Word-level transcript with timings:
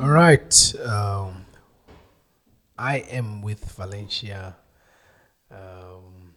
All 0.00 0.08
right. 0.08 0.74
Um, 0.84 1.44
I 2.78 2.98
am 3.10 3.42
with 3.42 3.64
Valentia. 3.76 4.54
Um, 5.50 6.32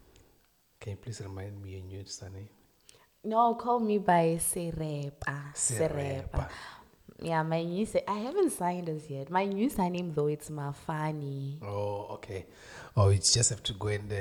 can 0.80 0.92
you 0.92 0.96
please 0.96 1.20
remind 1.22 1.62
me 1.62 1.70
your 1.70 1.82
new 1.82 2.04
surname? 2.04 2.48
No, 3.24 3.54
call 3.54 3.80
me 3.80 3.98
by 3.98 4.38
Serepa. 4.38 5.52
Serepa. 5.54 6.48
Yeah, 7.22 7.42
my 7.42 7.62
new 7.62 7.86
sa- 7.86 8.00
I 8.06 8.18
haven't 8.18 8.50
signed 8.50 8.88
as 8.90 9.08
yet. 9.08 9.30
My 9.30 9.46
new 9.46 9.70
surname 9.70 10.12
though 10.14 10.26
it's 10.26 10.50
Mafani. 10.50 11.56
Oh, 11.62 12.08
okay. 12.12 12.44
Oh, 12.94 13.08
you 13.08 13.16
just 13.18 13.48
have 13.50 13.62
to 13.64 13.72
go 13.72 13.88
and 13.88 14.12
uh, 14.12 14.16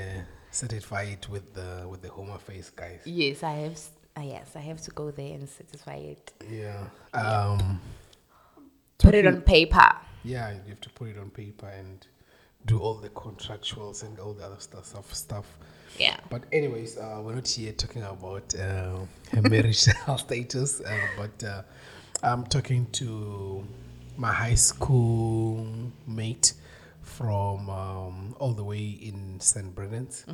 certify 0.50 1.04
it 1.04 1.28
with 1.30 1.54
the 1.54 1.86
with 1.89 2.02
the 2.02 2.10
Home 2.10 2.30
Affairs 2.32 2.70
guys. 2.70 3.02
Yes, 3.05 3.44
I 3.44 3.52
have. 3.52 3.71
s- 3.73 3.92
Uh, 4.18 4.21
yes, 4.21 4.55
I 4.55 4.62
have 4.62 4.80
to 4.82 4.92
go 4.92 5.12
there 5.12 5.34
and 5.36 5.48
satisfy 5.50 5.96
it. 6.16 6.32
Yeah. 6.50 6.88
Um. 7.14 7.82
Put 8.98 9.16
it 9.16 9.27
on 9.27 9.41
paper. 9.41 9.91
Yeah, 10.23 10.52
you 10.52 10.70
have 10.70 10.82
to 10.82 10.89
put 10.89 11.10
it 11.10 11.18
on 11.18 11.29
paper 11.29 11.68
and 11.68 12.06
do 12.65 12.79
all 12.79 12.96
the 12.96 13.10
contractuals 13.10 14.04
and 14.04 14.20
all 14.20 14.33
the 14.33 14.43
other 14.46 14.60
stuff 14.60 14.86
stuff. 14.86 15.14
stuff. 15.14 15.57
Yeah. 16.00 16.18
But 16.29 16.43
anyways, 16.51 16.97
uh, 16.97 17.21
we're 17.23 17.36
not 17.36 17.47
here 17.47 17.71
talking 17.73 18.04
about 18.04 18.54
uh, 18.56 18.97
her 19.32 19.42
marital 19.42 20.18
status, 20.18 20.82
uh, 20.82 21.07
but 21.15 21.43
uh, 21.43 21.61
I'm 22.23 22.46
talking 22.46 22.87
to 22.93 23.64
my 24.18 24.32
high 24.32 24.56
school 24.56 25.68
mate 26.07 26.54
from 27.01 27.70
um, 27.70 28.36
all 28.39 28.54
the 28.54 28.64
way 28.64 28.79
in 29.01 29.39
St. 29.39 29.73
Brendan's 29.73 30.25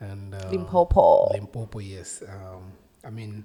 and 0.00 0.34
uh, 0.34 0.48
Limpopo. 0.50 1.30
Limpopo, 1.32 1.78
yes. 1.78 2.22
Um, 2.28 2.72
I 3.04 3.10
mean, 3.10 3.44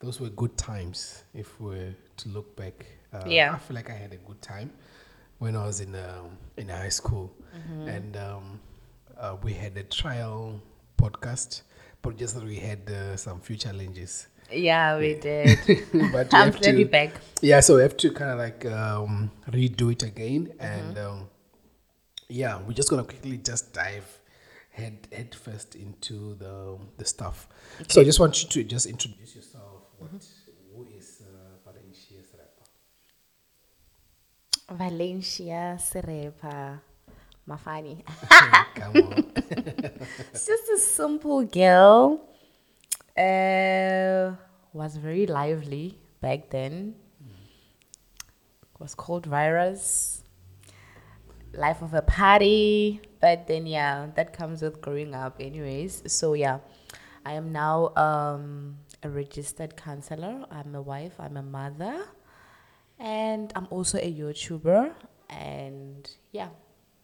those 0.00 0.20
were 0.20 0.30
good 0.30 0.56
times. 0.56 1.24
If 1.34 1.60
we're 1.60 1.94
to 2.18 2.28
look 2.30 2.56
back, 2.56 2.86
uh, 3.12 3.22
Yeah. 3.26 3.52
I 3.54 3.58
feel 3.58 3.74
like 3.74 3.90
I 3.90 3.94
had 3.94 4.12
a 4.12 4.16
good 4.16 4.40
time 4.42 4.70
when 5.38 5.56
I 5.56 5.66
was 5.66 5.80
in 5.80 5.94
um, 5.94 6.38
in 6.56 6.68
high 6.68 6.88
school, 6.90 7.32
and 7.86 8.16
um, 8.16 8.60
uh, 9.18 9.36
we 9.42 9.52
had 9.52 9.76
a 9.76 9.82
trial 9.82 10.60
podcast, 10.96 11.62
but 12.00 12.16
just 12.16 12.34
that 12.34 12.44
we 12.44 12.56
had 12.56 12.88
uh, 12.90 13.16
some 13.16 13.40
few 13.40 13.56
challenges. 13.56 14.28
Yeah, 14.50 14.98
we 14.98 15.14
did. 15.14 15.58
but 16.12 16.32
I'm 16.34 16.52
to- 16.52 16.84
back. 16.84 17.12
Yeah, 17.40 17.60
so 17.60 17.76
we 17.76 17.82
have 17.82 17.96
to 17.98 18.10
kind 18.12 18.30
of 18.30 18.38
like 18.38 18.64
um, 18.66 19.30
redo 19.50 19.90
it 19.92 20.02
again, 20.02 20.52
and 20.60 20.98
um, 20.98 21.28
yeah, 22.28 22.60
we're 22.66 22.74
just 22.74 22.88
gonna 22.90 23.04
quickly 23.04 23.38
just 23.38 23.72
dive 23.72 24.20
head 24.70 25.06
head 25.12 25.34
first 25.34 25.74
into 25.74 26.34
the 26.34 26.78
the 26.98 27.04
stuff. 27.04 27.48
So 27.88 28.00
I 28.00 28.04
just 28.04 28.20
want 28.20 28.42
you 28.42 28.48
to 28.50 28.64
just 28.64 28.86
introduce 28.86 29.34
yourself. 29.34 29.82
What 29.98 30.10
who 30.74 30.86
is 30.98 31.22
uh, 31.22 31.70
Valentia 31.70 32.20
Serepa? 32.22 32.66
Valentia 34.76 35.78
Serepa 35.78 36.80
Mafani. 37.48 38.04
Come 38.74 38.96
on. 38.96 39.32
It's 40.32 40.46
just 40.46 40.68
a 40.70 40.78
simple 40.78 41.44
girl. 41.44 42.20
Uh, 43.16 44.34
was 44.72 44.96
very 44.96 45.26
lively 45.26 45.98
back 46.20 46.50
then. 46.50 46.94
Was 48.78 48.94
called 48.94 49.26
virus. 49.26 50.24
Life 51.52 51.82
of 51.82 51.94
a 51.94 52.02
party. 52.02 53.00
But 53.20 53.46
then 53.46 53.66
yeah, 53.66 54.06
that 54.16 54.32
comes 54.32 54.62
with 54.62 54.80
growing 54.80 55.14
up 55.14 55.36
anyways. 55.38 56.02
So 56.06 56.34
yeah. 56.34 56.58
I 57.24 57.34
am 57.34 57.52
now 57.52 57.94
um, 57.94 58.78
a 59.02 59.08
registered 59.08 59.76
counselor. 59.76 60.44
I'm 60.50 60.74
a 60.74 60.82
wife, 60.82 61.14
I'm 61.20 61.36
a 61.36 61.42
mother, 61.42 62.02
and 63.02 63.52
I'm 63.56 63.66
also 63.70 63.98
a 63.98 64.10
YouTuber. 64.10 64.92
And 65.28 66.08
yeah, 66.30 66.48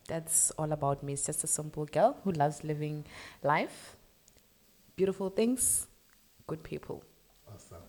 that's 0.07 0.53
all 0.53 0.73
about 0.73 1.03
me. 1.03 1.15
It's 1.15 1.27
just 1.27 1.45
a 1.45 1.47
simple 1.47 1.85
girl 1.87 2.17
who 2.25 2.31
loves 2.33 2.63
living 2.63 3.05
life, 3.43 3.97
beautiful 4.97 5.29
things, 5.29 5.89
good 6.47 6.63
people. 6.63 7.03
Awesome. 7.53 7.83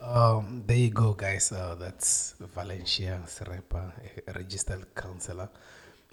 Um, 0.00 0.62
there 0.66 0.78
you 0.78 0.90
go, 0.90 1.12
guys. 1.12 1.52
Uh, 1.52 1.76
that's 1.78 2.34
Valentia 2.56 3.22
Serepa, 3.26 3.92
a 4.26 4.32
registered 4.32 4.94
counselor. 4.94 5.50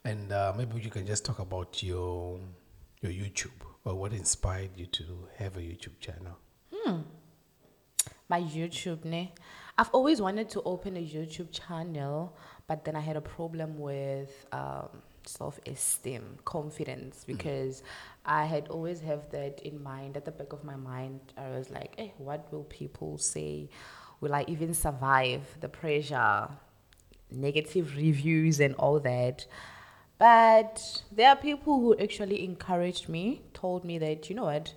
And 0.04 0.32
uh, 0.32 0.54
maybe 0.58 0.82
you 0.82 0.90
can 0.90 1.06
just 1.06 1.24
talk 1.24 1.40
about 1.40 1.82
your 1.82 2.40
your 3.02 3.12
YouTube 3.12 3.56
or 3.86 3.96
what 3.96 4.12
inspired 4.12 4.72
you 4.76 4.88
to 4.88 5.04
have 5.38 5.56
a 5.56 5.62
YouTube 5.62 6.00
channel. 6.02 6.38
My 8.30 8.42
YouTube, 8.42 9.06
ne? 9.06 9.34
I've 9.78 9.90
always 9.92 10.22
wanted 10.22 10.50
to 10.50 10.62
open 10.64 10.98
a 10.98 11.06
YouTube 11.06 11.50
channel, 11.52 12.36
but 12.68 12.84
then 12.84 12.96
I 12.96 13.00
had 13.00 13.16
a 13.16 13.22
problem 13.22 13.78
with 13.78 14.46
um, 14.52 14.90
self-esteem, 15.26 16.40
confidence, 16.44 17.24
because 17.26 17.84
I 18.26 18.46
had 18.46 18.68
always 18.70 19.00
have 19.02 19.30
that 19.32 19.62
in 19.62 19.82
mind 19.82 20.18
at 20.18 20.26
the 20.26 20.32
back 20.32 20.52
of 20.52 20.64
my 20.64 20.76
mind. 20.76 21.22
I 21.38 21.50
was 21.52 21.70
like, 21.70 21.94
"Eh, 21.98 22.10
what 22.18 22.52
will 22.52 22.64
people 22.66 23.18
say? 23.18 23.70
Will 24.20 24.34
I 24.34 24.44
even 24.48 24.74
survive 24.74 25.44
the 25.62 25.70
pressure, 25.70 26.50
negative 27.32 27.96
reviews, 27.96 28.60
and 28.60 28.74
all 28.76 29.00
that?" 29.02 29.46
But 30.18 31.04
there 31.12 31.30
are 31.30 31.36
people 31.36 31.80
who 31.80 31.96
actually 31.98 32.44
encouraged 32.44 33.08
me, 33.08 33.44
told 33.54 33.86
me 33.86 34.00
that 34.00 34.30
you 34.30 34.36
know 34.36 34.46
what, 34.46 34.74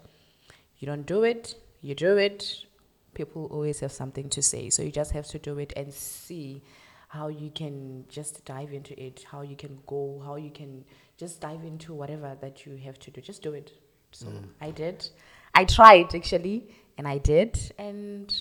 you 0.79 0.87
don't 0.87 1.07
do 1.07 1.25
it, 1.25 1.55
you 1.81 1.95
do 1.95 2.19
it. 2.19 2.67
People 3.15 3.47
always 3.51 3.81
have 3.81 3.93
something 3.93 4.29
to 4.31 4.43
say. 4.43 4.71
So 4.71 4.83
you 4.83 4.91
just 4.91 5.13
have 5.13 5.27
to 5.29 5.39
do 5.39 5.59
it 5.59 5.73
and 5.77 5.93
see 5.93 6.63
how 7.09 7.27
you 7.27 7.51
can 7.51 8.05
just 8.09 8.45
dive 8.45 8.73
into 8.73 9.01
it, 9.01 9.25
how 9.31 9.43
you 9.43 9.57
can 9.57 9.79
go, 9.87 10.23
how 10.25 10.37
you 10.37 10.51
can 10.51 10.85
just 11.17 11.41
dive 11.41 11.65
into 11.65 11.93
whatever 11.93 12.37
that 12.41 12.65
you 12.65 12.77
have 12.77 12.99
to 13.01 13.11
do. 13.11 13.21
Just 13.21 13.43
do 13.43 13.53
it. 13.53 13.73
So 14.13 14.29
I 14.61 14.71
did. 14.71 15.09
I 15.55 15.65
tried 15.65 16.15
actually, 16.15 16.69
and 16.97 17.09
I 17.09 17.19
did. 17.19 17.59
And 17.79 18.33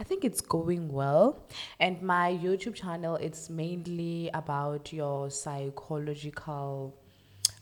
I 0.00 0.04
think 0.04 0.24
it's 0.24 0.40
going 0.40 0.90
well. 0.90 1.46
And 1.78 2.00
my 2.00 2.32
YouTube 2.32 2.74
channel, 2.74 3.16
it's 3.16 3.50
mainly 3.50 4.30
about 4.32 4.92
your 4.92 5.30
psychological 5.30 6.98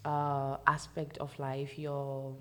uh, 0.04 0.56
aspect 0.66 1.18
of 1.18 1.36
life, 1.38 1.78
your 1.78 2.36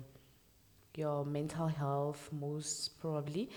your 0.96 1.24
mental 1.24 1.66
health 1.66 2.28
most 2.30 3.00
probably 3.00 3.50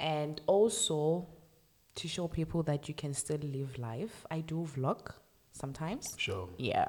and 0.00 0.40
also 0.46 1.26
to 1.94 2.08
show 2.08 2.26
people 2.28 2.62
that 2.62 2.88
you 2.88 2.94
can 2.94 3.12
still 3.14 3.38
live 3.42 3.78
life 3.78 4.26
i 4.30 4.40
do 4.40 4.66
vlog 4.76 5.12
sometimes. 5.52 6.06
Sure. 6.16 6.48
yeah. 6.58 6.88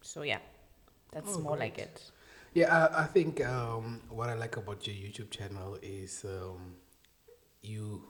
So 0.00 0.22
yeah. 0.22 0.38
That's 1.12 1.36
Oh, 1.36 1.40
more 1.40 1.56
like 1.56 1.78
it. 1.78 2.02
Yeah, 2.54 2.74
I, 2.94 3.02
I 3.02 3.06
think 3.06 3.44
um, 3.46 4.00
what 4.10 4.28
I 4.30 4.34
like 4.34 4.56
about 4.56 4.86
your 4.86 4.96
YouTube 4.96 5.30
channel 5.30 5.78
is 5.82 6.24
um, 6.24 6.74
you 7.62 8.02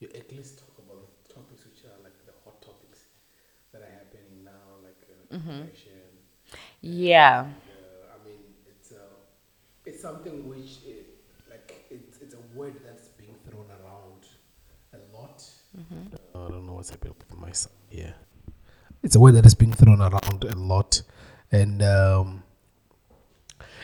you 0.00 0.08
at 0.14 0.30
least 0.32 0.58
talk 0.58 0.74
about 0.78 1.02
the 1.24 1.34
topics 1.34 1.64
which 1.64 1.84
are 1.84 1.98
like 2.02 2.18
the 2.26 2.32
hot 2.44 2.60
topics 2.62 3.00
that 3.72 3.82
are 3.82 3.92
happening 4.00 4.44
now, 4.44 4.80
like 4.82 5.00
uh, 5.10 5.36
depression. 5.36 6.08
yeah. 6.80 7.40
Uh, 7.68 8.16
I 8.16 8.28
mean, 8.28 8.40
it's 8.66 8.92
uh, 8.92 8.96
it's 9.84 10.00
something 10.02 10.48
which 10.48 10.84
it, 10.86 11.06
like 11.50 11.84
it's 11.90 12.18
it's 12.18 12.34
a 12.34 12.42
word 12.58 12.74
that's 12.84 13.08
being 13.08 13.36
thrown 13.48 13.66
around 13.84 14.26
a 14.94 15.16
lot. 15.16 15.42
I 16.46 16.50
don't 16.50 16.66
know 16.66 16.74
what's 16.74 16.90
happening 16.90 17.14
with 17.18 17.38
my 17.38 17.52
son. 17.52 17.72
Yeah, 17.90 18.12
it's 19.02 19.16
a 19.16 19.20
word 19.20 19.32
that 19.32 19.46
is 19.46 19.54
being 19.54 19.72
thrown 19.72 20.00
around 20.00 20.44
a 20.44 20.56
lot, 20.56 21.02
and 21.50 21.82
um, 21.82 22.42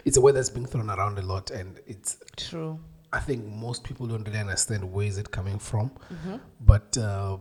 it's 0.05 0.17
a 0.17 0.21
word 0.21 0.33
that's 0.33 0.51
being 0.51 0.67
thrown 0.67 0.91
around 0.91 1.19
a 1.19 1.23
lot, 1.23 1.51
and 1.51 1.81
it's 1.87 2.19
true 2.37 2.81
I 3.13 3.21
think 3.21 3.45
most 3.47 3.85
people 3.85 4.07
don't 4.07 4.27
really 4.27 4.39
understand 4.39 4.93
where 4.93 5.07
is 5.07 5.19
it 5.19 5.31
coming 5.31 5.59
from, 5.59 5.91
but 6.61 6.97
uh, 6.99 7.39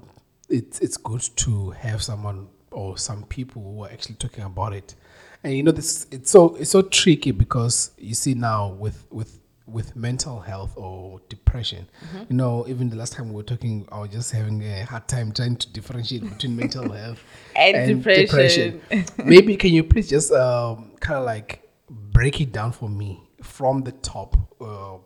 it's 0.49 0.79
it's 0.79 0.97
good 0.97 1.21
to 1.37 1.71
have 1.71 2.01
someone 2.01 2.47
or 2.71 2.97
some 2.97 3.23
people 3.23 3.61
who 3.61 3.83
are 3.83 3.91
actually 3.91 4.15
talking 4.15 4.43
about 4.43 4.73
it. 4.73 4.95
And 5.43 5.55
you 5.55 5.63
know, 5.63 5.71
this 5.71 6.07
it's 6.09 6.31
so 6.31 6.55
it's 6.55 6.71
so 6.71 6.83
tricky 6.83 7.31
because 7.31 7.91
you 7.97 8.13
see 8.13 8.33
now 8.33 8.69
with 8.69 9.05
with 9.11 9.39
with 9.67 9.95
mental 9.95 10.39
health 10.39 10.73
or 10.77 11.19
depression, 11.29 11.87
you 12.29 12.35
know, 12.35 12.65
even 12.67 12.89
the 12.89 12.95
last 12.95 13.13
time 13.13 13.29
we 13.29 13.35
were 13.35 13.43
talking, 13.43 13.87
I 13.91 13.99
was 13.99 14.09
just 14.11 14.31
having 14.31 14.63
a 14.63 14.85
hard 14.85 15.07
time 15.07 15.31
trying 15.33 15.57
to 15.57 15.69
differentiate 15.73 16.23
between 16.27 16.55
mental 16.63 16.89
health 16.91 17.21
And 17.55 18.03
depression. 18.03 18.81
Maybe 19.23 19.55
can 19.57 19.73
you 19.73 19.83
please 19.83 20.09
just 20.09 20.31
um, 20.31 20.91
kind 20.99 21.19
of 21.19 21.25
like 21.25 21.69
break 21.89 22.39
it 22.41 22.51
down 22.51 22.71
for 22.71 22.89
me 22.89 23.21
from 23.41 23.81
the 23.81 23.91
top? 23.91 24.37
Uh, 24.61 24.97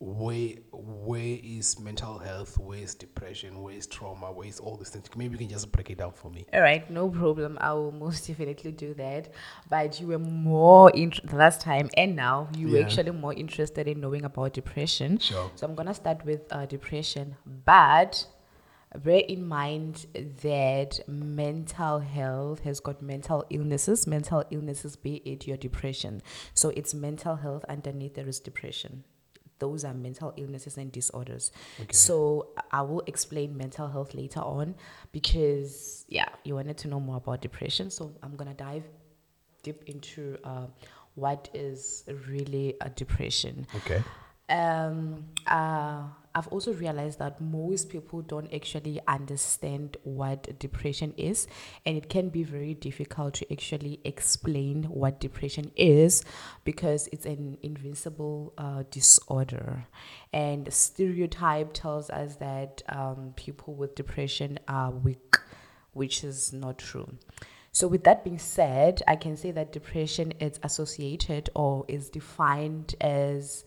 where 0.00 0.50
where 0.72 1.38
is 1.42 1.78
mental 1.78 2.18
health? 2.18 2.58
Where 2.58 2.78
is 2.78 2.94
depression? 2.94 3.62
Where 3.62 3.74
is 3.74 3.86
trauma? 3.86 4.32
Where 4.32 4.46
is 4.46 4.58
all 4.58 4.76
these 4.76 4.90
things? 4.90 5.06
Maybe 5.16 5.32
you 5.34 5.38
can 5.38 5.48
just 5.48 5.70
break 5.72 5.88
it 5.90 5.98
down 5.98 6.12
for 6.12 6.30
me. 6.30 6.44
all 6.52 6.60
right 6.60 6.88
no 6.90 7.08
problem 7.08 7.56
i 7.60 7.72
will 7.72 7.92
most 7.92 8.26
definitely 8.26 8.72
do 8.72 8.92
that 8.94 9.28
but 9.70 10.00
you 10.00 10.06
were 10.08 10.18
more 10.18 10.90
int- 10.90 11.24
the 11.26 11.36
last 11.36 11.60
time 11.60 11.88
and 11.96 12.16
now 12.16 12.48
you 12.56 12.68
were 12.68 12.78
actually 12.82 13.10
more 13.12 13.32
interested 13.34 13.86
in 13.88 14.00
knowing 14.00 14.24
about 14.24 14.52
depression 14.52 15.18
Sure. 15.18 15.50
So 15.54 15.66
I'm 15.66 15.74
gonna 15.74 15.94
start 15.94 16.24
with 16.24 16.40
uh, 16.52 16.66
depression, 16.66 17.36
but 17.64 18.26
bear 18.96 19.22
in 19.28 19.46
mind 19.46 20.06
that 20.42 21.00
mental 21.08 21.98
health 22.00 22.60
has 22.60 22.80
got 22.80 23.00
mental 23.02 23.44
illnesses. 23.50 24.06
Mental 24.06 24.44
illnesses, 24.50 24.96
be 24.96 25.16
it 25.24 25.46
your 25.46 25.56
depression. 25.56 26.22
So 26.52 26.68
it's 26.70 26.94
mental 26.94 27.36
health 27.36 27.64
underneath 27.68 28.14
there 28.14 28.28
is 28.28 28.38
depression. 28.40 29.04
Those 29.58 29.84
are 29.84 29.94
mental 29.94 30.32
illnesses 30.36 30.76
and 30.76 30.90
disorders. 30.92 31.52
So 31.90 32.48
I 32.72 32.82
will 32.82 33.02
explain 33.06 33.56
mental 33.56 33.88
health 33.88 34.14
later 34.14 34.40
on 34.40 34.74
because, 35.12 36.04
yeah, 36.08 36.28
you 36.44 36.54
wanted 36.54 36.76
to 36.78 36.88
know 36.88 37.00
more 37.00 37.16
about 37.16 37.40
depression. 37.40 37.90
So 37.90 38.12
I'm 38.22 38.36
going 38.36 38.48
to 38.48 38.54
dive 38.54 38.84
deep 39.62 39.82
into 39.86 40.36
uh, 40.44 40.66
what 41.14 41.48
is 41.54 42.04
really 42.28 42.74
a 42.80 42.90
depression 42.90 43.66
Okay. 43.76 44.02
um, 44.48 45.24
uh, 45.46 46.02
I've 46.34 46.48
also 46.48 46.72
realized 46.72 47.20
that 47.20 47.40
most 47.40 47.88
people 47.88 48.20
don't 48.20 48.52
actually 48.52 49.00
understand 49.06 49.96
what 50.02 50.58
depression 50.58 51.14
is, 51.16 51.46
and 51.86 51.96
it 51.96 52.08
can 52.08 52.28
be 52.28 52.42
very 52.42 52.74
difficult 52.74 53.34
to 53.34 53.52
actually 53.52 54.00
explain 54.04 54.84
what 54.84 55.20
depression 55.20 55.70
is 55.76 56.24
because 56.64 57.08
it's 57.12 57.24
an 57.24 57.58
invincible 57.62 58.52
uh, 58.58 58.82
disorder. 58.90 59.86
And 60.32 60.72
stereotype 60.72 61.72
tells 61.72 62.10
us 62.10 62.36
that 62.36 62.82
um, 62.88 63.32
people 63.36 63.74
with 63.74 63.94
depression 63.94 64.58
are 64.66 64.90
weak, 64.90 65.36
which 65.92 66.24
is 66.24 66.52
not 66.52 66.78
true. 66.78 67.16
So, 67.70 67.88
with 67.88 68.04
that 68.04 68.22
being 68.22 68.38
said, 68.38 69.02
I 69.08 69.16
can 69.16 69.36
say 69.36 69.50
that 69.50 69.72
depression 69.72 70.32
is 70.38 70.60
associated 70.62 71.50
or 71.56 71.84
is 71.88 72.08
defined 72.08 72.94
as 73.00 73.64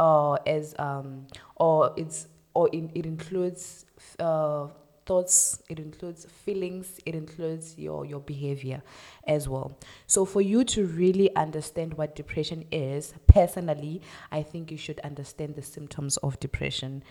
or 0.00 0.40
as 0.48 0.74
um 0.78 1.26
or 1.56 1.92
it's 1.96 2.26
or 2.54 2.68
in, 2.70 2.90
it 2.94 3.06
includes 3.06 3.84
uh, 4.18 4.66
thoughts 5.06 5.62
it 5.68 5.78
includes 5.78 6.24
feelings 6.24 6.98
it 7.04 7.14
includes 7.14 7.76
your 7.78 8.04
your 8.04 8.20
behavior 8.20 8.82
as 9.26 9.48
well 9.48 9.76
so 10.06 10.24
for 10.24 10.40
you 10.40 10.64
to 10.64 10.86
really 10.86 11.34
understand 11.36 11.94
what 11.94 12.14
depression 12.16 12.64
is 12.72 13.12
personally 13.26 14.00
i 14.32 14.42
think 14.42 14.70
you 14.70 14.76
should 14.76 15.00
understand 15.00 15.54
the 15.54 15.62
symptoms 15.62 16.16
of 16.18 16.38
depression 16.40 17.02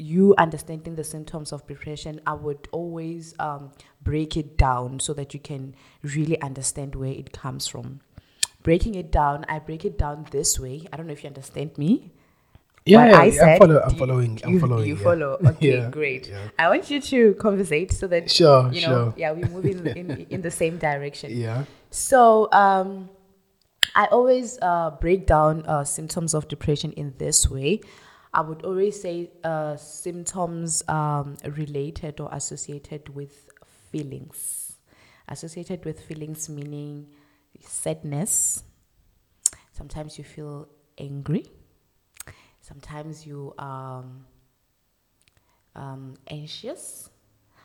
you 0.00 0.34
understanding 0.38 0.94
the 0.94 1.04
symptoms 1.04 1.52
of 1.52 1.66
depression, 1.66 2.22
I 2.26 2.32
would 2.32 2.68
always 2.72 3.34
um, 3.38 3.70
break 4.02 4.34
it 4.34 4.56
down 4.56 4.98
so 4.98 5.12
that 5.12 5.34
you 5.34 5.40
can 5.40 5.74
really 6.02 6.40
understand 6.40 6.94
where 6.94 7.12
it 7.12 7.32
comes 7.32 7.66
from. 7.66 8.00
Breaking 8.62 8.94
it 8.94 9.10
down, 9.10 9.44
I 9.48 9.58
break 9.58 9.84
it 9.84 9.96
down 9.98 10.26
this 10.30 10.58
way. 10.60 10.86
I 10.92 10.96
don't 10.96 11.06
know 11.06 11.12
if 11.14 11.22
you 11.24 11.28
understand 11.28 11.76
me. 11.78 12.12
Yeah, 12.86 13.06
yeah, 13.08 13.18
I 13.20 13.24
yeah, 13.26 13.44
I'm, 13.44 13.58
follow, 13.58 13.80
I'm 13.80 13.88
do 13.88 13.94
you- 13.94 13.98
following. 13.98 14.40
I'm 14.44 14.50
you, 14.54 14.60
following. 14.60 14.86
You 14.88 14.96
yeah. 14.96 15.02
follow. 15.02 15.38
Okay, 15.46 15.76
Yeah, 15.78 15.90
great. 15.90 16.32
I 16.58 16.68
want 16.68 16.90
you 16.90 17.00
to 17.00 17.34
conversate 17.34 17.92
so 17.92 18.06
that 18.08 18.30
Sure, 18.30 18.72
you 18.72 18.80
know, 18.82 18.86
sure. 18.86 19.14
yeah, 19.16 19.32
we 19.32 19.44
move 19.44 19.64
in, 19.66 19.86
in 20.00 20.26
in 20.30 20.40
the 20.42 20.50
same 20.50 20.78
direction. 20.78 21.30
Yeah. 21.36 21.64
So 21.90 22.48
um, 22.52 23.10
I 23.94 24.06
always 24.06 24.58
uh, 24.62 24.90
break 25.00 25.26
down 25.26 25.64
uh, 25.66 25.84
symptoms 25.84 26.32
of 26.34 26.48
depression 26.48 26.92
in 26.92 27.14
this 27.18 27.48
way. 27.50 27.80
I 28.32 28.40
would 28.42 28.62
always 28.64 29.00
say 29.00 29.30
uh, 29.44 29.76
symptoms 29.76 30.82
um, 30.88 31.36
related 31.44 32.20
or 32.20 32.28
associated 32.32 33.08
with 33.14 33.48
feelings. 33.90 34.76
Associated 35.28 35.84
with 35.84 36.00
feelings 36.00 36.48
meaning 36.48 37.06
sadness. 37.60 38.64
Sometimes 39.72 40.18
you 40.18 40.24
feel 40.24 40.68
angry. 40.98 41.46
Sometimes 42.60 43.26
you 43.26 43.54
um, 43.58 44.26
um, 45.74 46.14
anxious 46.28 47.10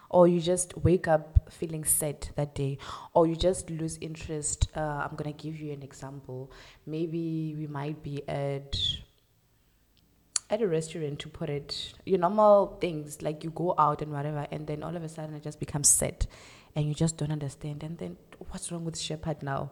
or 0.10 0.28
you 0.28 0.40
just 0.40 0.78
wake 0.78 1.08
up 1.08 1.52
feeling 1.52 1.84
sad 1.84 2.30
that 2.36 2.56
day, 2.56 2.78
or 3.14 3.28
you 3.28 3.36
just 3.36 3.70
lose 3.70 3.98
interest. 4.02 4.70
Uh, 4.76 5.08
I'm 5.10 5.16
gonna 5.16 5.34
give 5.34 5.60
you 5.60 5.74
an 5.74 5.84
example. 5.84 6.52
Maybe 6.86 7.56
we 7.58 7.68
might 7.68 8.02
be 8.02 8.28
at 8.28 8.78
at 10.50 10.62
a 10.62 10.68
restaurant 10.68 11.18
to 11.20 11.28
put 11.28 11.50
it, 11.50 11.94
your 12.06 12.20
normal 12.20 12.78
things 12.80 13.24
like 13.24 13.44
you 13.44 13.50
go 13.50 13.74
out 13.80 14.02
and 14.02 14.12
whatever, 14.12 14.48
and 14.52 14.68
then 14.68 14.84
all 14.84 14.96
of 14.96 15.04
a 15.04 15.10
sudden 15.10 15.36
it 15.36 15.44
just 15.44 15.60
becomes 15.60 15.90
sad, 15.90 16.28
and 16.76 16.86
you 16.86 16.94
just 16.94 17.18
don't 17.18 17.32
understand. 17.32 17.84
And 17.84 17.98
then 17.98 18.18
what's 18.50 18.72
wrong 18.72 18.86
with 18.86 19.00
Shepherd 19.00 19.44
now? 19.44 19.72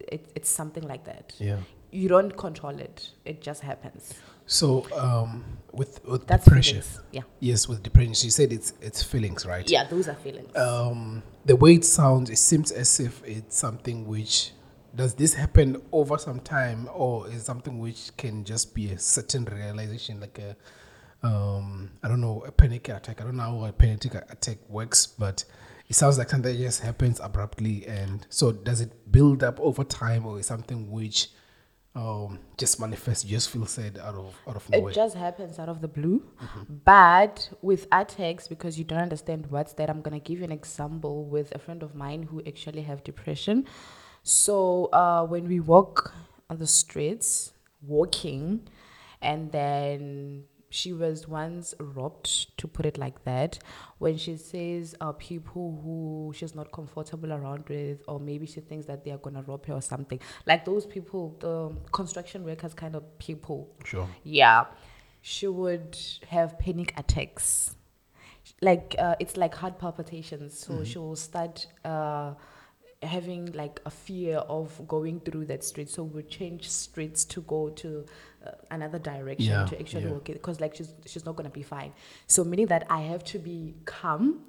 It, 0.00 0.30
it's 0.34 0.48
something 0.48 0.86
like 0.86 1.04
that. 1.04 1.34
Yeah. 1.38 1.58
You 1.90 2.08
don't 2.08 2.36
control 2.36 2.78
it; 2.78 3.10
it 3.24 3.40
just 3.40 3.62
happens. 3.62 4.14
So, 4.46 4.86
um, 4.96 5.44
with 5.72 6.04
with 6.04 6.26
That's 6.26 6.44
depression, 6.44 6.82
feelings. 6.82 7.00
Yeah, 7.12 7.22
yes, 7.40 7.68
with 7.68 7.82
depression, 7.82 8.14
she 8.14 8.30
said 8.30 8.52
it's 8.52 8.72
it's 8.80 9.02
feelings, 9.02 9.46
right? 9.46 9.68
yeah, 9.70 9.84
those 9.84 10.08
are 10.08 10.14
feelings. 10.14 10.54
Um, 10.56 11.22
the 11.44 11.56
way 11.56 11.74
it 11.74 11.84
sounds, 11.84 12.30
it 12.30 12.38
seems 12.38 12.72
as 12.72 13.00
if 13.00 13.22
it's 13.24 13.56
something 13.56 14.06
which 14.06 14.52
does 14.94 15.14
this 15.14 15.34
happen 15.34 15.80
over 15.92 16.18
some 16.18 16.40
time, 16.40 16.88
or 16.92 17.28
is 17.28 17.44
something 17.44 17.78
which 17.78 18.16
can 18.16 18.44
just 18.44 18.74
be 18.74 18.90
a 18.92 18.98
certain 18.98 19.44
realization, 19.46 20.20
like 20.20 20.38
a 20.38 20.56
um, 21.22 21.90
I 22.02 22.08
don't 22.08 22.20
know, 22.20 22.42
a 22.46 22.52
panic 22.52 22.88
attack. 22.88 23.20
I 23.20 23.24
don't 23.24 23.36
know 23.36 23.42
how 23.42 23.64
a 23.64 23.72
panic 23.72 24.14
attack 24.14 24.58
works, 24.68 25.06
but 25.06 25.44
it 25.88 25.94
sounds 25.94 26.18
like 26.18 26.28
something 26.28 26.52
that 26.52 26.58
just 26.58 26.82
happens 26.82 27.18
abruptly. 27.20 27.86
And 27.86 28.26
so, 28.28 28.52
does 28.52 28.80
it 28.80 29.10
build 29.10 29.42
up 29.42 29.58
over 29.60 29.84
time, 29.84 30.26
or 30.26 30.38
is 30.38 30.46
something 30.46 30.90
which 30.90 31.28
um, 31.94 32.38
just 32.58 32.78
manifests? 32.78 33.24
Just 33.24 33.50
feel 33.50 33.64
sad 33.66 33.98
out 33.98 34.14
of 34.14 34.36
out 34.46 34.56
of 34.56 34.68
nowhere. 34.68 34.90
It 34.90 34.94
just 34.94 35.16
happens 35.16 35.58
out 35.58 35.68
of 35.68 35.80
the 35.80 35.88
blue. 35.88 36.22
But 36.84 37.50
with 37.62 37.86
attacks, 37.90 38.48
because 38.48 38.78
you 38.78 38.84
don't 38.84 39.00
understand 39.00 39.46
what's 39.50 39.72
that, 39.74 39.88
I'm 39.88 40.02
gonna 40.02 40.20
give 40.20 40.38
you 40.38 40.44
an 40.44 40.52
example 40.52 41.24
with 41.24 41.54
a 41.54 41.58
friend 41.58 41.82
of 41.82 41.94
mine 41.94 42.24
who 42.24 42.42
actually 42.46 42.82
have 42.82 43.02
depression. 43.02 43.64
So 44.22 44.86
uh, 44.92 45.24
when 45.24 45.48
we 45.48 45.58
walk 45.60 46.12
on 46.50 46.58
the 46.58 46.66
streets, 46.66 47.52
walking, 47.80 48.68
and 49.22 49.50
then 49.52 50.44
she 50.70 50.92
was 50.92 51.26
once 51.26 51.74
robbed, 51.80 52.56
to 52.58 52.68
put 52.68 52.84
it 52.84 52.98
like 52.98 53.24
that. 53.24 53.58
When 53.98 54.16
she 54.16 54.36
says 54.36 54.94
uh, 55.00 55.12
people 55.12 55.80
who 55.82 56.32
she's 56.34 56.54
not 56.54 56.70
comfortable 56.72 57.32
around 57.32 57.64
with, 57.68 58.02
or 58.06 58.20
maybe 58.20 58.46
she 58.46 58.60
thinks 58.60 58.86
that 58.86 59.04
they 59.04 59.10
are 59.10 59.18
gonna 59.18 59.42
rob 59.42 59.66
her 59.66 59.74
or 59.74 59.82
something, 59.82 60.20
like 60.46 60.64
those 60.64 60.86
people, 60.86 61.36
the 61.40 61.74
construction 61.92 62.44
workers 62.44 62.74
kind 62.74 62.94
of 62.94 63.18
people. 63.18 63.74
sure. 63.84 64.08
Yeah, 64.24 64.66
she 65.22 65.46
would 65.46 65.98
have 66.28 66.58
panic 66.58 66.92
attacks. 66.96 67.74
Like 68.60 68.94
uh, 68.98 69.16
it's 69.20 69.36
like 69.36 69.54
heart 69.54 69.78
palpitations. 69.78 70.58
So 70.58 70.84
she 70.84 70.98
will 70.98 71.16
start 71.16 71.66
uh, 71.84 72.32
having 73.02 73.52
like 73.52 73.80
a 73.86 73.90
fear 73.90 74.38
of 74.38 74.86
going 74.88 75.20
through 75.20 75.46
that 75.46 75.64
street. 75.64 75.88
So 75.88 76.02
we 76.02 76.22
change 76.22 76.68
streets 76.68 77.24
to 77.26 77.42
go 77.42 77.68
to 77.70 78.06
another 78.70 78.98
direction 78.98 79.46
Yeah, 79.52 79.66
to 79.66 79.78
actually 79.80 80.04
yeah. 80.04 80.10
walk 80.10 80.28
it 80.30 80.34
because 80.34 80.60
like 80.60 80.74
she's 80.74 80.92
she's 81.06 81.24
not 81.24 81.36
gonna 81.36 81.50
be 81.50 81.62
fine. 81.62 81.92
So 82.26 82.44
meaning 82.44 82.66
that 82.66 82.86
I 82.90 83.00
have 83.02 83.24
to 83.24 83.38
be 83.38 83.74
calm, 83.84 84.44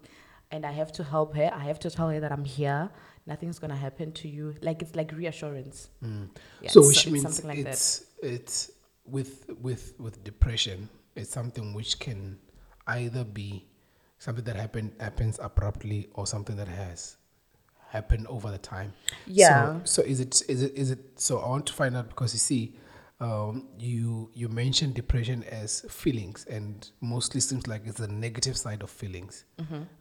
and 0.51 0.65
I 0.65 0.71
have 0.71 0.91
to 0.93 1.03
help 1.03 1.35
her. 1.35 1.49
I 1.53 1.63
have 1.65 1.79
to 1.79 1.89
tell 1.89 2.09
her 2.09 2.19
that 2.19 2.31
I'm 2.31 2.45
here. 2.45 2.89
Nothing's 3.27 3.59
gonna 3.59 3.75
happen 3.75 4.11
to 4.13 4.27
you. 4.27 4.55
Like 4.61 4.81
it's 4.81 4.95
like 4.95 5.11
reassurance. 5.11 5.89
Yeah, 6.01 6.07
Mm. 6.07 6.29
so 6.67 6.79
it's- 6.79 6.87
which 6.87 6.97
it's 7.05 7.11
means 7.13 7.23
something 7.23 7.47
like 7.47 7.59
it's 7.59 8.05
it's 8.23 8.71
with 9.05 9.49
with 9.61 9.93
with 9.99 10.23
depression 10.23 10.87
it's 11.15 11.31
something 11.31 11.73
which 11.73 11.97
can 11.99 12.37
either 12.87 13.23
be 13.23 13.65
something 14.19 14.43
that 14.43 14.55
happen 14.55 14.91
happens 14.99 15.39
abruptly 15.41 16.07
or 16.13 16.27
something 16.27 16.55
that 16.57 16.67
has 16.67 17.17
happened 17.89 18.27
over 18.27 18.51
the 18.51 18.57
time 18.59 18.93
Yeah. 19.25 19.79
so, 19.83 20.03
so 20.03 20.07
is 20.07 20.19
it 20.19 20.43
is 20.47 20.61
it 20.61 20.73
is 20.75 20.91
it 20.91 20.99
so 21.19 21.39
i 21.39 21.47
want 21.49 21.65
to 21.67 21.73
find 21.73 21.97
out 21.97 22.07
because 22.09 22.33
you 22.33 22.39
see 22.39 22.75
um, 23.21 23.67
you 23.77 24.29
you 24.33 24.47
mentioned 24.47 24.93
depression 24.93 25.43
as 25.51 25.81
feelings 25.89 26.45
and 26.49 26.89
mostly 27.01 27.41
seems 27.41 27.67
like 27.67 27.81
it's 27.85 27.97
the 27.97 28.07
negative 28.07 28.55
side 28.55 28.81
of 28.81 28.89
feelings 28.89 29.43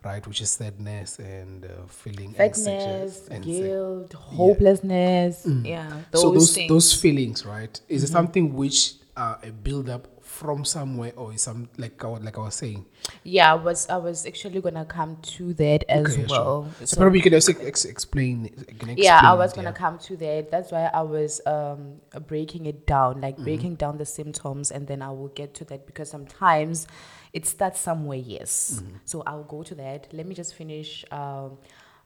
right 0.05 0.25
which 0.27 0.41
is 0.41 0.51
sadness 0.51 1.19
and 1.19 1.65
uh, 1.65 1.69
feeling 1.89 2.35
sadness, 2.35 3.27
and 3.29 3.45
guilt, 3.45 4.13
hopelessness. 4.13 5.47
Yeah, 5.65 5.89
those, 6.13 6.21
Mm. 6.21 6.21
so 6.23 6.31
those 6.33 6.55
things. 6.55 6.69
those 6.69 6.93
feelings, 6.95 7.45
right? 7.47 7.81
Is 7.89 8.05
it 8.05 8.09
something 8.09 8.55
which 8.55 8.95
are 9.17 9.39
a 9.43 9.51
build 9.51 9.89
up 9.89 10.07
from 10.29 10.65
somewhere, 10.65 11.13
or 11.17 11.33
is 11.33 11.43
some 11.43 11.69
like 11.79 12.05
I, 12.05 12.09
like 12.09 12.37
I 12.37 12.43
was 12.43 12.55
saying? 12.55 12.85
yeah, 13.25 13.51
I 13.53 13.57
was 13.57 13.89
I 13.89 13.97
was 13.97 14.27
actually 14.27 14.61
gonna 14.61 14.85
come 14.85 15.17
to 15.39 15.55
that 15.55 15.85
as 15.89 16.05
Okay, 16.13 16.27
sure. 16.27 16.29
well. 16.29 16.71
So, 16.81 16.85
So- 16.85 16.97
probably 17.01 17.19
you 17.21 17.23
can 17.23 17.33
just 17.33 17.49
ex- 17.49 17.85
explain. 17.87 18.49
can 18.79 18.97
yeah, 18.99 19.21
I 19.25 19.33
was 19.35 19.53
it, 19.53 19.57
gonna 19.57 19.71
yeah. 19.71 19.73
come 19.85 19.99
to 20.01 20.17
that. 20.19 20.51
That's 20.51 20.71
why 20.71 20.91
I 20.93 21.03
was 21.03 21.41
um 21.47 22.01
breaking 22.27 22.67
it 22.67 22.87
down, 22.87 23.15
Mm-hmm. 23.15 23.23
like 23.23 23.37
breaking 23.39 23.77
down 23.77 23.97
the 23.99 24.07
symptoms, 24.07 24.71
and 24.71 24.87
then 24.87 25.01
I 25.03 25.11
will 25.11 25.29
get 25.35 25.55
to 25.55 25.65
that 25.67 25.87
because 25.87 26.11
sometimes 26.11 26.87
it 27.33 27.47
starts 27.47 27.81
somewhere. 27.81 28.19
Yes, 28.19 28.81
Mm-hmm. 28.83 28.97
so 29.07 29.23
I'll 29.27 29.45
go 29.45 29.63
to 29.63 29.75
that. 29.77 30.09
Let 30.13 30.27
me 30.27 30.35
just 30.35 30.55
finish 30.55 31.05
um 31.11 31.57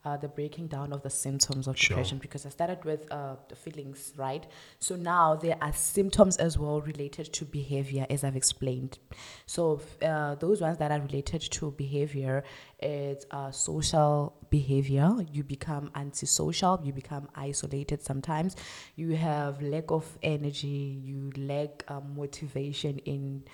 uh, 0.05 0.17
the 0.17 0.29
breaking 0.29 0.67
down 0.67 0.93
of 0.93 1.03
the 1.03 1.11
symptoms 1.11 1.69
of 1.69 1.79
Sure. 1.79 1.97
depression 1.97 2.19
because 2.19 2.45
I 2.45 2.49
started 2.49 2.85
with 2.85 3.11
uh, 3.13 3.37
the 3.49 3.55
feelings, 3.55 4.13
right? 4.17 4.45
So 4.81 4.97
now 4.97 5.37
there 5.37 5.57
are 5.61 5.73
symptoms 5.73 6.37
as 6.39 6.59
well 6.59 6.81
related 6.81 7.33
to 7.35 7.45
behavior, 7.45 8.07
as 8.11 8.25
I've 8.25 8.37
explained. 8.37 8.99
So 9.47 9.81
uh, 10.03 10.35
those 10.37 10.61
ones 10.61 10.79
that 10.79 10.91
are 10.91 11.01
related 11.01 11.41
to 11.43 11.71
behavior, 11.71 12.43
it's 12.81 13.27
uh, 13.31 13.53
social 13.53 14.35
behavior. 14.51 15.15
You 15.33 15.45
become 15.45 15.91
antisocial. 15.95 16.81
You 16.83 16.93
become 16.93 17.29
isolated. 17.37 18.03
Sometimes 18.03 18.57
you 18.97 19.15
have 19.17 19.63
lack 19.63 19.91
of 19.91 20.19
energy. 20.23 21.01
You 21.05 21.31
lack 21.37 21.85
um, 21.89 22.15
motivation 22.17 22.99
in 23.01 23.45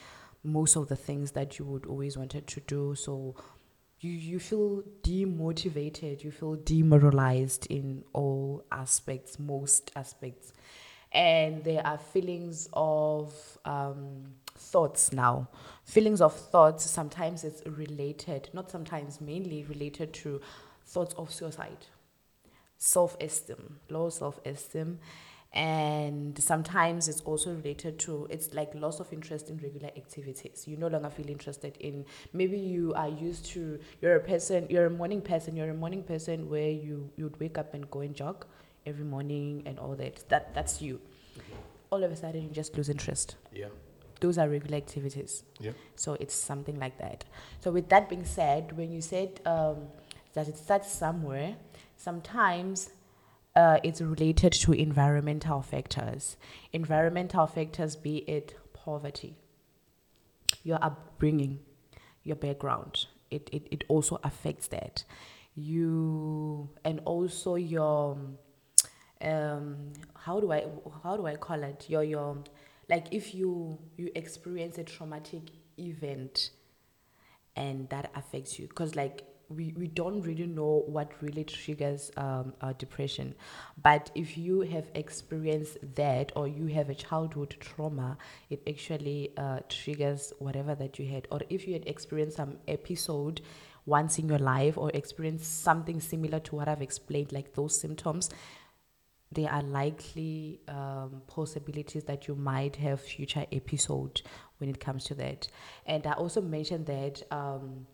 most 0.45 0.77
of 0.77 0.89
the 0.89 0.97
things 0.97 1.33
that 1.33 1.59
you 1.59 1.65
would 1.65 1.85
always 1.87 2.17
wanted 2.17 2.47
to 2.47 2.61
do. 2.61 2.95
So 2.95 3.35
you 4.01 4.13
you 4.13 4.39
feel 4.39 4.83
demotivated. 5.03 6.23
You 6.23 6.31
feel 6.31 6.57
demoralized 6.57 7.67
in 7.67 8.05
all 8.13 8.65
aspects, 8.71 9.39
most 9.39 9.91
aspects, 9.97 10.53
and 11.13 11.65
there 11.65 11.85
are 11.87 11.99
feelings 11.99 12.69
of 12.73 13.59
um, 13.65 14.25
thoughts 14.55 15.13
now. 15.13 15.49
Feelings 15.85 16.21
of 16.21 16.35
thoughts. 16.35 16.89
Sometimes 16.89 17.45
it's 17.45 17.63
related, 17.67 18.51
not 18.53 18.71
sometimes, 18.71 19.21
mainly 19.21 19.65
related 19.65 20.13
to 20.15 20.41
thoughts 20.85 21.15
of 21.15 21.33
suicide 21.33 21.87
self-esteem 22.81 23.81
low 23.91 24.09
self-esteem 24.09 25.01
and 25.55 26.39
sometimes 26.39 27.09
it's 27.09 27.23
also 27.23 27.55
related 27.55 27.99
to 27.99 28.27
it's 28.29 28.53
like 28.53 28.75
loss 28.75 29.01
of 29.01 29.11
interest 29.13 29.49
in 29.49 29.57
regular 29.59 29.89
activities 29.97 30.65
you 30.69 30.77
no 30.77 30.89
longer 30.89 31.09
feel 31.09 31.29
interested 31.31 31.75
in 31.81 32.05
maybe 32.35 32.59
you 32.59 32.93
are 32.95 33.09
used 33.09 33.47
to 33.47 33.79
you're 34.03 34.17
a 34.17 34.21
person 34.21 34.67
you're 34.69 34.87
a 34.87 34.91
morning 34.91 35.23
person 35.23 35.57
you're 35.57 35.71
a 35.71 35.75
morning 35.75 36.03
person 36.03 36.51
where 36.51 36.69
you 36.71 37.11
you'd 37.17 37.39
wake 37.41 37.57
up 37.57 37.73
and 37.73 37.91
go 37.91 38.01
and 38.01 38.15
jog 38.15 38.45
every 38.85 39.05
morning 39.07 39.63
and 39.65 39.79
all 39.79 39.97
that 39.97 40.23
that 40.29 40.55
that's 40.55 40.83
you 40.83 41.01
all 41.91 42.05
of 42.05 42.13
a 42.13 42.17
sudden 42.17 42.43
you 42.43 42.51
just 42.51 42.77
lose 42.77 42.91
interest 42.91 43.37
Yeah. 43.51 43.69
those 44.21 44.37
are 44.37 44.49
regular 44.51 44.77
activities 44.77 45.45
Yeah. 45.59 45.73
so 45.97 46.13
it's 46.21 46.35
something 46.35 46.79
like 46.79 46.99
that. 46.99 47.25
So 47.61 47.71
with 47.71 47.89
that 47.89 48.09
being 48.09 48.25
said, 48.25 48.77
when 48.77 48.93
you 48.93 49.01
said 49.01 49.41
um, 49.47 49.77
that 50.35 50.47
it 50.49 50.57
starts 50.59 50.91
somewhere, 50.93 51.57
sometimes 51.97 52.91
uh, 53.59 53.81
it's 53.83 54.01
related 54.01 54.53
to 54.53 54.73
environmental 54.73 55.63
factors. 55.63 56.37
Environmental 56.73 57.45
factors, 57.49 57.97
be 57.97 58.19
it 58.19 58.55
poverty, 58.73 59.35
your 60.63 60.79
upbringing, 60.81 61.59
your 62.23 62.37
background. 62.37 63.07
It, 63.33 63.51
it, 63.53 63.67
it 63.73 63.85
also 63.89 64.21
affects 64.23 64.69
that. 64.69 65.03
You 65.57 66.71
and 66.85 67.01
also 67.05 67.57
your 67.57 68.17
um 69.21 69.93
how 70.15 70.39
do 70.39 70.53
I 70.53 70.67
how 71.03 71.17
do 71.17 71.27
I 71.27 71.35
call 71.35 71.65
it? 71.65 71.87
Your 71.89 72.05
your 72.05 72.37
like 72.89 73.09
if 73.11 73.35
you 73.35 73.77
you 73.97 74.13
experience 74.15 74.79
a 74.79 74.85
traumatic 74.85 75.51
event 75.77 76.51
and 77.57 77.89
that 77.89 78.13
affects 78.15 78.57
you 78.61 78.69
because 78.69 78.95
like 78.95 79.25
we, 79.49 79.75
we 79.77 79.87
don't 79.87 80.21
really 80.23 80.47
know 80.47 80.83
what 80.87 81.11
really 81.21 81.45
triggers 81.45 82.11
um, 82.17 82.53
depression 82.79 83.35
but 83.83 84.11
if 84.15 84.37
you 84.37 84.61
have 84.61 84.91
experienced 84.95 85.79
that 85.95 86.33
or 86.37 86.47
you 86.47 86.67
have 86.67 86.91
a 86.91 86.95
childhood 86.95 87.57
trauma 87.61 88.17
it 88.51 88.63
actually 88.69 89.33
uh, 89.37 89.61
triggers 89.69 90.33
whatever 90.39 90.75
that 90.75 90.99
you 90.99 91.07
had 91.07 91.27
or 91.31 91.41
if 91.49 91.67
you 91.67 91.73
had 91.73 91.87
experienced 91.87 92.37
some 92.37 92.59
episode 92.69 93.41
once 93.87 94.19
in 94.19 94.29
your 94.29 94.39
life 94.39 94.77
or 94.77 94.91
experienced 94.93 95.63
something 95.63 96.01
similar 96.01 96.39
to 96.39 96.55
what 96.57 96.69
i've 96.69 96.83
explained 96.83 97.33
like 97.33 97.55
those 97.55 97.81
symptoms 97.81 98.29
there 99.31 99.51
are 99.51 99.63
likely 99.63 100.61
um, 100.69 101.23
possibilities 101.27 102.05
that 102.05 102.29
you 102.29 102.35
might 102.35 102.77
have 102.77 103.01
future 103.01 103.45
episode 103.53 104.23
when 104.59 104.71
it 104.71 104.81
comes 104.81 105.05
to 105.05 105.15
that. 105.15 105.49
And 105.87 106.07
I 106.07 106.13
also 106.13 106.41
mentioned 106.41 106.87
that 106.87 107.23
um, 107.31 107.87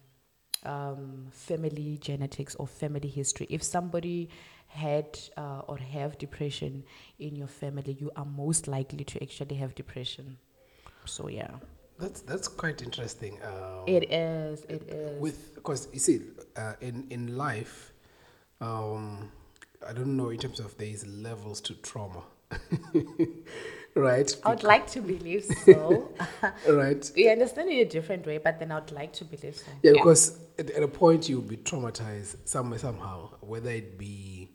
um, 0.65 1.27
family 1.31 1.99
genetics 2.01 2.55
or 2.57 2.67
family 2.67 3.09
history. 3.09 3.47
If 3.51 3.63
somebody 3.63 4.29
had 4.69 5.19
uh, 5.37 5.63
or 5.67 5.79
have 5.79 6.19
depression 6.19 6.85
in 7.19 7.37
your 7.37 7.49
family, 7.49 7.97
you 8.01 8.11
are 8.17 8.25
most 8.25 8.67
likely 8.69 9.05
to 9.05 9.23
actually 9.23 9.57
have 9.57 9.75
depression. 9.75 10.39
So 11.05 11.29
yeah, 11.29 11.51
That's 11.99 12.23
that's 12.23 12.49
quite 12.49 12.83
interesting. 12.83 13.39
Um, 13.43 13.85
it 13.87 14.11
is. 14.13 14.65
It 14.69 14.83
is. 14.89 15.21
with 15.21 15.55
because 15.55 15.89
you 15.93 15.99
see 16.01 16.21
uh, 16.57 16.75
in 16.81 17.07
in 17.11 17.37
life 17.37 17.93
um 18.61 19.31
i 19.89 19.93
don't 19.93 20.17
know 20.17 20.31
in 20.31 20.39
terms 20.39 20.61
of 20.61 20.77
there's 20.79 21.07
levels 21.07 21.61
to 21.61 21.75
trauma 21.83 22.23
right 23.95 24.35
I 24.45 24.51
would 24.51 24.65
like 24.65 24.87
to 24.93 25.01
believe 25.01 25.45
so. 25.65 26.11
right 26.69 27.11
we 27.17 27.31
understand 27.31 27.71
in 27.71 27.79
a 27.79 27.85
different 27.85 28.27
way, 28.27 28.39
but 28.39 28.59
then 28.59 28.73
I 28.73 28.81
would 28.81 28.93
like 28.93 29.13
to 29.15 29.25
believe 29.25 29.57
so. 29.57 29.71
yeah 29.83 29.93
because 29.93 30.39
at, 30.59 30.71
at 30.71 30.83
a 30.83 30.89
point 30.89 31.29
you'll 31.29 31.43
be 31.43 31.57
traumatized 31.57 32.37
somewhere 32.45 32.79
somehow 32.79 33.31
whether 33.41 33.71
it 33.71 33.97
be 33.99 34.51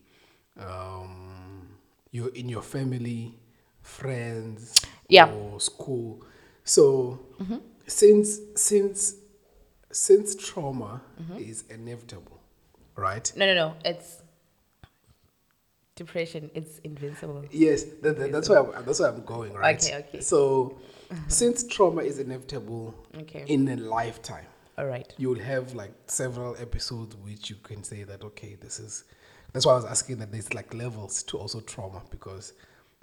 um 0.58 1.68
you're 2.12 2.34
in 2.36 2.50
your 2.50 2.62
family 2.62 3.36
friends 3.82 4.74
Yeah. 5.08 5.32
or 5.32 5.60
school 5.60 6.24
so 6.64 7.20
since 7.88 8.40
since 8.56 9.16
since 9.92 10.36
trauma 10.36 11.02
is 11.38 11.64
inevitable 11.70 12.40
right 12.96 13.32
No, 13.36 13.46
no, 13.46 13.56
no. 13.56 13.76
It's 13.86 14.22
depression. 16.04 16.50
It's 16.56 16.80
invincible. 16.80 17.44
Yes, 17.52 17.84
that, 18.02 18.18
that- 18.18 18.32
that's 18.32 18.50
where 18.50 18.60
I'm, 18.60 18.86
that's 18.86 19.00
where 19.00 19.10
I'm 19.12 19.24
going, 19.24 19.54
right? 19.54 19.82
Okay, 19.84 19.98
okay. 20.08 20.22
So, 20.22 20.80
since 21.28 21.64
trauma 21.68 22.02
is 22.02 22.18
inevitable 22.20 22.96
Okay. 23.24 23.44
in 23.48 23.68
a 23.70 23.76
lifetime, 23.76 24.46
All 24.78 24.88
right. 24.88 25.14
you 25.18 25.30
will 25.30 25.40
have 25.54 25.74
like 25.76 25.92
several 26.08 26.56
episodes 26.60 27.16
which 27.18 27.50
you 27.52 27.58
can 27.70 27.84
say 27.84 28.04
that 28.04 28.24
okay, 28.24 28.58
this 28.60 28.80
is. 28.80 29.04
That's 29.54 29.66
why 29.66 29.74
I 29.74 29.76
was 29.76 29.86
asking 29.86 30.18
that 30.20 30.32
there's 30.32 30.54
like 30.54 30.74
levels 30.74 31.24
to 31.24 31.38
also 31.38 31.60
trauma 31.62 32.02
because 32.12 32.54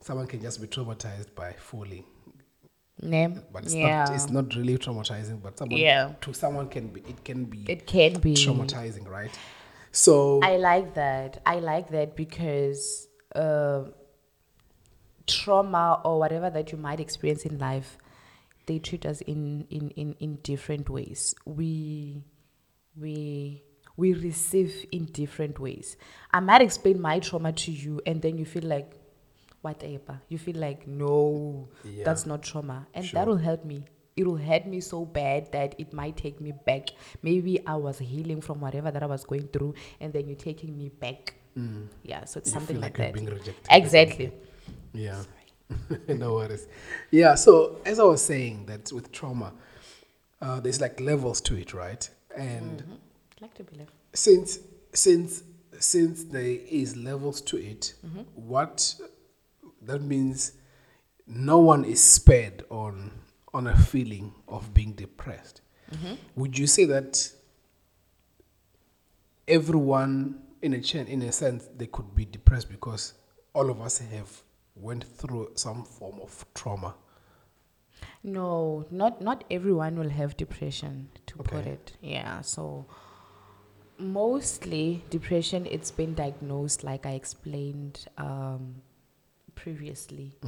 someone 0.00 0.26
can 0.28 0.40
just 0.40 0.60
be 0.60 0.68
traumatized 0.68 1.34
by 1.34 1.52
falling, 1.58 2.04
Name. 3.02 3.42
but 3.52 3.64
it's 3.64 3.74
yeah. 3.74 4.04
not. 4.04 4.14
It's 4.14 4.30
not 4.30 4.54
really 4.54 4.78
traumatizing, 4.78 5.42
but 5.42 5.58
someone 5.58 5.78
Yeah. 5.80 6.12
to 6.22 6.32
someone 6.32 6.68
can 6.68 6.86
be. 6.88 7.00
It 7.12 7.24
can 7.24 7.44
be 7.44 7.64
it 7.68 7.86
can 7.86 8.12
be. 8.20 8.34
traumatizing, 8.34 9.06
right? 9.08 9.36
So 9.96 10.40
I 10.42 10.58
like 10.58 10.92
that. 10.94 11.40
I 11.46 11.58
like 11.58 11.88
that 11.88 12.14
because 12.16 13.08
uh, 13.34 13.84
trauma 15.26 16.00
or 16.04 16.18
whatever 16.18 16.50
that 16.50 16.70
you 16.70 16.76
might 16.78 17.00
experience 17.00 17.44
in 17.46 17.58
life, 17.58 17.96
they 18.66 18.78
treat 18.78 19.06
us 19.06 19.22
in, 19.22 19.66
in, 19.70 19.90
in, 19.90 20.14
in 20.20 20.36
different 20.42 20.90
ways. 20.90 21.34
We 21.46 22.24
we 22.98 23.62
we 23.96 24.12
receive 24.12 24.84
in 24.92 25.06
different 25.06 25.58
ways. 25.58 25.96
I 26.30 26.40
might 26.40 26.60
explain 26.60 27.00
my 27.00 27.18
trauma 27.18 27.52
to 27.52 27.72
you 27.72 28.02
and 28.06 28.20
then 28.20 28.36
you 28.36 28.44
feel 28.44 28.64
like 28.64 29.00
whatever. 29.62 30.20
You 30.28 30.36
feel 30.36 30.56
like 30.56 30.86
no, 30.86 31.68
Yeah. 31.84 32.04
that's 32.04 32.26
not 32.26 32.42
trauma. 32.42 32.86
And 32.92 33.04
Sure. 33.06 33.18
that 33.20 33.26
will 33.28 33.38
help 33.38 33.64
me. 33.64 33.86
It 34.16 34.26
will 34.26 34.36
hurt 34.36 34.66
me 34.66 34.80
so 34.80 35.04
bad 35.04 35.52
that 35.52 35.74
it 35.78 35.92
might 35.92 36.16
take 36.16 36.40
me 36.40 36.52
back. 36.64 36.88
Maybe 37.22 37.64
I 37.66 37.76
was 37.76 37.98
healing 37.98 38.40
from 38.40 38.60
whatever 38.60 38.90
that 38.90 39.02
I 39.02 39.06
was 39.06 39.24
going 39.24 39.48
through, 39.48 39.74
and 40.00 40.12
then 40.12 40.26
you're 40.26 40.36
taking 40.36 40.76
me 40.76 40.88
back. 40.88 41.34
Mm. 41.56 41.88
Yeah, 42.02 42.24
so 42.24 42.38
it's 42.38 42.48
you 42.48 42.54
something 42.54 42.80
like, 42.80 42.98
like, 42.98 43.08
that. 43.08 43.14
being 43.14 43.26
rejected. 43.26 43.66
Exactly. 43.70 44.32
Yeah. 44.92 45.22
no 46.08 46.34
worries. 46.34 46.66
Yeah. 47.10 47.34
So 47.34 47.82
as 47.84 48.00
I 48.00 48.04
was 48.04 48.24
saying, 48.24 48.64
that 48.64 48.90
with 48.92 49.12
trauma, 49.12 49.52
uh, 50.40 50.60
there's 50.60 50.80
like 50.80 51.00
levels 51.00 51.42
to 51.42 51.56
it, 51.56 51.74
right? 51.74 52.08
And 52.34 52.82
mm-hmm. 52.82 52.92
I'd 52.92 53.42
like 53.42 53.54
to 53.54 53.64
believe. 53.64 53.88
since 54.14 54.58
since 54.94 55.42
since 55.78 56.24
there 56.24 56.42
is 56.42 56.96
levels 56.96 57.42
to 57.42 57.58
it, 57.58 57.94
mm-hmm. 58.06 58.22
what 58.34 58.94
that 59.82 60.02
means, 60.02 60.52
no 61.26 61.58
one 61.58 61.84
is 61.84 62.02
spared 62.02 62.64
on 62.70 63.10
on 63.56 63.66
a 63.66 63.76
feeling 63.76 64.34
of 64.48 64.74
being 64.74 64.92
depressed. 64.92 65.62
Would 66.34 66.58
you 66.58 66.66
say 66.66 66.84
that 66.84 67.32
everyone 69.48 70.42
in 70.60 70.74
a 70.74 70.80
chain, 70.80 71.06
in 71.06 71.22
a 71.22 71.32
sense, 71.32 71.68
they 71.74 71.86
could 71.86 72.14
be 72.14 72.26
depressed 72.26 72.68
because 72.68 73.14
all 73.54 73.70
of 73.70 73.80
us 73.80 73.98
have 73.98 74.42
went 74.74 75.04
through 75.04 75.52
some 75.54 75.84
form 75.84 76.20
of 76.22 76.44
trauma? 76.54 76.94
No, 78.22 78.84
not 78.90 79.22
not 79.22 79.44
everyone 79.50 79.96
will 79.98 80.10
have 80.10 80.36
depression. 80.36 81.08
To 81.28 81.36
put 81.38 81.66
it, 81.66 81.92
yeah. 82.02 82.42
So 82.42 82.86
mostly 83.98 85.02
depression, 85.08 85.66
it's 85.70 85.90
been 85.90 86.14
diagnosed, 86.14 86.84
like 86.84 87.06
I 87.06 87.12
explained 87.12 88.06
um, 88.18 88.82
previously, 89.56 90.38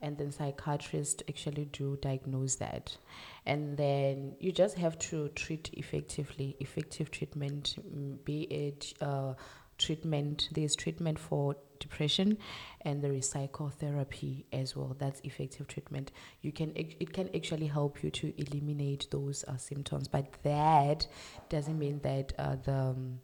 and 0.00 0.16
then 0.16 0.32
psychiatrists 0.32 1.22
actually 1.28 1.66
do 1.66 1.98
diagnose 2.00 2.54
that, 2.56 2.96
and 3.44 3.76
then 3.76 4.34
you 4.40 4.52
just 4.52 4.78
have 4.78 4.98
to 5.10 5.28
treat 5.30 5.68
effectively. 5.74 6.56
Effective 6.60 7.10
treatment, 7.10 7.76
mm, 7.80 8.24
be 8.24 8.42
it 8.44 8.94
uh, 9.02 9.34
treatment. 9.76 10.48
There's 10.52 10.74
treatment 10.74 11.18
for 11.18 11.56
depression, 11.78 12.38
and 12.82 13.02
there 13.02 13.12
is 13.12 13.28
psychotherapy 13.28 14.46
as 14.52 14.74
well. 14.76 14.96
That's 14.98 15.20
effective 15.24 15.66
treatment. 15.68 16.12
You 16.40 16.52
can 16.52 16.72
it 16.76 17.12
can 17.12 17.28
actually 17.34 17.66
help 17.66 18.02
you 18.02 18.10
to 18.10 18.32
eliminate 18.40 19.08
those 19.10 19.44
uh, 19.46 19.56
symptoms, 19.56 20.08
but 20.08 20.32
that 20.42 21.06
doesn't 21.50 21.78
mean 21.78 22.00
that 22.02 22.32
uh, 22.38 22.56
the 22.64 22.72
um, 22.72 23.20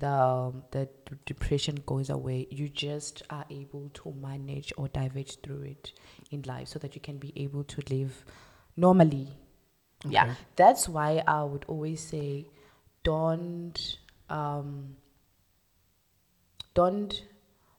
the 0.00 0.52
the 0.72 0.88
depression 1.26 1.78
goes 1.86 2.10
away. 2.10 2.46
You 2.50 2.68
just 2.68 3.22
are 3.30 3.44
able 3.50 3.90
to 3.94 4.12
manage 4.12 4.72
or 4.76 4.88
diverge 4.88 5.40
through 5.42 5.62
it 5.62 5.92
in 6.30 6.42
life, 6.42 6.68
so 6.68 6.78
that 6.80 6.94
you 6.94 7.00
can 7.00 7.18
be 7.18 7.32
able 7.36 7.64
to 7.64 7.82
live 7.94 8.24
normally. 8.76 9.28
Yeah, 10.08 10.34
that's 10.56 10.88
why 10.88 11.22
I 11.26 11.44
would 11.44 11.64
always 11.68 12.00
say, 12.00 12.46
don't 13.04 13.98
um, 14.28 14.96
don't 16.74 17.22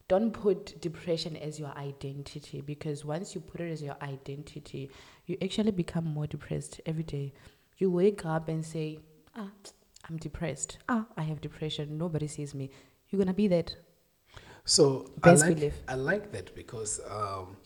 don't 0.08 0.30
put 0.32 0.80
depression 0.80 1.36
as 1.36 1.58
your 1.58 1.72
identity 1.76 2.60
because 2.60 3.04
once 3.04 3.34
you 3.34 3.40
put 3.40 3.60
it 3.60 3.70
as 3.72 3.82
your 3.82 3.96
identity, 4.02 4.90
you 5.26 5.36
actually 5.42 5.70
become 5.70 6.04
more 6.04 6.26
depressed 6.26 6.80
every 6.86 7.02
day. 7.02 7.32
You 7.78 7.90
wake 7.90 8.24
up 8.24 8.48
and 8.48 8.64
say, 8.64 8.98
"Ah, 9.34 9.50
I'm 10.08 10.16
depressed. 10.16 10.78
Ah, 10.88 11.06
I 11.16 11.22
have 11.22 11.40
depression. 11.40 11.96
Nobody 11.98 12.26
sees 12.28 12.54
me." 12.54 12.70
You're 13.10 13.18
gonna 13.18 13.34
be 13.34 13.48
that. 13.48 13.76
So 14.64 15.10
I 15.22 15.32
like 15.32 15.54
belief. 15.56 15.74
I 15.88 15.94
like 15.94 16.32
that 16.32 16.54
because 16.54 17.00
um, 17.10 17.56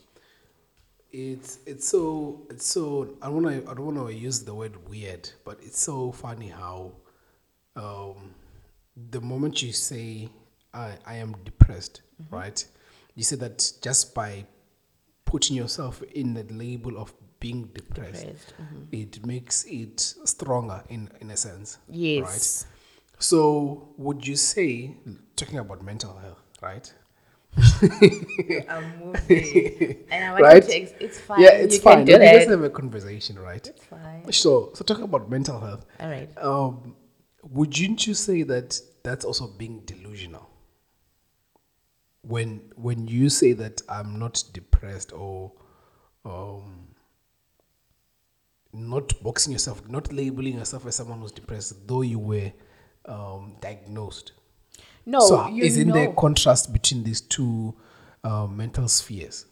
it's 1.13 1.59
it's 1.67 1.89
so 1.89 2.43
it's 2.51 2.67
so 2.67 3.15
I 3.23 3.29
wanna 3.29 3.63
I 3.69 3.75
don't 3.75 3.87
wanna 3.95 4.11
use 4.11 4.43
the 4.45 4.55
word 4.55 4.89
weird, 4.89 5.31
but 5.45 5.59
it's 5.63 5.81
so 5.81 6.13
funny 6.13 6.49
how 6.49 6.93
um, 7.77 8.35
the 9.11 9.21
moment 9.21 9.63
you 9.63 9.73
say 9.73 10.29
I 10.75 10.95
I 11.07 11.15
am 11.17 11.35
depressed, 11.45 12.03
Mm-hmm. 12.23 12.35
right? 12.35 12.65
You 13.15 13.23
say 13.25 13.37
that 13.37 13.73
just 13.83 14.15
by 14.15 14.47
putting 15.27 15.55
yourself 15.57 16.03
in 16.15 16.33
the 16.35 16.45
label 16.45 16.97
of 16.99 17.13
being 17.47 17.63
depressed, 17.79 18.27
Depressed, 18.27 18.55
mm-hmm. 18.61 18.83
it 19.03 19.27
makes 19.27 19.65
it 19.65 20.01
stronger 20.25 20.83
in 20.89 21.03
in 21.21 21.31
a 21.31 21.37
sense. 21.37 21.79
Yes. 21.89 22.25
Right. 22.25 22.73
So, 23.19 23.95
would 23.97 24.27
you 24.27 24.37
say, 24.37 24.95
talking 25.37 25.59
about 25.59 25.83
mental 25.83 26.15
health, 26.25 26.43
right? 26.63 26.87
I'm 28.69 28.87
moving, 29.01 30.05
and 30.11 30.25
I 30.25 30.31
want 30.33 30.43
Right? 30.43 30.63
to. 30.63 30.73
Ex- 30.81 30.93
it's 31.01 31.19
fine. 31.21 31.41
Yeah, 31.41 31.53
it's 31.65 31.77
you 31.77 31.81
fine. 31.81 31.99
Can 31.99 32.07
do 32.07 32.13
Let 32.13 32.21
that. 32.21 32.49
have 32.51 32.63
a 32.63 32.71
conversation, 32.71 33.39
right? 33.39 33.67
It's 33.67 33.85
fine. 33.85 34.31
So, 34.33 34.73
so 34.75 34.85
talking 34.85 35.05
about 35.05 35.31
mental 35.31 35.59
health, 35.61 35.87
All 36.01 36.09
right. 36.11 36.29
um, 36.39 36.95
wouldn't 37.43 38.07
you 38.07 38.13
say 38.15 38.43
that 38.43 38.79
that's 39.03 39.25
also 39.25 39.47
being 39.49 39.81
delusional? 39.87 40.51
When 42.23 42.61
when 42.77 43.07
you 43.09 43.31
say 43.31 43.53
that 43.55 43.81
I'm 43.89 44.19
not 44.19 44.43
depressed 44.53 45.13
or 45.13 45.53
um, 46.25 46.89
not 48.77 49.13
boxing 49.23 49.53
yourself, 49.53 49.89
not 49.89 50.13
labeling 50.13 50.59
yourself 50.59 50.87
as 50.87 50.97
someone 50.97 51.21
who's 51.21 51.33
depressed, 51.33 51.87
though 51.89 52.03
you 52.03 52.19
were 52.19 52.53
um, 53.07 53.57
diagnosed. 53.61 54.33
No, 55.05 55.21
so 55.21 55.57
isn't 55.57 55.89
know. 55.89 55.95
there 55.95 56.13
contrast 56.13 56.73
between 56.73 57.05
these 57.05 57.21
two 57.21 57.75
uh, 58.25 58.47
mental 58.47 58.89
spheres? 58.89 59.47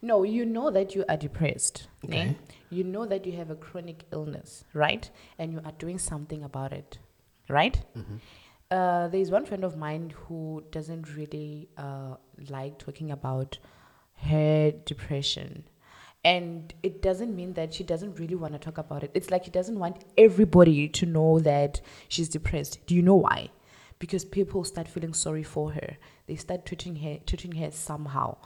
No, 0.00 0.22
you 0.22 0.44
know 0.44 0.70
that 0.70 0.94
you 0.94 1.04
are 1.08 1.16
depressed. 1.16 1.88
Okay. 2.04 2.36
You 2.70 2.84
know 2.84 3.06
that 3.06 3.26
you 3.26 3.32
have 3.32 3.50
a 3.50 3.56
chronic 3.56 4.04
illness, 4.12 4.64
right? 4.74 5.10
And 5.38 5.52
you 5.52 5.60
are 5.64 5.72
doing 5.72 5.98
something 5.98 6.44
about 6.44 6.72
it, 6.72 6.98
right? 7.48 7.80
Uh, 8.70 9.08
there's 9.08 9.30
one 9.30 9.46
friend 9.46 9.64
of 9.64 9.76
mine 9.76 10.12
who 10.14 10.62
doesn't 10.70 11.16
really 11.16 11.68
uh, 11.78 12.16
like 12.50 12.78
talking 12.78 13.10
about 13.10 13.58
her 14.16 14.70
depression. 14.84 15.64
And 16.24 16.74
it 16.82 17.00
doesn't 17.00 17.34
mean 17.34 17.54
that 17.54 17.72
she 17.72 17.84
doesn't 17.84 18.18
really 18.18 18.34
want 18.34 18.52
to 18.52 18.58
talk 18.58 18.78
about 18.78 19.04
it. 19.04 19.10
It's 19.14 19.30
like 19.30 19.44
she 19.44 19.50
doesn't 19.50 19.78
want 19.78 20.04
everybody 20.16 20.88
to 20.88 21.06
know 21.06 21.38
that 21.40 21.80
she's 22.08 22.28
depressed. 22.28 22.84
Do 22.86 22.94
you 22.94 23.02
know 23.02 23.14
why? 23.14 23.50
Because 23.98 24.24
people 24.24 24.64
start 24.64 24.88
feeling 24.88 25.14
sorry 25.14 25.42
for 25.42 25.72
her. 25.72 25.96
They 26.26 26.36
start 26.36 26.66
treating 26.66 26.96
her 26.96 27.18
treating 27.24 27.52
her 27.52 27.70
somehow. 27.70 28.36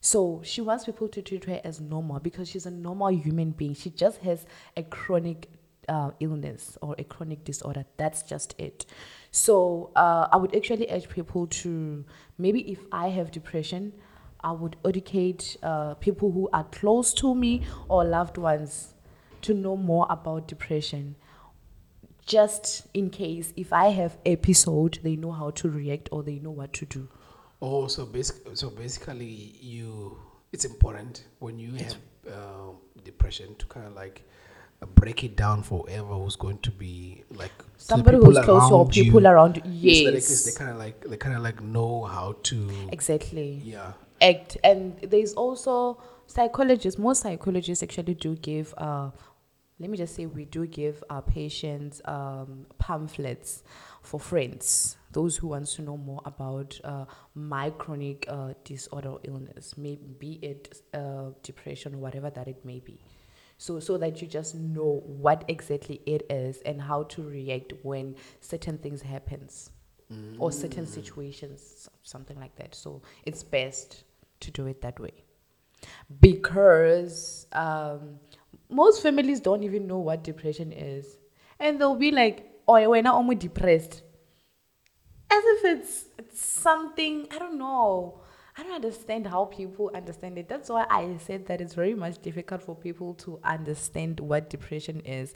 So 0.00 0.40
she 0.44 0.60
wants 0.60 0.84
people 0.84 1.08
to 1.08 1.22
treat 1.22 1.44
her 1.44 1.60
as 1.64 1.80
normal 1.80 2.20
because 2.20 2.48
she's 2.48 2.66
a 2.66 2.70
normal 2.70 3.10
human 3.10 3.50
being. 3.50 3.74
She 3.74 3.90
just 3.90 4.20
has 4.20 4.46
a 4.76 4.82
chronic 4.84 5.48
uh, 5.88 6.10
illness 6.20 6.78
or 6.82 6.94
a 6.98 7.04
chronic 7.04 7.44
disorder. 7.44 7.84
That's 7.96 8.22
just 8.22 8.54
it. 8.58 8.86
So 9.30 9.90
uh, 9.96 10.28
I 10.30 10.36
would 10.36 10.54
actually 10.54 10.90
urge 10.90 11.08
people 11.08 11.46
to 11.46 12.04
maybe 12.36 12.70
if 12.70 12.78
I 12.92 13.08
have 13.08 13.30
depression, 13.30 13.92
I 14.40 14.52
would 14.52 14.76
educate 14.84 15.56
uh, 15.62 15.94
people 15.94 16.30
who 16.32 16.48
are 16.52 16.64
close 16.64 17.12
to 17.14 17.34
me 17.34 17.62
or 17.88 18.04
loved 18.04 18.38
ones 18.38 18.94
to 19.42 19.54
know 19.54 19.76
more 19.76 20.06
about 20.10 20.46
depression. 20.48 21.16
Just 22.26 22.86
in 22.92 23.08
case 23.08 23.52
if 23.56 23.72
I 23.72 23.86
have 23.88 24.18
episode, 24.26 24.98
they 25.02 25.16
know 25.16 25.32
how 25.32 25.50
to 25.52 25.70
react 25.70 26.10
or 26.12 26.22
they 26.22 26.38
know 26.38 26.50
what 26.50 26.72
to 26.74 26.84
do. 26.84 27.08
Oh, 27.62 27.86
so 27.86 28.04
basic, 28.04 28.36
so 28.54 28.68
basically, 28.70 29.56
you 29.60 30.18
it's 30.52 30.64
important 30.64 31.24
when 31.40 31.58
you 31.58 31.72
have 31.72 31.96
um 32.32 32.76
depression 33.04 33.54
to 33.56 33.66
kind 33.66 33.86
of 33.86 33.94
like 33.94 34.22
uh, 34.82 34.86
break 34.86 35.24
it 35.24 35.36
down 35.36 35.62
for 35.62 35.84
whoever 35.84 36.14
who's 36.14 36.36
going 36.36 36.58
to 36.58 36.70
be 36.70 37.24
like 37.30 37.50
Somebody 37.78 38.18
people 38.18 38.34
who's 38.34 38.44
close 38.44 38.70
or 38.70 38.82
around 38.82 38.96
you. 38.96 39.04
people 39.04 39.26
around 39.26 39.62
you. 39.64 39.94
So 39.94 40.02
that 40.04 40.08
at 40.08 40.14
least 40.14 40.30
Yes. 40.30 40.44
they 40.44 40.52
kind 40.58 40.70
of 40.70 40.76
like 40.76 41.00
they 41.08 41.16
kind 41.16 41.34
of 41.34 41.42
like 41.42 41.62
know 41.62 42.04
how 42.04 42.36
to 42.44 42.70
Exactly. 42.92 43.62
yeah. 43.64 43.92
Act. 44.20 44.56
And 44.64 44.98
there's 45.00 45.34
also 45.34 46.02
psychologists, 46.26 46.98
most 46.98 47.22
psychologists 47.22 47.82
actually 47.82 48.14
do 48.14 48.36
give, 48.36 48.74
uh, 48.76 49.10
let 49.78 49.90
me 49.90 49.96
just 49.96 50.14
say, 50.14 50.26
we 50.26 50.44
do 50.44 50.66
give 50.66 51.02
our 51.08 51.22
patients 51.22 52.00
um, 52.04 52.66
pamphlets 52.78 53.62
for 54.02 54.18
friends, 54.18 54.96
those 55.12 55.36
who 55.36 55.48
wants 55.48 55.74
to 55.76 55.82
know 55.82 55.96
more 55.96 56.22
about 56.24 56.80
uh, 56.84 57.04
my 57.34 57.70
chronic 57.70 58.24
uh, 58.28 58.54
disorder 58.64 59.16
illness, 59.24 59.76
maybe 59.76 60.06
be 60.18 60.32
it 60.42 60.82
uh, 60.94 61.30
depression 61.42 61.94
or 61.94 61.98
whatever 61.98 62.30
that 62.30 62.48
it 62.48 62.64
may 62.64 62.80
be. 62.80 63.00
So, 63.58 63.80
so 63.80 63.98
that 63.98 64.22
you 64.22 64.28
just 64.28 64.54
know 64.54 65.02
what 65.04 65.44
exactly 65.48 66.00
it 66.06 66.26
is 66.30 66.58
and 66.58 66.80
how 66.80 67.02
to 67.04 67.22
react 67.22 67.72
when 67.82 68.14
certain 68.40 68.78
things 68.78 69.02
happens 69.02 69.70
or 70.38 70.52
certain 70.52 70.86
situations, 70.86 71.88
something 72.02 72.38
like 72.38 72.54
that. 72.56 72.74
So 72.74 73.02
it's 73.26 73.42
best 73.42 74.04
to 74.40 74.50
do 74.50 74.66
it 74.66 74.80
that 74.82 74.98
way 75.00 75.24
because 76.20 77.46
um, 77.52 78.18
most 78.68 79.02
families 79.02 79.40
don't 79.40 79.62
even 79.62 79.86
know 79.86 79.98
what 79.98 80.24
depression 80.24 80.72
is, 80.72 81.18
and 81.58 81.80
they'll 81.80 81.94
be 81.94 82.10
like, 82.10 82.50
"Oh, 82.66 82.88
we're 82.88 83.02
not 83.02 83.14
almost 83.14 83.40
depressed," 83.40 84.02
as 85.30 85.42
if 85.44 85.64
it's, 85.64 86.04
it's 86.18 86.46
something 86.46 87.26
I 87.30 87.38
don't 87.38 87.58
know. 87.58 88.20
I 88.56 88.64
don't 88.64 88.72
understand 88.72 89.28
how 89.28 89.44
people 89.44 89.90
understand 89.94 90.36
it. 90.36 90.48
That's 90.48 90.68
why 90.68 90.84
I 90.90 91.16
said 91.18 91.46
that 91.46 91.60
it's 91.60 91.74
very 91.74 91.94
much 91.94 92.20
difficult 92.20 92.60
for 92.60 92.74
people 92.74 93.14
to 93.14 93.38
understand 93.44 94.18
what 94.18 94.50
depression 94.50 94.98
is. 95.00 95.32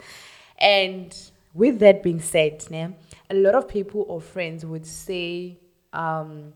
And 0.58 1.16
with 1.54 1.78
that 1.78 2.02
being 2.02 2.18
said, 2.20 2.58
né, 2.70 2.94
a 3.30 3.34
lot 3.34 3.54
of 3.54 3.68
people 3.68 4.04
or 4.08 4.20
friends 4.20 4.66
would 4.66 4.84
say, 4.84 5.60
um, 5.92 6.54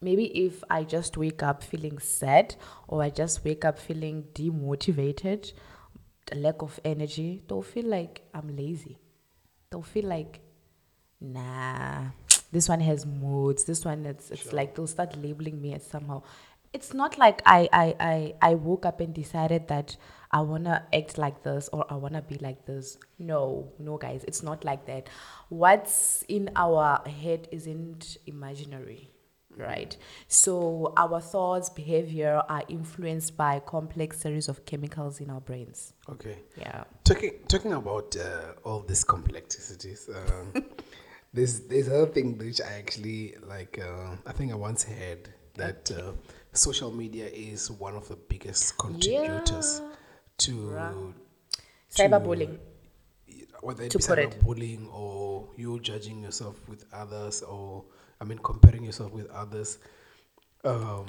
maybe 0.00 0.26
if 0.46 0.62
I 0.70 0.84
just 0.84 1.16
wake 1.16 1.42
up 1.42 1.62
feeling 1.62 1.98
sad 1.98 2.54
or 2.86 3.02
I 3.02 3.10
just 3.10 3.44
wake 3.44 3.64
up 3.64 3.78
feeling 3.78 4.24
demotivated, 4.34 5.52
a 6.30 6.36
lack 6.36 6.62
of 6.62 6.78
energy, 6.84 7.42
they'll 7.48 7.62
feel 7.62 7.86
like 7.86 8.22
I'm 8.34 8.54
lazy. 8.56 8.98
They'll 9.70 9.82
feel 9.82 10.06
like, 10.06 10.40
nah, 11.20 12.06
this 12.52 12.68
one 12.68 12.80
has 12.80 13.06
moods. 13.06 13.64
This 13.64 13.84
one, 13.84 14.06
it's, 14.06 14.30
it's 14.30 14.52
like 14.52 14.74
they'll 14.74 14.86
start 14.86 15.16
labeling 15.16 15.60
me 15.60 15.74
as 15.74 15.86
somehow. 15.86 16.22
It's 16.72 16.92
not 16.92 17.16
like 17.16 17.40
I, 17.46 17.68
I, 17.72 17.94
I, 17.98 18.34
I 18.42 18.54
woke 18.54 18.84
up 18.84 19.00
and 19.00 19.14
decided 19.14 19.68
that 19.68 19.96
I 20.30 20.42
want 20.42 20.64
to 20.64 20.82
act 20.94 21.16
like 21.16 21.42
this 21.42 21.70
or 21.72 21.86
I 21.90 21.94
want 21.94 22.14
to 22.14 22.20
be 22.20 22.36
like 22.36 22.66
this. 22.66 22.98
No, 23.18 23.72
no, 23.78 23.96
guys, 23.96 24.22
it's 24.28 24.42
not 24.42 24.64
like 24.64 24.84
that. 24.86 25.08
What's 25.48 26.24
in 26.28 26.50
our 26.54 27.02
head 27.08 27.48
isn't 27.50 28.18
imaginary 28.26 29.10
right? 29.58 29.96
So 30.28 30.92
our 30.96 31.20
thoughts, 31.20 31.68
behavior 31.70 32.42
are 32.48 32.62
influenced 32.68 33.36
by 33.36 33.60
complex 33.60 34.20
series 34.20 34.48
of 34.48 34.64
chemicals 34.64 35.20
in 35.20 35.30
our 35.30 35.40
brains. 35.40 35.92
Okay. 36.08 36.38
Yeah. 36.56 36.84
Talking 37.04 37.32
talking 37.48 37.72
about 37.72 38.16
uh, 38.16 38.52
all 38.64 38.80
these 38.80 39.04
complexities, 39.04 40.08
um, 40.14 40.64
there's 41.34 41.60
there's 41.60 41.88
another 41.88 42.06
thing 42.06 42.38
which 42.38 42.60
I 42.60 42.72
actually 42.78 43.34
like. 43.46 43.78
Uh, 43.78 44.16
I 44.26 44.32
think 44.32 44.52
I 44.52 44.54
once 44.54 44.84
heard 44.84 45.28
that 45.54 45.90
uh, 45.90 46.12
social 46.52 46.92
media 46.92 47.26
is 47.26 47.70
one 47.70 47.94
of 47.96 48.08
the 48.08 48.16
biggest 48.16 48.78
contributors 48.78 49.82
to 50.38 50.52
Right. 50.70 50.92
to- 50.92 51.14
Cyberbullying. 51.90 52.58
whether 53.60 53.82
it 53.84 53.92
be 53.92 53.98
put 53.98 54.18
it. 54.20 54.40
bullying 54.44 54.88
or 54.92 55.48
you 55.56 55.80
judging 55.80 56.22
yourself 56.22 56.56
with 56.68 56.84
others, 56.92 57.42
or 57.42 57.84
I 58.20 58.24
mean 58.24 58.38
comparing 58.38 58.84
yourself 58.84 59.12
with 59.12 59.28
others. 59.30 59.78
Um, 60.64 61.06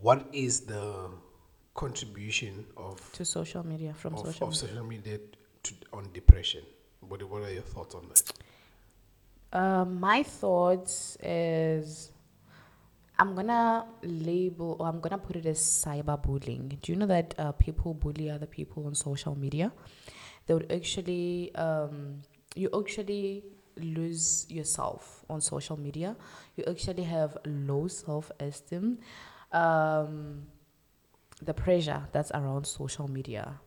what 0.00 0.26
is 0.32 0.60
the 0.62 1.10
contribution 1.74 2.66
of 2.76 3.00
To 3.12 3.24
social 3.24 3.64
media 3.66 3.94
from 3.94 4.14
of, 4.14 4.26
social 4.26 4.48
of 4.48 4.52
media. 4.54 4.68
social 4.68 4.84
media 4.84 5.18
to, 5.62 5.74
on 5.92 6.08
depression? 6.12 6.62
What, 7.00 7.22
what 7.28 7.42
are 7.42 7.52
your 7.52 7.62
thoughts 7.62 7.94
on 7.94 8.08
that? 8.08 8.32
Um, 9.52 9.98
my 10.00 10.22
thoughts 10.22 11.16
is 11.22 12.12
I'm 13.18 13.34
gonna 13.34 13.86
label 14.02 14.76
or 14.78 14.86
I'm 14.86 15.00
gonna 15.00 15.18
put 15.18 15.36
it 15.36 15.46
as 15.46 15.58
cyberbullying. 15.58 16.80
Do 16.80 16.92
you 16.92 16.98
know 16.98 17.06
that 17.06 17.34
uh, 17.38 17.52
people 17.52 17.94
bully 17.94 18.30
other 18.30 18.46
people 18.46 18.86
on 18.86 18.94
social 18.94 19.36
media? 19.36 19.72
They 20.46 20.54
would 20.54 20.72
actually, 20.72 21.54
um, 21.54 22.22
you 22.54 22.68
actually 22.78 23.44
lose 23.80 24.46
yourself 24.48 25.24
on 25.28 25.40
social 25.40 25.78
media. 25.78 26.16
You 26.56 26.64
actually 26.68 27.04
have 27.04 27.36
low 27.46 27.88
self 27.88 28.30
esteem. 28.40 28.98
Um, 29.52 30.46
the 31.42 31.54
pressure 31.54 32.02
that's 32.12 32.30
around 32.32 32.66
social 32.66 33.08
media 33.08 33.60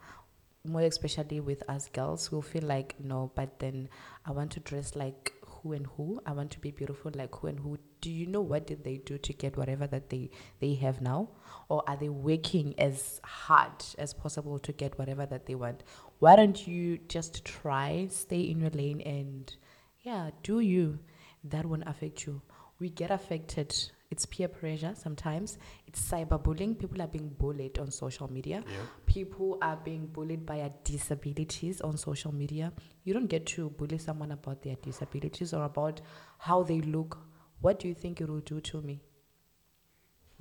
more 0.66 0.82
especially 0.82 1.40
with 1.42 1.62
us 1.70 1.90
girls 1.92 2.28
who 2.28 2.42
feel 2.42 2.64
like 2.64 2.96
no 3.04 3.32
but 3.36 3.60
then 3.60 3.90
i 4.26 4.32
want 4.32 4.50
to 4.52 4.60
dress 4.62 4.96
like 4.96 5.34
who 5.46 5.74
and 5.74 5.88
who 5.98 6.22
i 6.26 6.32
want 6.32 6.50
to 6.52 6.60
be 6.60 6.72
beautiful 6.72 7.12
like 7.16 7.36
who 7.36 7.48
and 7.48 7.60
who 7.60 7.78
do 8.00 8.10
you 8.10 8.26
know 8.28 8.42
what 8.42 8.66
did 8.66 8.84
they 8.84 8.98
do 8.98 9.18
to 9.18 9.34
get 9.34 9.58
whatever 9.58 9.88
that 9.88 10.10
they 10.10 10.30
they 10.60 10.74
have 10.74 11.02
now 11.02 11.28
or 11.68 11.84
are 11.88 11.98
they 11.98 12.10
working 12.10 12.74
as 12.78 13.20
hard 13.26 13.72
as 13.98 14.14
possible 14.14 14.58
to 14.58 14.72
get 14.72 14.98
whatever 14.98 15.26
that 15.26 15.46
they 15.48 15.56
want 15.56 15.84
why 16.20 16.36
don't 16.36 16.66
you 16.66 16.98
just 17.10 17.44
try 17.44 18.08
stay 18.10 18.42
in 18.42 18.62
your 18.62 18.70
lane 18.70 19.02
and 19.02 19.56
yeah 20.04 20.30
do 20.44 20.60
you 20.60 21.00
that 21.44 21.66
won't 21.66 21.84
affect 21.88 22.26
you 22.26 22.42
we 22.80 22.90
get 22.90 23.12
affected 23.12 23.74
it's 24.12 24.26
peer 24.26 24.48
pressure 24.48 24.94
sometimes 24.96 25.58
it's 25.88 26.02
cyberbullying 26.12 26.78
people 26.78 27.02
are 27.02 27.08
being 27.08 27.30
bullied 27.40 27.80
on 27.80 27.90
social 27.90 28.32
media 28.32 28.64
Yeah. 28.68 28.78
people 29.06 29.58
are 29.62 29.78
being 29.84 30.06
bullied 30.08 30.46
by 30.46 30.58
their 30.58 30.72
disabilities 30.84 31.82
on 31.82 31.98
social 31.98 32.32
media. 32.34 32.72
You 33.04 33.14
don't 33.14 33.28
get 33.28 33.46
to 33.48 33.70
bully 33.72 33.98
someone 33.98 34.32
about 34.32 34.62
their 34.62 34.76
disabilities 34.76 35.54
or 35.54 35.64
about 35.66 36.02
how 36.38 36.64
they 36.64 36.82
look. 36.82 37.18
What 37.62 37.80
do 37.80 37.88
you 37.88 37.94
think 37.96 38.22
it 38.22 38.30
will 38.30 38.40
do 38.42 38.60
to 38.62 38.82
me? 38.82 39.02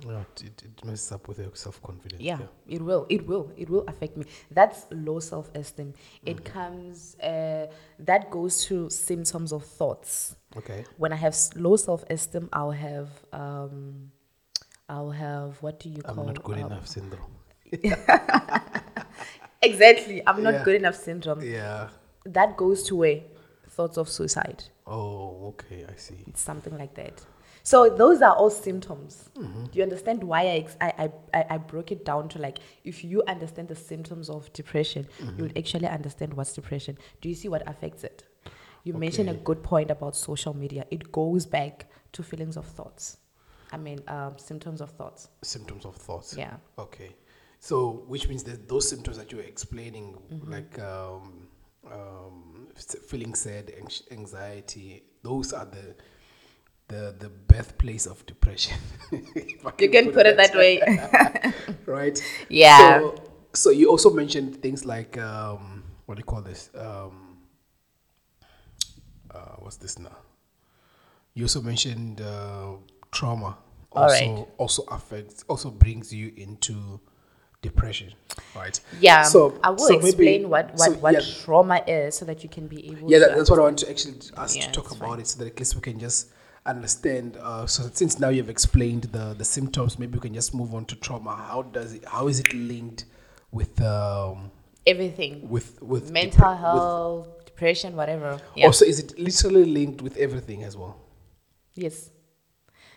Yeah, 0.05 0.19
it, 0.19 0.43
it, 0.43 0.63
it 0.65 0.85
messes 0.85 1.11
up 1.11 1.27
with 1.27 1.39
your 1.39 1.51
self 1.55 1.81
confidence. 1.81 2.21
Yeah, 2.21 2.39
it 2.67 2.81
will. 2.81 3.05
It 3.09 3.25
will. 3.25 3.51
It 3.57 3.69
will 3.69 3.85
affect 3.87 4.17
me. 4.17 4.25
That's 4.51 4.85
low 4.91 5.19
self 5.19 5.49
esteem. 5.55 5.93
It 6.25 6.43
comes, 6.43 7.15
uh, 7.19 7.67
that 7.99 8.29
goes 8.29 8.65
to 8.65 8.89
symptoms 8.89 9.51
of 9.53 9.63
thoughts. 9.65 10.35
Okay. 10.57 10.85
When 10.97 11.13
I 11.13 11.15
have 11.17 11.35
low 11.55 11.75
self 11.77 12.03
esteem, 12.09 12.49
I'll 12.53 12.71
have, 12.71 13.09
um, 13.31 14.11
I'll 14.89 15.11
have, 15.11 15.61
what 15.61 15.79
do 15.79 15.89
you 15.89 16.01
I'm 16.05 16.15
call 16.15 16.25
not 16.25 16.43
good 16.43 16.59
um, 16.59 16.71
enough 16.71 16.87
syndrome. 16.87 17.31
Exactly. 19.61 20.21
I'm 20.27 20.43
not 20.43 20.53
Yeah. 20.55 20.63
good 20.63 20.75
enough 20.75 20.95
syndrome. 20.95 21.41
Yeah. 21.41 21.89
That 22.25 22.57
goes 22.57 22.83
to 22.83 22.95
where? 22.97 23.21
Thoughts 23.69 23.97
of 23.97 24.09
suicide. 24.09 24.63
Oh, 24.85 25.47
okay. 25.49 25.85
I 25.89 25.95
see. 25.95 26.17
It's 26.27 26.41
something 26.41 26.77
like 26.77 26.93
that. 26.95 27.21
So 27.65 27.89
those 27.89 28.21
are 28.21 28.35
all 28.35 28.49
symptoms. 28.49 29.29
Mm-hmm. 29.35 29.63
Do 29.65 29.71
you 29.77 29.83
understand 29.83 30.21
why 30.23 30.41
I, 30.41 30.45
ex- 30.63 30.77
I, 30.81 31.09
I, 31.33 31.45
I- 31.51 31.57
broke 31.57 31.91
it 31.93 32.03
down 32.03 32.27
to 32.29 32.39
like, 32.39 32.59
if 32.83 33.03
you 33.03 33.23
understand 33.27 33.69
the 33.69 33.75
symptoms 33.75 34.29
of 34.29 34.51
depression, 34.53 35.07
Mm-hmm. 35.19 35.39
you'll 35.39 35.51
actually 35.57 35.87
understand 35.87 36.33
what's 36.33 36.53
depression. 36.53 36.97
Do 37.21 37.29
you 37.29 37.35
see 37.35 37.47
what 37.47 37.67
affects 37.67 38.03
it? 38.03 38.23
You 38.83 38.93
mentioned 38.93 39.29
a 39.29 39.33
good 39.35 39.63
point 39.63 39.91
about 39.91 40.13
social 40.15 40.53
media. 40.53 40.85
It 40.91 41.09
goes 41.13 41.45
back 41.45 41.85
to 42.11 42.21
feelings 42.21 42.57
of 42.57 42.65
thoughts. 42.65 43.17
I 43.71 43.77
mean, 43.77 43.99
um, 44.09 44.37
symptoms 44.37 44.81
of 44.81 44.89
thoughts. 44.91 45.29
Symptoms 45.41 45.85
of 45.85 45.95
thoughts. 45.95 46.35
Yeah. 46.37 46.57
Okay. 46.77 47.15
So, 47.61 48.03
which 48.07 48.27
means 48.27 48.43
that 48.43 48.67
those 48.67 48.87
symptoms 48.89 49.17
that 49.17 49.31
you're 49.31 49.41
explaining, 49.41 50.17
Mm-hmm. 50.33 50.51
like 50.51 50.79
um, 50.79 51.47
um, 51.89 52.67
feeling 53.07 53.33
sad, 53.35 53.71
anx- 53.79 54.03
anxiety, 54.11 55.03
those 55.23 55.53
are 55.53 55.65
the 55.65 55.95
the 56.93 57.15
the 57.23 57.29
birthplace 57.51 58.05
of 58.13 58.25
depression. 58.25 58.77
You 59.79 59.89
can 59.89 60.11
put 60.11 60.25
it 60.25 60.37
that 60.37 60.53
way. 60.55 60.73
right? 61.85 62.17
Yeah. 62.49 62.99
So, 62.99 63.15
so 63.53 63.69
you 63.79 63.89
also 63.89 64.09
mentioned 64.21 64.61
things 64.61 64.85
like 64.85 65.17
um, 65.17 65.83
what 66.05 66.15
do 66.15 66.19
you 66.19 66.25
call 66.33 66.41
this? 66.41 66.69
Um, 66.75 67.37
uh, 69.33 69.55
what's 69.59 69.77
this 69.77 69.97
now? 69.99 70.17
You 71.33 71.45
also 71.45 71.61
mentioned 71.61 72.21
uh, 72.21 72.73
trauma. 73.11 73.57
All 73.91 74.03
Also, 74.03 74.25
right. 74.35 74.47
also 74.57 74.83
affects, 74.89 75.43
also 75.47 75.69
brings 75.69 76.11
you 76.13 76.31
into 76.35 76.99
depression, 77.61 78.13
right? 78.55 78.79
Yeah. 78.99 79.23
So 79.23 79.57
I 79.63 79.69
will 79.69 79.77
so 79.79 79.93
maybe- 79.97 80.07
explain 80.09 80.49
what, 80.49 80.71
what, 80.71 80.79
so, 80.79 80.91
what 80.93 81.13
yeah, 81.13 81.21
trauma 81.43 81.83
is 81.87 82.15
so 82.17 82.25
that 82.25 82.43
you 82.43 82.49
can 82.49 82.67
be 82.67 82.79
able 82.91 83.09
yeah, 83.09 83.19
to 83.19 83.25
that, 83.25 83.37
that's 83.37 83.49
what 83.49 83.59
I 83.59 83.63
want 83.63 83.79
to 83.79 83.89
actually 83.89 84.15
ask 84.37 84.55
Yeah, 84.57 84.65
to 84.65 84.71
talk 84.71 84.91
about 84.91 85.09
fine. 85.09 85.19
it, 85.21 85.27
so 85.27 85.39
that 85.39 85.47
at 85.53 85.59
least 85.59 85.75
we 85.75 85.81
can 85.81 85.99
just 85.99 86.29
understand. 86.65 87.37
Uh, 87.37 87.65
so 87.65 87.89
since 87.93 88.19
now 88.19 88.29
you've 88.29 88.49
explained 88.49 89.03
the 89.05 89.33
the 89.33 89.45
symptoms, 89.45 89.99
maybe 89.99 90.13
we 90.15 90.21
can 90.21 90.33
just 90.33 90.53
move 90.53 90.73
on 90.73 90.85
to 90.85 90.95
trauma. 90.95 91.35
How 91.35 91.61
does 91.63 91.93
it? 91.93 92.05
How 92.05 92.27
is 92.27 92.39
it 92.39 92.53
linked 92.53 93.05
with 93.51 93.81
um 93.81 94.51
everything. 94.85 95.49
with 95.49 95.81
with 95.81 96.11
mental 96.11 96.49
with- 96.49 96.59
health, 96.59 97.45
depression, 97.45 97.95
whatever. 97.95 98.39
Yeah. 98.55 98.65
Also, 98.67 98.85
is 98.85 98.99
it 98.99 99.17
literally 99.19 99.65
linked 99.65 100.01
with 100.01 100.17
everything 100.17 100.63
as 100.63 100.75
well? 100.77 100.97
yes. 101.75 102.09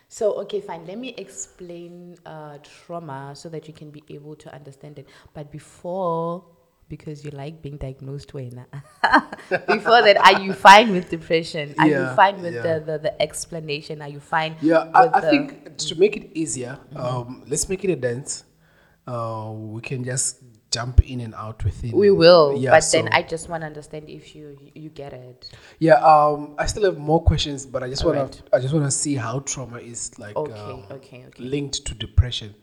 So 0.09 0.35
okay, 0.42 0.61
fine. 0.61 0.87
Let 0.87 0.98
me 0.98 1.14
explain 1.18 2.16
uh, 2.24 2.59
trauma 2.62 3.33
so 3.35 3.48
that 3.48 3.66
you 3.66 3.74
can 3.74 3.90
be 3.90 4.05
able 4.11 4.37
to 4.37 4.55
understand 4.55 5.00
it. 5.00 5.09
But 5.35 5.50
before, 5.50 6.44
because 6.88 7.25
you 7.25 7.31
like 7.33 7.62
being 7.62 7.77
diagnosed 7.77 8.33
when 8.35 8.51
before 9.68 10.03
that, 10.03 10.16
are 10.18 10.40
you 10.40 10.53
fine 10.53 10.92
with 10.92 11.09
depression? 11.11 11.75
Are 11.79 11.87
Yeah, 11.88 12.11
you 12.11 12.16
fine 12.16 12.40
with 12.42 12.55
yeah. 12.55 12.62
the, 12.79 12.85
the, 12.85 12.99
the 12.99 13.22
explanation? 13.22 14.03
Are 14.03 14.09
you 14.09 14.20
fine? 14.20 14.57
Yeah, 14.61 14.88
I, 14.94 15.09
I 15.09 15.20
the- 15.20 15.31
think 15.31 15.77
to 15.79 15.94
make 15.99 16.16
it 16.16 16.31
easier, 16.35 16.79
um, 16.94 17.44
let's 17.49 17.68
make 17.68 17.85
it 17.85 17.90
a 17.90 17.96
dance. 17.96 18.44
Uh, 19.07 19.53
we 19.55 19.81
can 19.83 20.03
just 20.05 20.42
jump 20.72 21.01
in 21.09 21.20
and 21.20 21.33
out 21.35 21.64
within. 21.64 21.92
we 21.92 22.11
will. 22.11 22.57
Yeah, 22.59 22.70
but 22.72 22.81
so- 22.81 22.99
then 23.03 23.09
I 23.12 23.22
just 23.22 23.49
want 23.49 23.62
to 23.62 23.66
understand 23.66 24.09
if 24.09 24.35
you 24.35 24.59
you 24.75 24.90
get 24.90 25.12
it. 25.12 25.51
Yeah, 25.79 25.94
um, 25.94 26.55
I 26.59 26.66
still 26.66 26.85
have 26.85 26.99
more 26.99 27.22
questions, 27.22 27.66
but 27.66 27.83
I 27.83 27.88
just 27.88 28.05
want 28.05 28.18
Alright. 28.18 28.33
to 28.33 28.42
I 28.57 28.59
just 28.61 28.75
want 28.75 28.85
to 28.85 28.90
see 28.90 29.14
how 29.14 29.40
trauma 29.40 29.79
is 29.79 30.18
like 30.18 30.37
Okay, 30.37 30.53
um, 30.61 30.85
okay, 30.90 31.25
okay. 31.29 31.42
linked 31.42 31.85
to 31.87 31.94
depression. 31.94 32.55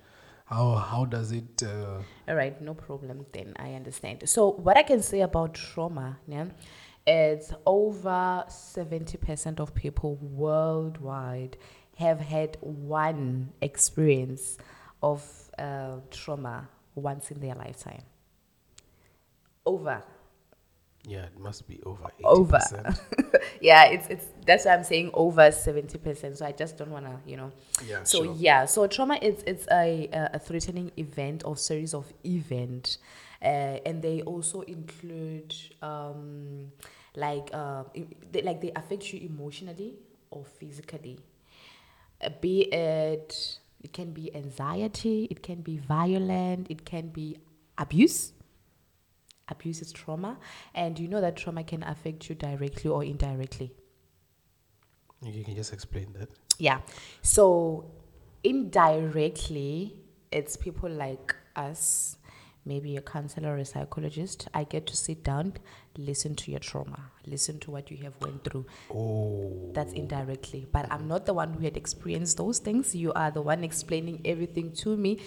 How 0.54 0.76
how 0.76 1.06
does 1.06 1.32
it? 1.32 1.64
Uh, 1.64 2.02
All 2.28 2.36
right, 2.36 2.62
no 2.62 2.76
problem 2.76 3.26
then. 3.32 3.54
I 3.58 3.74
understand. 3.74 4.30
So 4.30 4.52
what 4.52 4.78
I 4.78 4.84
can 4.84 5.02
say 5.02 5.22
about 5.22 5.56
trauma, 5.56 6.20
yeah, 6.28 6.46
is 7.08 7.52
over 7.66 8.46
70% 8.48 9.60
of 9.60 9.74
people 9.74 10.16
worldwide 10.22 11.58
have 11.98 12.20
had 12.20 12.58
one 12.62 13.52
experience 13.62 14.58
of 15.02 15.24
uh, 15.58 15.98
trauma 16.12 16.70
once 16.94 17.32
in 17.32 17.40
their 17.40 17.56
lifetime. 17.56 18.04
Over. 19.66 20.04
Yeah, 21.06 21.24
it 21.26 21.38
must 21.40 21.68
be 21.68 21.82
over. 21.84 22.06
80%. 22.20 22.24
Over. 22.24 22.96
yeah, 23.62 23.86
it's 23.86 24.08
it's 24.08 24.26
that's 24.46 24.66
why 24.66 24.74
I'm 24.74 24.84
saying 24.84 25.12
over 25.14 25.52
70%. 25.52 26.38
So 26.38 26.46
I 26.46 26.52
just 26.54 26.78
don't 26.78 26.92
want 26.92 27.06
to, 27.06 27.20
you 27.30 27.38
know. 27.38 27.52
Yeah, 27.86 28.04
So 28.04 28.24
sure. 28.24 28.36
yeah, 28.38 28.66
so 28.66 28.88
trauma 28.88 29.16
is 29.22 29.44
it's 29.46 29.68
a 29.72 30.10
a 30.14 30.30
a 30.36 30.40
threatening 30.40 30.92
event 30.98 31.44
or 31.46 31.58
series 31.58 31.94
of 31.94 32.12
event, 32.26 32.98
uh, 33.42 33.46
and 33.86 34.02
they 34.02 34.22
also 34.22 34.62
include 34.62 35.54
um, 35.82 36.72
like 37.16 37.50
uh, 37.54 37.84
they, 38.32 38.42
like 38.42 38.62
they 38.62 38.72
affect 38.76 39.12
you 39.14 39.20
emotionally 39.28 39.96
or 40.32 40.46
physically. 40.46 41.20
Uh, 42.22 42.30
be 42.42 42.62
it 42.72 43.60
it 43.82 43.92
can 43.92 44.12
be 44.14 44.34
anxiety, 44.36 45.28
it 45.30 45.44
can 45.44 45.62
be 45.62 45.78
violent, 45.78 46.68
it 46.70 46.86
can 46.86 47.10
be 47.10 47.38
abuse. 47.78 48.32
Abuse 49.54 49.82
is 49.86 49.92
trauma, 49.92 50.38
and 50.74 51.00
you 51.00 51.08
know 51.08 51.22
that 51.22 51.36
trauma 51.38 51.64
can 51.64 51.84
affect 51.84 52.30
you 52.30 52.36
directly 52.36 52.90
or 52.90 53.04
indirectly. 53.04 53.70
You 55.22 55.44
can 55.44 55.56
just 55.56 55.72
explain 55.74 56.08
that. 56.20 56.30
Yeah. 56.60 56.80
So 57.22 57.86
indirectly, 58.44 60.02
it's 60.32 60.58
people 60.58 60.90
like 60.90 61.36
us, 61.56 62.18
maybe 62.66 62.98
a 62.98 63.02
counselor 63.02 63.50
or 63.56 63.58
a 63.58 63.66
psychologist. 63.66 64.48
I 64.54 64.64
get 64.66 64.86
to 64.88 64.96
sit 64.98 65.24
down, 65.24 65.54
listen 65.98 66.36
to 66.36 66.52
your 66.52 66.60
trauma, 66.60 67.00
listen 67.26 67.60
to 67.62 67.72
what 67.72 67.90
you 67.92 67.98
have 68.04 68.16
went 68.22 68.44
through. 68.44 68.66
Oh, 68.94 69.72
That's 69.74 69.94
indirectly. 69.94 70.68
But 70.72 70.92
I'm 70.92 71.08
not 71.08 71.26
the 71.26 71.34
one 71.34 71.54
who 71.54 71.64
had 71.64 71.78
experienced 71.78 72.38
those 72.38 72.60
things. 72.60 72.96
You 72.96 73.14
are 73.14 73.32
the 73.32 73.42
one 73.42 73.64
explaining 73.64 74.22
everything 74.26 74.72
to 74.84 74.98
me. 74.98 75.20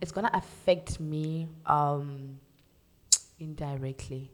It's 0.00 0.12
gonna 0.12 0.30
affect 0.34 1.00
me 1.00 1.48
um 1.66 2.38
indirectly. 3.38 4.32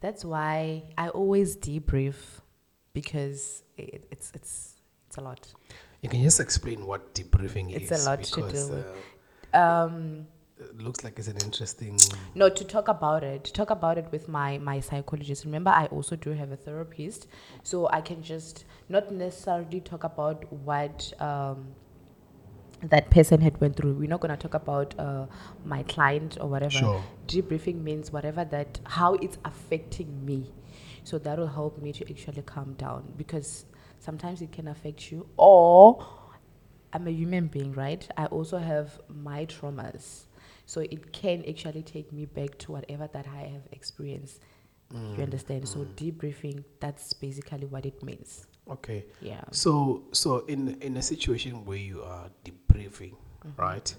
That's 0.00 0.24
why 0.24 0.84
I 0.98 1.08
always 1.08 1.56
debrief 1.56 2.14
because 2.92 3.62
it, 3.76 4.06
it's 4.10 4.30
it's 4.34 4.76
it's 5.06 5.16
a 5.16 5.20
lot. 5.20 5.52
You 6.02 6.08
can 6.08 6.22
just 6.22 6.40
explain 6.40 6.86
what 6.86 7.14
debriefing 7.14 7.72
It's 7.72 7.84
is. 7.84 7.90
It's 7.90 8.06
a 8.06 8.10
lot 8.10 8.22
to 8.22 8.36
because, 8.36 8.68
do 8.68 8.74
with. 8.74 8.86
uh, 9.54 9.58
Um, 9.58 10.26
it 10.58 10.78
looks 10.82 11.04
like 11.04 11.18
it's 11.18 11.28
an 11.28 11.36
interesting. 11.44 11.98
no, 12.34 12.48
to 12.48 12.64
talk 12.64 12.88
about 12.88 13.22
it, 13.24 13.44
to 13.44 13.52
talk 13.52 13.70
about 13.70 13.98
it 13.98 14.06
with 14.10 14.28
my 14.28 14.58
my 14.58 14.80
psychologist. 14.80 15.44
Remember, 15.44 15.70
I 15.70 15.86
also 15.86 16.16
do 16.16 16.30
have 16.30 16.50
a 16.52 16.56
therapist, 16.56 17.26
so 17.62 17.88
I 17.90 18.00
can 18.00 18.22
just 18.22 18.64
not 18.88 19.10
necessarily 19.12 19.80
talk 19.80 20.04
about 20.04 20.50
what 20.52 21.12
um, 21.20 21.68
that 22.82 23.10
person 23.10 23.40
had 23.40 23.60
went 23.60 23.76
through. 23.76 23.94
We're 23.94 24.08
not 24.08 24.20
gonna 24.20 24.36
talk 24.36 24.54
about 24.54 24.98
uh, 24.98 25.26
my 25.64 25.82
client 25.84 26.38
or 26.40 26.48
whatever. 26.48 26.78
Sure. 26.78 27.02
Debriefing 27.26 27.82
means 27.82 28.12
whatever 28.12 28.44
that 28.44 28.80
how 28.84 29.14
it's 29.14 29.38
affecting 29.44 30.24
me. 30.24 30.52
So 31.04 31.18
that 31.18 31.38
will 31.38 31.46
help 31.46 31.80
me 31.80 31.92
to 31.92 32.10
actually 32.10 32.42
calm 32.42 32.74
down 32.74 33.12
because 33.16 33.66
sometimes 34.00 34.42
it 34.42 34.52
can 34.52 34.68
affect 34.68 35.10
you 35.12 35.28
or 35.36 36.04
I'm 36.92 37.06
a 37.06 37.10
human 37.10 37.46
being, 37.48 37.72
right? 37.72 38.06
I 38.16 38.26
also 38.26 38.58
have 38.58 39.00
my 39.08 39.46
traumas. 39.46 40.24
So 40.64 40.80
it 40.80 41.12
can 41.12 41.44
actually 41.48 41.82
take 41.82 42.12
me 42.12 42.24
back 42.26 42.58
to 42.58 42.72
whatever 42.72 43.08
that 43.12 43.26
I 43.28 43.42
have 43.42 43.62
experienced. 43.70 44.40
You 44.92 45.22
understand? 45.22 45.68
So 45.68 45.80
debriefing, 45.96 46.64
that's 46.80 47.12
basically 47.12 47.66
what 47.66 47.84
it 47.84 48.02
means. 48.02 48.46
Okay. 48.70 49.04
Yeah. 49.20 49.42
So, 49.50 50.02
so 50.12 50.44
in 50.46 50.76
in 50.80 50.96
a 50.96 51.02
situation 51.02 51.64
where 51.64 51.78
you 51.78 52.02
are 52.02 52.30
debriefing, 52.44 53.14
Mm-hmm. 53.46 53.62
right? 53.62 53.94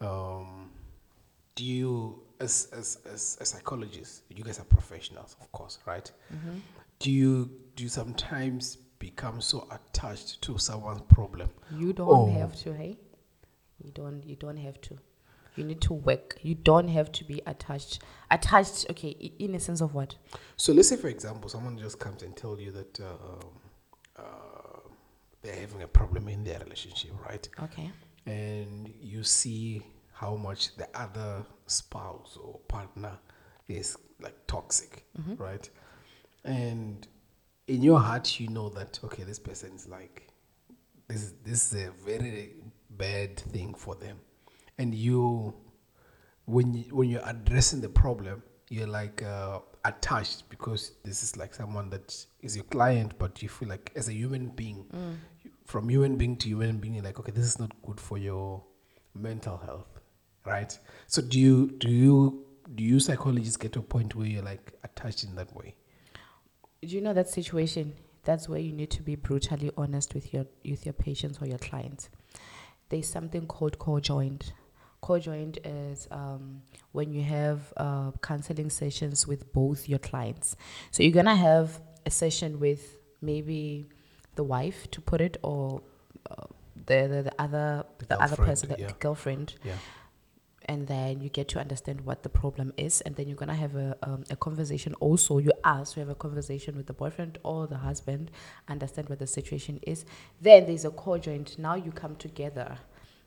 Um, 0.00 0.70
do 1.56 1.64
you, 1.64 2.22
as, 2.38 2.68
as 2.72 2.98
as 3.12 3.36
a 3.40 3.44
psychologist, 3.44 4.22
you 4.30 4.44
guys 4.44 4.60
are 4.60 4.64
professionals, 4.64 5.36
of 5.40 5.50
course, 5.52 5.78
right? 5.86 6.10
Mm-hmm. 6.32 6.58
Do 7.00 7.10
you 7.10 7.50
do 7.74 7.82
you 7.82 7.88
sometimes 7.88 8.76
become 8.98 9.40
so 9.40 9.66
attached 9.70 10.40
to 10.42 10.56
someone's 10.58 11.02
problem? 11.08 11.48
You 11.76 11.92
don't 11.92 12.08
Oh. 12.08 12.30
have 12.30 12.54
to, 12.62 12.72
hey? 12.74 12.96
You 13.82 13.90
don't 13.92 14.22
you 14.24 14.36
don't 14.36 14.58
have 14.58 14.80
to. 14.82 14.98
You 15.56 15.64
need 15.64 15.80
to 15.82 15.94
work. 15.94 16.38
You 16.42 16.54
don't 16.54 16.88
have 16.88 17.10
to 17.12 17.24
be 17.24 17.42
attached. 17.44 17.98
Attached, 18.30 18.86
okay, 18.90 19.08
in 19.38 19.54
a 19.56 19.60
sense 19.60 19.80
of 19.80 19.94
what? 19.94 20.14
So 20.56 20.72
let's 20.72 20.88
say, 20.88 20.96
for 20.96 21.08
example, 21.08 21.48
someone 21.50 21.76
just 21.76 21.98
comes 21.98 22.22
and 22.22 22.36
tell 22.36 22.58
you 22.60 22.70
that 22.70 23.00
uh, 23.00 23.04
um, 23.04 23.40
uh, 24.20 24.80
they're 25.42 25.60
having 25.60 25.82
a 25.82 25.88
problem 25.88 26.28
in 26.28 26.44
their 26.44 26.58
relationship, 26.60 27.12
right? 27.28 27.48
Okay. 27.62 27.90
and 28.26 28.92
you 29.00 29.22
see 29.24 29.82
how 30.12 30.36
much 30.36 30.76
the 30.76 30.86
other 30.94 31.44
spouse 31.66 32.36
or 32.42 32.58
partner 32.68 33.18
is 33.68 33.96
like 34.20 34.36
toxic, 34.46 35.04
right? 35.38 35.68
And 36.44 37.06
in 37.66 37.82
your 37.82 37.98
heart, 38.00 38.38
you 38.40 38.48
know 38.48 38.68
that 38.70 38.98
okay, 39.04 39.22
this 39.24 39.38
person 39.38 39.72
is 39.74 39.88
like 39.88 40.28
this. 41.08 41.32
This 41.44 41.72
is 41.72 41.86
a 41.86 41.90
very 42.04 42.54
bad 42.90 43.38
thing 43.38 43.74
for 43.74 43.94
them, 43.94 44.18
and 44.78 44.94
you, 44.94 45.54
when 46.44 46.74
you, 46.74 46.84
when 46.94 47.08
you're 47.08 47.24
addressing 47.26 47.80
the 47.80 47.88
problem, 47.88 48.42
you're 48.68 48.86
like 48.86 49.22
uh, 49.22 49.60
attached 49.84 50.48
because 50.50 50.92
this 51.04 51.22
is 51.22 51.36
like 51.36 51.54
someone 51.54 51.90
that 51.90 52.24
is 52.42 52.54
your 52.56 52.64
client, 52.66 53.14
but 53.18 53.42
you 53.42 53.48
feel 53.48 53.68
like 53.68 53.92
as 53.96 54.08
a 54.08 54.12
human 54.12 54.48
being, 54.48 54.84
you- 55.42 55.50
from 55.64 55.88
human 55.88 56.16
being 56.16 56.36
to 56.36 56.48
human 56.48 56.78
being, 56.78 56.94
you're 56.94 57.04
like, 57.04 57.18
okay, 57.20 57.32
this 57.32 57.46
is 57.46 57.58
not 57.58 57.70
good 57.82 58.00
for 58.00 58.18
your 58.18 58.62
mental 59.14 59.56
health, 59.58 59.88
right? 60.44 60.76
So 61.06 61.22
do 61.22 61.38
you 61.38 61.70
do 61.78 61.88
you 61.90 62.44
do 62.74 62.84
you 62.84 63.00
psychologists 63.00 63.56
get 63.56 63.72
to 63.72 63.78
a 63.80 63.82
point 63.82 64.14
where 64.14 64.26
you're 64.26 64.42
like 64.44 64.72
attached 64.84 65.24
in 65.24 65.34
that 65.36 65.54
way? 65.56 65.74
Do 66.82 66.88
you 66.88 67.00
know 67.00 67.12
that 67.14 67.28
situation? 67.28 67.94
That's 68.24 68.48
where 68.48 68.60
you 68.60 68.72
need 68.72 68.90
to 68.92 69.02
be 69.02 69.16
brutally 69.16 69.70
honest 69.76 70.14
with 70.14 70.32
your 70.34 70.46
with 70.64 70.84
your 70.86 70.92
patients 70.92 71.40
or 71.40 71.46
your 71.46 71.58
clients. 71.58 72.10
There's 72.90 73.08
something 73.08 73.46
called 73.46 73.78
co-joined. 73.78 74.52
Co-joined 75.00 75.58
is 75.64 76.06
um, 76.10 76.62
when 76.92 77.12
you 77.12 77.22
have 77.22 77.72
uh, 77.76 78.10
counseling 78.22 78.70
sessions 78.70 79.26
with 79.26 79.52
both 79.52 79.88
your 79.88 79.98
clients. 79.98 80.56
So 80.90 81.02
you're 81.02 81.12
gonna 81.12 81.36
have 81.36 81.80
a 82.06 82.10
session 82.10 82.60
with 82.60 82.96
maybe 83.22 83.88
the 84.34 84.44
wife, 84.44 84.90
to 84.92 85.00
put 85.00 85.20
it, 85.20 85.36
or 85.42 85.82
uh, 86.30 86.44
the, 86.86 87.08
the 87.08 87.22
the 87.28 87.34
other 87.38 87.84
The 87.98 88.06
the, 88.06 88.22
other 88.22 88.36
person, 88.36 88.68
the, 88.70 88.76
yeah. 88.78 88.86
the 88.88 88.92
girlfriend, 88.94 89.54
Yeah. 89.64 89.74
and 90.66 90.86
then 90.86 91.20
you 91.20 91.28
get 91.30 91.48
to 91.48 91.58
understand 91.58 92.02
what 92.02 92.22
the 92.22 92.28
problem 92.28 92.72
is 92.76 93.00
and 93.00 93.16
then 93.16 93.26
you're 93.26 93.36
gonna 93.44 93.54
have 93.66 93.74
a, 93.76 93.96
um, 94.02 94.24
a 94.30 94.36
conversation 94.36 94.94
also 95.00 95.38
you 95.38 95.52
ask 95.64 95.94
to 95.94 96.00
have 96.00 96.08
a 96.10 96.14
conversation 96.14 96.76
with 96.76 96.86
the 96.86 96.92
boyfriend 96.92 97.38
or 97.42 97.66
the 97.66 97.78
husband 97.78 98.30
understand 98.68 99.08
what 99.08 99.18
the 99.18 99.26
situation 99.26 99.80
is 99.82 100.04
then 100.40 100.66
there's 100.66 100.84
a 100.84 100.90
co-joint 100.90 101.58
now 101.58 101.74
you 101.74 101.90
come 101.90 102.14
together 102.16 102.78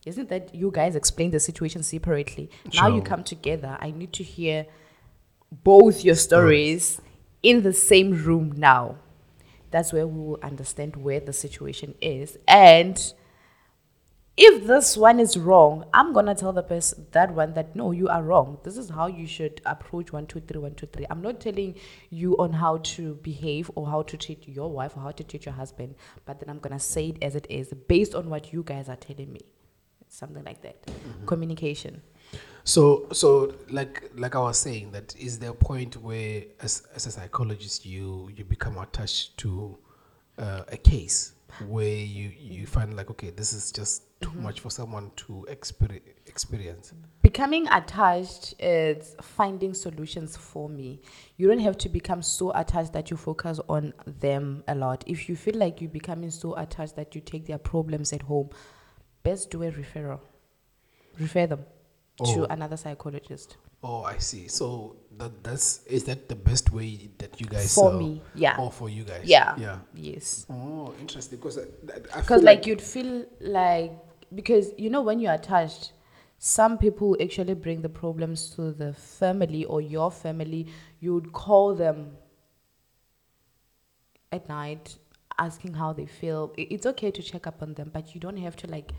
isn't 0.05 0.29
that 0.29 0.53
you 0.53 0.71
guys 0.71 0.95
explain 0.95 1.31
the 1.31 1.39
situation 1.39 1.83
separately 1.83 2.49
now 2.73 2.87
you 2.87 3.01
come 3.01 3.23
together 3.23 3.77
i 3.79 3.91
need 3.91 4.11
to 4.13 4.23
hear 4.23 4.65
both 5.51 6.03
your 6.03 6.15
stories 6.15 6.99
in 7.41 7.63
the 7.63 7.73
same 7.73 8.11
room 8.23 8.53
now 8.57 8.95
that's 9.71 9.91
where 9.91 10.05
we 10.05 10.19
will 10.19 10.39
understand 10.43 10.95
where 10.95 11.19
the 11.19 11.33
situation 11.33 11.95
is 12.01 12.37
and 12.47 13.13
if 14.35 14.65
this 14.65 14.97
one 14.97 15.19
is 15.19 15.37
wrong, 15.37 15.85
I'm 15.93 16.11
gonna 16.11 16.33
tell 16.33 16.53
the 16.53 16.63
person 16.63 17.05
that 17.11 17.35
one 17.35 17.53
that 17.53 17.75
no, 17.75 17.91
you 17.91 18.07
are 18.07 18.23
wrong. 18.23 18.57
This 18.63 18.77
is 18.77 18.89
how 18.89 19.05
you 19.05 19.27
should 19.27 19.61
approach 19.63 20.11
one, 20.11 20.25
two, 20.25 20.39
three, 20.39 20.59
one, 20.59 20.73
two, 20.73 20.87
three. 20.87 21.05
I'm 21.09 21.21
not 21.21 21.39
telling 21.39 21.75
you 22.09 22.35
on 22.37 22.53
how 22.53 22.77
to 22.77 23.13
behave 23.15 23.69
or 23.75 23.87
how 23.87 24.01
to 24.01 24.17
treat 24.17 24.47
your 24.47 24.71
wife 24.71 24.97
or 24.97 25.03
how 25.03 25.11
to 25.11 25.23
treat 25.23 25.45
your 25.45 25.53
husband, 25.53 25.93
but 26.25 26.39
then 26.39 26.49
I'm 26.49 26.57
gonna 26.57 26.79
say 26.79 27.09
it 27.09 27.17
as 27.21 27.35
it 27.35 27.45
is 27.47 27.73
based 27.87 28.15
on 28.15 28.29
what 28.29 28.51
you 28.51 28.63
guys 28.63 28.89
are 28.89 28.95
telling 28.95 29.31
me. 29.31 29.41
Something 30.13 30.43
like 30.43 30.61
that. 30.61 30.77
Communication. 31.25 32.03
So, 32.63 33.07
so 33.11 33.55
like 33.71 34.11
like 34.15 34.35
I 34.35 34.39
was 34.39 34.59
saying, 34.59 34.91
that 34.91 35.15
is 35.17 35.39
there 35.39 35.49
a 35.49 35.55
point 35.55 35.97
where, 35.97 36.43
as 36.61 36.83
as 36.95 37.07
a 37.07 37.11
psychologist, 37.11 37.83
you 37.83 38.29
you 38.35 38.45
become 38.45 38.77
attached 38.77 39.35
to 39.39 39.75
uh, 40.37 40.65
a 40.67 40.77
case 40.77 41.33
where 41.67 41.95
you 41.95 42.31
you 42.39 42.67
find 42.67 42.95
like 42.95 43.09
okay, 43.09 43.31
this 43.31 43.53
is 43.53 43.71
just 43.71 44.03
too 44.21 44.31
much 44.33 44.59
for 44.59 44.69
someone 44.69 45.11
to 45.15 45.47
experi- 45.49 46.01
experience. 46.27 46.93
Becoming 47.23 47.67
attached 47.69 48.53
is 48.59 49.15
finding 49.19 49.73
solutions 49.73 50.37
for 50.37 50.69
me. 50.69 51.01
You 51.37 51.47
don't 51.47 51.59
have 51.59 51.77
to 51.79 51.89
become 51.89 52.21
so 52.21 52.51
attached 52.53 52.93
that 52.93 53.09
you 53.09 53.17
focus 53.17 53.59
on 53.67 53.93
them 54.05 54.63
a 54.67 54.75
lot. 54.75 55.03
If 55.07 55.27
you 55.27 55.35
feel 55.35 55.55
like 55.55 55.81
you're 55.81 55.89
becoming 55.89 56.29
so 56.29 56.55
attached 56.55 56.95
that 56.97 57.15
you 57.15 57.21
take 57.21 57.47
their 57.47 57.57
problems 57.57 58.13
at 58.13 58.21
home, 58.21 58.51
best 59.23 59.49
do 59.51 59.63
a 59.63 59.71
referral. 59.71 60.19
Refer 61.19 61.47
them 61.47 61.65
Oh. 62.19 62.33
to 62.35 62.51
another 62.53 62.77
psychologist. 62.77 63.57
Oh, 63.81 64.03
I 64.03 64.17
see. 64.19 64.47
So 64.47 64.97
that 65.17 65.43
that's 65.43 65.83
is 65.87 66.03
that 66.05 66.29
the 66.29 66.35
best 66.35 66.71
way 66.71 67.09
that 67.17 67.41
you 67.41 67.47
guys 67.47 67.73
For 67.73 67.91
uh, 67.91 67.97
me, 67.97 68.21
yeah. 68.35 68.55
or 68.59 68.71
for 68.71 68.87
you 68.89 69.03
guys, 69.03 69.23
Yeah. 69.25 69.55
yeah. 69.57 69.79
Yes. 69.95 70.45
Oh, 70.49 70.93
interesting. 71.01 71.39
Because 71.39 71.57
I 71.57 71.65
Because 71.89 72.27
feel 72.27 72.41
like 72.43 72.67
you'd 72.67 72.81
feel 72.81 73.25
like 73.41 73.91
because 74.33 74.73
you 74.77 74.89
know 74.89 75.01
when 75.01 75.19
you're 75.19 75.33
attached, 75.33 75.93
some 76.37 76.77
people 76.77 77.17
actually 77.19 77.55
bring 77.55 77.81
the 77.81 77.89
problems 77.89 78.49
to 78.55 78.71
the 78.71 78.93
family 78.93 79.65
or 79.65 79.81
your 79.81 80.11
family. 80.11 80.67
You 80.99 81.15
would 81.15 81.33
call 81.33 81.73
them 81.73 82.15
at 84.31 84.47
night 84.47 84.97
asking 85.37 85.73
how 85.73 85.93
they 85.93 86.05
feel. 86.05 86.53
It's 86.57 86.85
okay 86.85 87.11
to 87.11 87.21
check 87.21 87.47
up 87.47 87.61
on 87.61 87.73
them, 87.73 87.91
but 87.93 88.13
you 88.13 88.21
don't 88.21 88.37
have 88.37 88.55
to 88.57 88.67
like. 88.67 88.91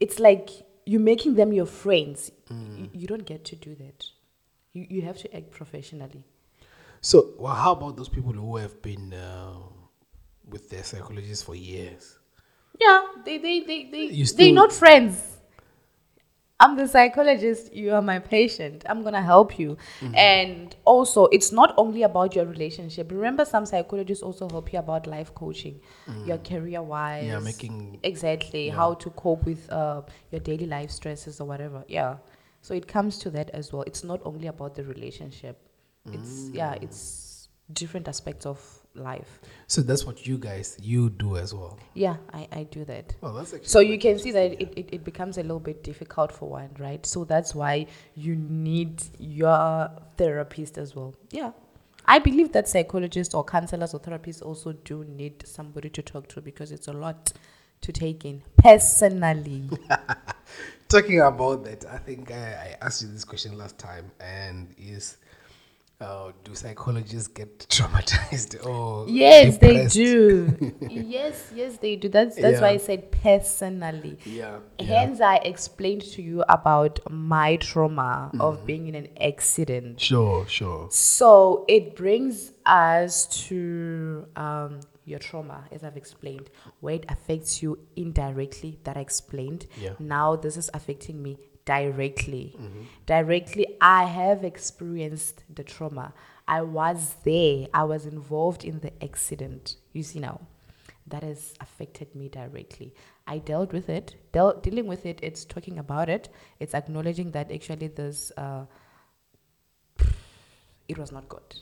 It's 0.00 0.18
like 0.18 0.50
you're 0.84 1.00
making 1.00 1.34
them 1.34 1.52
your 1.52 1.66
friends. 1.66 2.30
You, 2.50 2.90
you 2.92 3.06
don't 3.06 3.24
get 3.24 3.44
to 3.46 3.56
do 3.56 3.74
that. 3.76 4.04
You 4.72 4.86
you 4.88 5.02
have 5.02 5.18
to 5.18 5.36
act 5.36 5.50
professionally. 5.50 6.24
So, 7.00 7.30
well, 7.38 7.54
how 7.54 7.72
about 7.72 7.96
those 7.96 8.08
people 8.08 8.32
who 8.32 8.56
have 8.56 8.80
been 8.80 9.12
uh, 9.12 9.54
with 10.48 10.70
their 10.70 10.84
psychologists 10.84 11.44
for 11.44 11.54
years? 11.54 12.18
Yeah, 12.80 13.02
they 13.24 13.38
they 13.38 13.60
they 13.60 13.88
they 13.90 14.22
they're 14.22 14.52
not 14.52 14.72
friends. 14.72 15.20
I'm 16.62 16.76
the 16.76 16.86
psychologist. 16.86 17.72
You 17.74 17.92
are 17.96 18.02
my 18.02 18.18
patient. 18.18 18.84
I'm 18.88 19.02
gonna 19.02 19.20
help 19.22 19.58
you. 19.58 19.76
Mm-hmm. 20.00 20.14
And 20.14 20.76
also, 20.84 21.24
it's 21.26 21.50
not 21.52 21.74
only 21.76 22.02
about 22.04 22.34
your 22.36 22.44
relationship. 22.46 23.10
Remember, 23.10 23.44
some 23.44 23.66
psychologists 23.66 24.22
also 24.22 24.48
help 24.48 24.72
you 24.72 24.78
about 24.78 25.06
life 25.06 25.34
coaching, 25.34 25.80
your 26.24 26.38
career 26.38 26.82
wise. 26.82 27.24
Mm. 27.24 27.28
Yeah, 27.28 27.38
making- 27.40 27.98
exactly 28.02 28.66
yeah. 28.68 28.74
how 28.76 28.94
to 28.94 29.10
cope 29.10 29.44
with 29.44 29.68
uh, 29.72 30.02
your 30.30 30.40
daily 30.40 30.66
life 30.66 30.90
stresses 30.90 31.40
or 31.40 31.46
whatever. 31.46 31.84
Yeah. 31.88 32.16
So 32.60 32.74
it 32.74 32.86
comes 32.86 33.18
to 33.18 33.30
that 33.30 33.50
as 33.50 33.72
well. 33.72 33.82
It's 33.82 34.04
not 34.04 34.20
only 34.24 34.46
about 34.46 34.74
the 34.76 34.84
relationship. 34.84 35.58
It's 36.12 36.50
yeah, 36.52 36.74
Mm. 36.74 36.82
it's 36.84 37.48
different 37.72 38.08
aspects 38.08 38.44
of 38.46 38.58
life. 38.94 39.40
So 39.66 39.80
that's 39.80 40.04
what 40.04 40.26
you 40.26 40.38
guys 40.38 40.76
you 40.82 41.10
do 41.10 41.36
as 41.36 41.54
well. 41.54 41.78
Yeah, 41.94 42.16
I, 42.32 42.48
I 42.52 42.62
do 42.64 42.84
that. 42.84 43.14
Well, 43.20 43.34
that's 43.34 43.52
actually 43.54 43.68
So 43.68 43.80
you 43.80 43.98
can 43.98 44.18
see 44.18 44.30
that 44.32 44.52
interesting, 44.52 44.68
it, 44.76 44.78
it, 44.78 44.94
it 44.96 45.04
becomes 45.04 45.38
a 45.38 45.42
little 45.42 45.60
bit 45.60 45.82
difficult 45.82 46.32
for 46.32 46.48
one, 46.48 46.70
right? 46.78 47.04
So 47.06 47.24
that's 47.24 47.54
why 47.54 47.86
you 48.14 48.36
need 48.36 49.02
your 49.18 49.90
therapist 50.16 50.78
as 50.78 50.94
well. 50.94 51.14
Yeah. 51.30 51.52
I 52.04 52.18
believe 52.18 52.52
that 52.52 52.68
psychologists 52.68 53.32
or 53.32 53.44
counselors 53.44 53.94
or 53.94 54.00
therapists 54.00 54.42
also 54.42 54.72
do 54.72 55.04
need 55.04 55.46
somebody 55.46 55.88
to 55.90 56.02
talk 56.02 56.28
to 56.28 56.40
because 56.40 56.72
it's 56.72 56.88
a 56.88 56.92
lot 56.92 57.32
to 57.82 57.92
take 57.92 58.24
in 58.24 58.42
personally. 58.56 59.68
Talking 60.88 61.20
about 61.20 61.64
that, 61.64 61.84
I 61.86 61.98
think 61.98 62.30
I, 62.30 62.76
I 62.80 62.84
asked 62.84 63.02
you 63.02 63.08
this 63.08 63.24
question 63.24 63.56
last 63.56 63.78
time, 63.78 64.10
and 64.20 64.74
is 64.76 65.16
uh, 66.02 66.32
do 66.44 66.54
psychologists 66.54 67.28
get 67.28 67.58
traumatized 67.68 68.66
or 68.66 69.06
yes, 69.08 69.58
they 69.58 69.86
do. 69.86 70.74
yes, 70.90 71.50
yes, 71.54 71.76
they 71.78 71.96
do. 71.96 72.08
That's 72.08 72.36
that's 72.36 72.60
why 72.60 72.70
I 72.70 72.76
said 72.78 73.10
personally. 73.12 74.18
Yeah, 74.24 74.58
yeah. 74.78 74.86
Hence, 74.86 75.20
I 75.20 75.36
explained 75.36 76.02
to 76.14 76.22
you 76.22 76.42
about 76.48 76.98
my 77.10 77.56
trauma 77.56 78.30
Mm-hmm. 78.32 78.40
of 78.40 78.66
being 78.66 78.88
in 78.88 78.94
an 78.94 79.08
accident. 79.20 80.00
Sure, 80.00 80.46
sure. 80.48 80.88
So 80.90 81.64
it 81.68 81.94
brings 81.96 82.52
us 82.66 83.26
to 83.48 84.26
um, 84.36 84.80
your 85.04 85.18
trauma, 85.18 85.64
as 85.72 85.84
I've 85.84 85.96
explained, 85.96 86.50
where 86.80 86.94
it 86.94 87.04
affects 87.08 87.62
you 87.62 87.78
indirectly, 87.96 88.78
that 88.84 88.96
I 88.96 89.00
explained. 89.00 89.66
Yeah. 89.80 89.90
Now 89.98 90.36
this 90.36 90.56
is 90.56 90.70
affecting 90.74 91.22
me 91.22 91.38
directly. 91.64 92.56
Directly, 93.06 93.66
I 93.80 94.04
have 94.04 94.44
experienced 94.44 95.44
the 95.54 95.64
trauma. 95.64 96.12
I 96.48 96.62
was 96.62 97.16
there, 97.24 97.66
I 97.72 97.84
was 97.84 98.06
involved 98.06 98.64
in 98.64 98.80
the 98.80 98.92
accident. 99.02 99.76
You 99.92 100.02
see 100.02 100.20
now. 100.20 100.40
That 101.06 101.24
has 101.24 101.54
affected 101.60 102.14
me 102.14 102.28
directly. 102.28 102.94
I 103.26 103.38
dealt 103.38 103.72
with 103.72 103.88
it. 103.88 104.14
Del- 104.32 104.60
dealing 104.60 104.86
with 104.86 105.04
it, 105.04 105.18
it's 105.22 105.44
talking 105.44 105.78
about 105.78 106.08
it. 106.08 106.28
It's 106.60 106.74
acknowledging 106.74 107.32
that 107.32 107.50
actually 107.52 107.88
this, 107.88 108.30
uh, 108.36 108.66
it 110.88 110.96
was 110.98 111.10
not 111.12 111.28
good. 111.28 111.56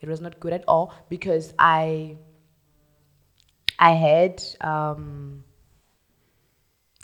It 0.00 0.08
was 0.08 0.20
not 0.20 0.40
good 0.40 0.52
at 0.52 0.64
all 0.66 0.94
because 1.08 1.52
I 1.58 2.16
I 3.78 3.92
had 3.92 4.42
um 4.60 5.44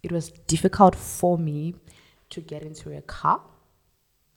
it 0.03 0.13
was 0.13 0.31
difficult 0.31 0.95
for 0.95 1.37
me 1.37 1.75
to 2.31 2.41
get 2.41 2.63
into 2.63 2.97
a 2.97 3.03
car. 3.03 3.41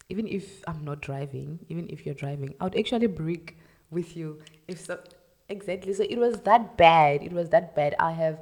Even 0.10 0.28
if 0.28 0.64
I'm 0.68 0.84
not 0.84 1.02
driving, 1.02 1.60
even 1.70 1.88
if 1.90 2.06
you're 2.06 2.16
driving, 2.16 2.56
I 2.60 2.64
would 2.66 2.78
actually 2.78 3.08
break 3.08 3.58
with 3.92 4.16
you 4.16 4.40
if 4.68 4.80
so 4.82 5.00
exactly. 5.48 5.94
So 5.94 6.04
it 6.04 6.18
was 6.18 6.40
that 6.42 6.78
bad. 6.78 7.24
It 7.24 7.32
was 7.32 7.50
that 7.50 7.76
bad. 7.76 7.96
I 8.00 8.12
have 8.14 8.40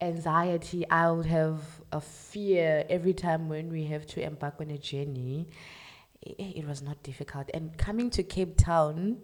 anxiety. 0.00 0.88
I 0.88 1.10
would 1.10 1.26
have 1.26 1.60
a 1.92 2.00
fear 2.00 2.84
every 2.88 3.12
time 3.12 3.48
when 3.48 3.70
we 3.70 3.84
have 3.86 4.06
to 4.08 4.22
embark 4.22 4.60
on 4.60 4.70
a 4.70 4.78
journey 4.78 5.48
it, 6.22 6.56
it 6.56 6.66
was 6.66 6.82
not 6.82 7.02
difficult. 7.02 7.50
And 7.54 7.76
coming 7.76 8.10
to 8.10 8.22
Cape 8.22 8.56
Town, 8.56 9.18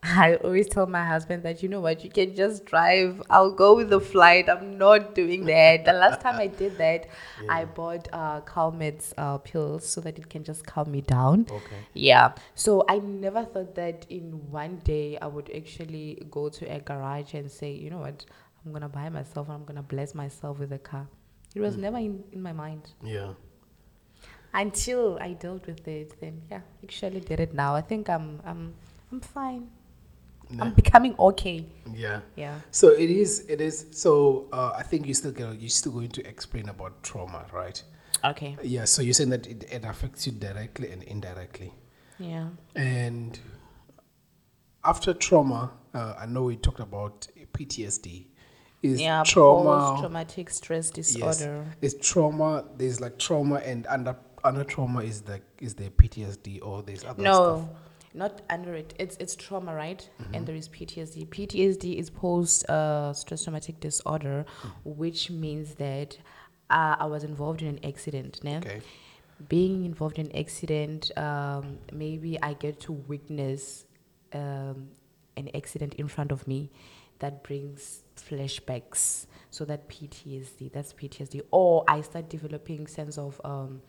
I 0.02 0.36
always 0.36 0.68
tell 0.68 0.86
my 0.86 1.04
husband 1.04 1.42
that 1.42 1.62
you 1.62 1.68
know 1.68 1.80
what, 1.80 2.04
you 2.04 2.10
can 2.10 2.34
just 2.36 2.64
drive. 2.64 3.20
I'll 3.28 3.50
go 3.50 3.74
with 3.74 3.90
the 3.90 4.00
flight. 4.00 4.48
I'm 4.48 4.78
not 4.78 5.14
doing 5.14 5.44
that. 5.46 5.84
the 5.84 5.92
last 5.92 6.20
time 6.20 6.36
I 6.38 6.46
did 6.46 6.78
that, 6.78 7.08
I 7.48 7.64
bought 7.64 8.08
uh, 8.12 8.40
Calmettes 8.42 9.12
uh, 9.18 9.38
pills 9.38 9.86
so 9.86 10.00
that 10.02 10.16
it 10.18 10.28
can 10.30 10.44
just 10.44 10.64
calm 10.66 10.92
me 10.92 11.00
down. 11.00 11.46
Okay. 11.50 11.76
Yeah. 11.94 12.32
So 12.54 12.84
I 12.88 12.98
never 13.00 13.44
thought 13.44 13.74
that 13.74 14.06
in 14.08 14.50
one 14.52 14.76
day 14.84 15.18
I 15.20 15.26
would 15.26 15.50
actually 15.54 16.22
go 16.30 16.48
to 16.48 16.64
a 16.66 16.78
garage 16.78 17.34
and 17.34 17.50
say, 17.50 17.72
you 17.72 17.90
know 17.90 17.98
what, 17.98 18.24
I'm 18.64 18.72
gonna 18.72 18.88
buy 18.88 19.08
myself. 19.08 19.50
I'm 19.50 19.64
gonna 19.64 19.82
bless 19.82 20.14
myself 20.14 20.60
with 20.60 20.72
a 20.72 20.78
car. 20.78 21.08
It 21.56 21.60
was 21.60 21.76
never 21.76 21.96
in, 21.96 22.22
in 22.32 22.40
my 22.40 22.52
mind 22.52 22.82
Yeah. 23.02 23.32
until 24.54 25.18
I 25.20 25.32
dealt 25.32 25.66
with 25.66 25.86
it. 25.88 26.20
Then 26.20 26.42
yeah, 26.50 26.60
actually 26.84 27.20
did 27.20 27.40
it 27.40 27.52
now. 27.54 27.74
I 27.74 27.80
think 27.80 28.08
I'm 28.08 28.40
I'm 28.44 28.74
I'm 29.10 29.20
fine. 29.20 29.68
I'm 30.58 30.72
becoming 30.74 31.14
okay. 31.18 31.66
Yeah. 31.92 32.20
Yeah. 32.36 32.60
So 32.70 32.88
it 32.88 33.10
is. 33.10 33.44
It 33.48 33.60
is. 33.60 33.86
So 33.90 34.48
uh, 34.52 34.72
I 34.76 34.82
think 34.82 35.06
you 35.06 35.14
still 35.14 35.32
gonna 35.32 35.54
you're 35.54 35.68
still 35.68 35.92
going 35.92 36.10
to 36.10 36.26
explain 36.26 36.68
about 36.68 37.02
trauma, 37.02 37.44
right? 37.52 37.82
Okay. 38.24 38.56
Yeah. 38.62 38.84
So 38.84 39.02
you're 39.02 39.14
saying 39.14 39.30
that 39.30 39.46
it, 39.46 39.64
it 39.70 39.84
affects 39.84 40.26
you 40.26 40.32
directly 40.32 40.90
and 40.90 41.02
indirectly, 41.02 41.72
Yeah. 42.18 42.48
and 42.74 43.38
after 44.84 45.12
trauma, 45.12 45.72
uh, 45.94 46.14
I 46.18 46.26
know 46.26 46.44
we 46.44 46.56
talked 46.56 46.80
about 46.80 47.28
PTSD. 47.52 48.26
Is 48.82 49.00
Yeah. 49.00 49.22
trauma? 49.26 49.90
Post-traumatic 49.90 50.50
stress 50.50 50.90
disorder. 50.90 51.66
Yes. 51.82 51.94
Is 51.94 52.00
trauma? 52.00 52.64
There's 52.76 53.00
like 53.00 53.18
trauma, 53.18 53.56
and 53.56 53.86
under 53.86 54.16
under 54.44 54.64
trauma 54.64 55.00
is 55.00 55.22
the 55.22 55.40
is 55.60 55.74
the 55.74 55.90
PTSD 55.90 56.60
or 56.62 56.82
there's 56.82 57.04
other 57.04 57.22
No, 57.22 57.32
stuff. 57.32 57.68
Not 58.18 58.42
under 58.50 58.74
it. 58.74 58.94
It's 58.98 59.16
it's 59.18 59.34
trauma, 59.36 59.72
right? 59.74 60.02
Mm-hmm. 60.20 60.34
And 60.34 60.46
there 60.46 60.56
is 60.56 60.68
PTSD. 60.68 61.28
PTSD 61.28 61.96
is 62.02 62.10
post 62.10 62.68
uh, 62.68 63.12
stress 63.12 63.44
traumatic 63.44 63.76
disorder, 63.80 64.44
Mm. 64.62 64.70
which 65.02 65.30
means 65.30 65.74
that 65.76 66.10
uh, 66.70 66.96
I 66.98 67.06
was 67.06 67.22
involved 67.24 67.62
in 67.62 67.68
an 67.68 67.80
accident. 67.92 68.42
Ne? 68.44 68.56
Okay. 68.58 68.80
being 69.48 69.84
involved 69.84 70.18
in 70.18 70.26
an 70.26 70.36
accident, 70.36 71.00
um, 71.16 71.78
maybe 71.92 72.32
I 72.42 72.54
get 72.54 72.74
to 72.86 72.92
witness 72.92 73.84
um, 74.32 74.88
an 75.36 75.48
accident 75.54 75.94
in 75.94 76.08
front 76.08 76.32
of 76.32 76.40
me 76.48 76.70
that 77.20 77.34
brings 77.44 78.02
flashbacks. 78.16 79.26
So 79.50 79.64
that 79.64 79.88
PTSD, 79.88 80.72
that's 80.72 80.92
PTSD. 80.92 81.40
Or 81.52 81.84
I 81.88 82.00
start 82.02 82.28
developing 82.28 82.86
sense 82.88 83.16
of 83.16 83.40
um, 83.44 83.80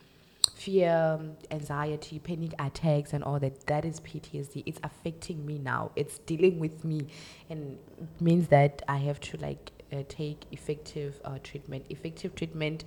fear, 0.56 1.20
anxiety, 1.52 2.20
panic 2.20 2.54
attacks, 2.60 3.14
and 3.14 3.24
all 3.24 3.40
that. 3.40 3.66
That 3.68 3.86
is 3.86 4.00
PTSD. 4.00 4.64
It's 4.66 4.80
affecting 4.84 5.46
me 5.46 5.58
now. 5.58 5.92
It's 5.96 6.20
dealing 6.20 6.60
with 6.60 6.84
me, 6.84 7.08
and 7.50 7.78
it 7.98 8.22
means 8.22 8.48
that 8.50 8.82
I 8.88 8.98
have 8.98 9.20
to 9.22 9.38
like 9.38 9.72
uh, 9.92 10.04
take 10.08 10.44
effective 10.52 11.20
uh, 11.26 11.40
treatment. 11.44 11.86
Effective 11.90 12.36
treatment 12.36 12.84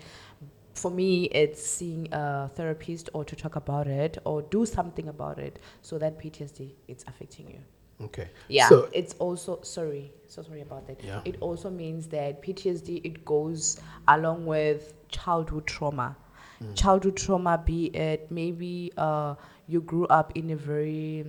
for 0.74 0.90
me 0.90 1.24
it's 1.24 1.62
seeing 1.62 2.08
a 2.12 2.48
therapist 2.54 3.10
or 3.12 3.26
to 3.26 3.36
talk 3.36 3.56
about 3.56 3.86
it 3.86 4.16
or 4.24 4.40
do 4.40 4.64
something 4.64 5.06
about 5.08 5.38
it 5.38 5.58
so 5.82 5.98
that 5.98 6.18
ptsd 6.18 6.70
it's 6.88 7.04
affecting 7.06 7.46
you 7.50 7.58
Okay. 8.06 8.28
yeah 8.48 8.70
So 8.70 8.88
it's 8.94 9.12
also 9.18 9.60
sorry 9.62 10.10
so 10.26 10.42
sorry 10.42 10.62
about 10.62 10.86
that 10.86 11.04
Yeah. 11.04 11.20
it 11.26 11.36
also 11.42 11.68
means 11.68 12.06
that 12.08 12.42
ptsd 12.42 13.02
it 13.04 13.22
goes 13.24 13.80
along 14.08 14.46
with 14.46 14.94
childhood 15.08 15.66
trauma 15.66 16.16
Mm. 16.62 16.74
childhood 16.74 17.16
trauma 17.16 17.58
be 17.64 17.86
it 17.86 18.30
maybe 18.30 18.92
uh, 18.96 19.34
you 19.66 19.80
grew 19.80 20.06
up 20.06 20.32
in 20.34 20.50
a 20.50 20.56
very 20.56 21.24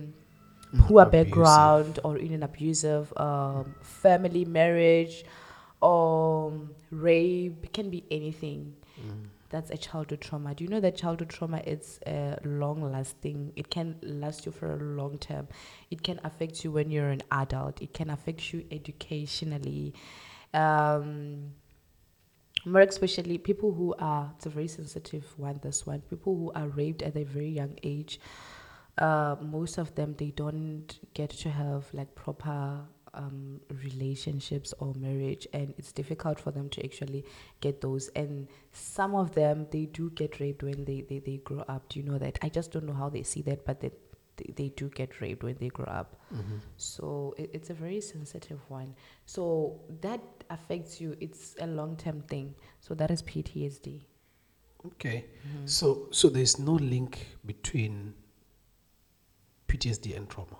Mm, 0.74 0.88
poor 0.88 1.02
abusive. 1.02 1.12
background 1.12 2.00
or 2.04 2.16
in 2.18 2.32
an 2.32 2.42
abusive 2.42 3.12
um, 3.16 3.74
family 3.82 4.44
marriage 4.44 5.24
or 5.80 6.48
um, 6.48 6.70
rape 6.90 7.72
can 7.72 7.90
be 7.90 8.04
anything 8.10 8.74
Mm. 9.00 9.28
that's 9.50 9.70
a 9.70 9.76
childhood 9.76 10.20
trauma 10.20 10.54
do 10.54 10.64
you 10.64 10.70
know 10.70 10.80
that 10.80 10.96
childhood 10.96 11.28
trauma 11.28 11.58
is 11.66 12.00
uh, 12.06 12.36
long 12.44 12.80
lasting 12.92 13.52
it 13.56 13.70
can 13.70 13.96
last 14.02 14.46
you 14.46 14.52
for 14.52 14.72
a 14.72 14.76
long 14.76 15.18
term 15.18 15.46
it 15.90 16.02
can 16.02 16.18
affect 16.24 16.64
you 16.64 16.70
when 16.72 16.90
you're 16.90 17.10
an 17.10 17.22
adult 17.30 17.82
it 17.82 17.92
can 17.92 18.08
affect 18.10 18.52
you 18.52 18.64
educationally 18.70 19.92
um, 20.54 21.52
more 22.66 22.80
especially 22.82 23.38
people 23.38 23.72
who 23.72 23.94
are 23.98 24.32
it's 24.36 24.46
a 24.46 24.50
very 24.50 24.68
sensitive 24.68 25.24
one 25.36 25.58
this 25.62 25.86
one. 25.86 26.00
People 26.02 26.34
who 26.36 26.52
are 26.54 26.68
raped 26.68 27.02
at 27.02 27.16
a 27.16 27.24
very 27.24 27.48
young 27.50 27.78
age 27.82 28.20
uh, 28.98 29.36
most 29.40 29.78
of 29.78 29.94
them 29.94 30.14
they 30.18 30.30
don't 30.30 31.00
get 31.14 31.30
to 31.30 31.50
have 31.50 31.84
like 31.92 32.14
proper 32.14 32.80
um, 33.14 33.60
relationships 33.84 34.74
or 34.78 34.92
marriage 34.94 35.46
and 35.52 35.72
it's 35.78 35.92
difficult 35.92 36.38
for 36.38 36.50
them 36.50 36.68
to 36.68 36.84
actually 36.84 37.24
get 37.60 37.80
those. 37.80 38.08
And 38.08 38.48
some 38.72 39.14
of 39.14 39.34
them 39.34 39.66
they 39.70 39.86
do 39.86 40.10
get 40.10 40.40
raped 40.40 40.62
when 40.62 40.84
they, 40.84 41.02
they, 41.02 41.18
they 41.18 41.38
grow 41.38 41.64
up. 41.68 41.88
Do 41.88 42.00
you 42.00 42.04
know 42.04 42.18
that? 42.18 42.38
I 42.42 42.48
just 42.48 42.72
don't 42.72 42.86
know 42.86 42.92
how 42.92 43.08
they 43.08 43.22
see 43.22 43.42
that 43.42 43.64
but 43.64 43.80
they, 43.80 43.90
they, 44.36 44.52
they 44.56 44.68
do 44.70 44.88
get 44.90 45.20
raped 45.20 45.42
when 45.42 45.56
they 45.60 45.68
grow 45.68 45.86
up 45.86 46.16
Mm-hmm. 46.34 46.56
so 46.76 47.34
it, 47.38 47.50
it's 47.52 47.70
a 47.70 47.74
very 47.74 48.00
sensitive 48.00 48.58
one 48.68 48.94
so 49.24 49.80
that 50.00 50.20
affects 50.50 51.00
you 51.00 51.16
it's 51.20 51.54
a 51.60 51.66
long-term 51.66 52.22
thing 52.22 52.54
so 52.80 52.94
that 52.94 53.10
is 53.10 53.22
ptsd 53.22 54.00
Okay. 54.86 55.24
Mm-hmm. 55.48 55.66
So 55.66 56.08
so 56.10 56.28
there's 56.28 56.58
no 56.58 56.72
link 56.72 57.26
between 57.46 58.12
PTSD 59.66 60.14
and 60.14 60.28
trauma. 60.28 60.58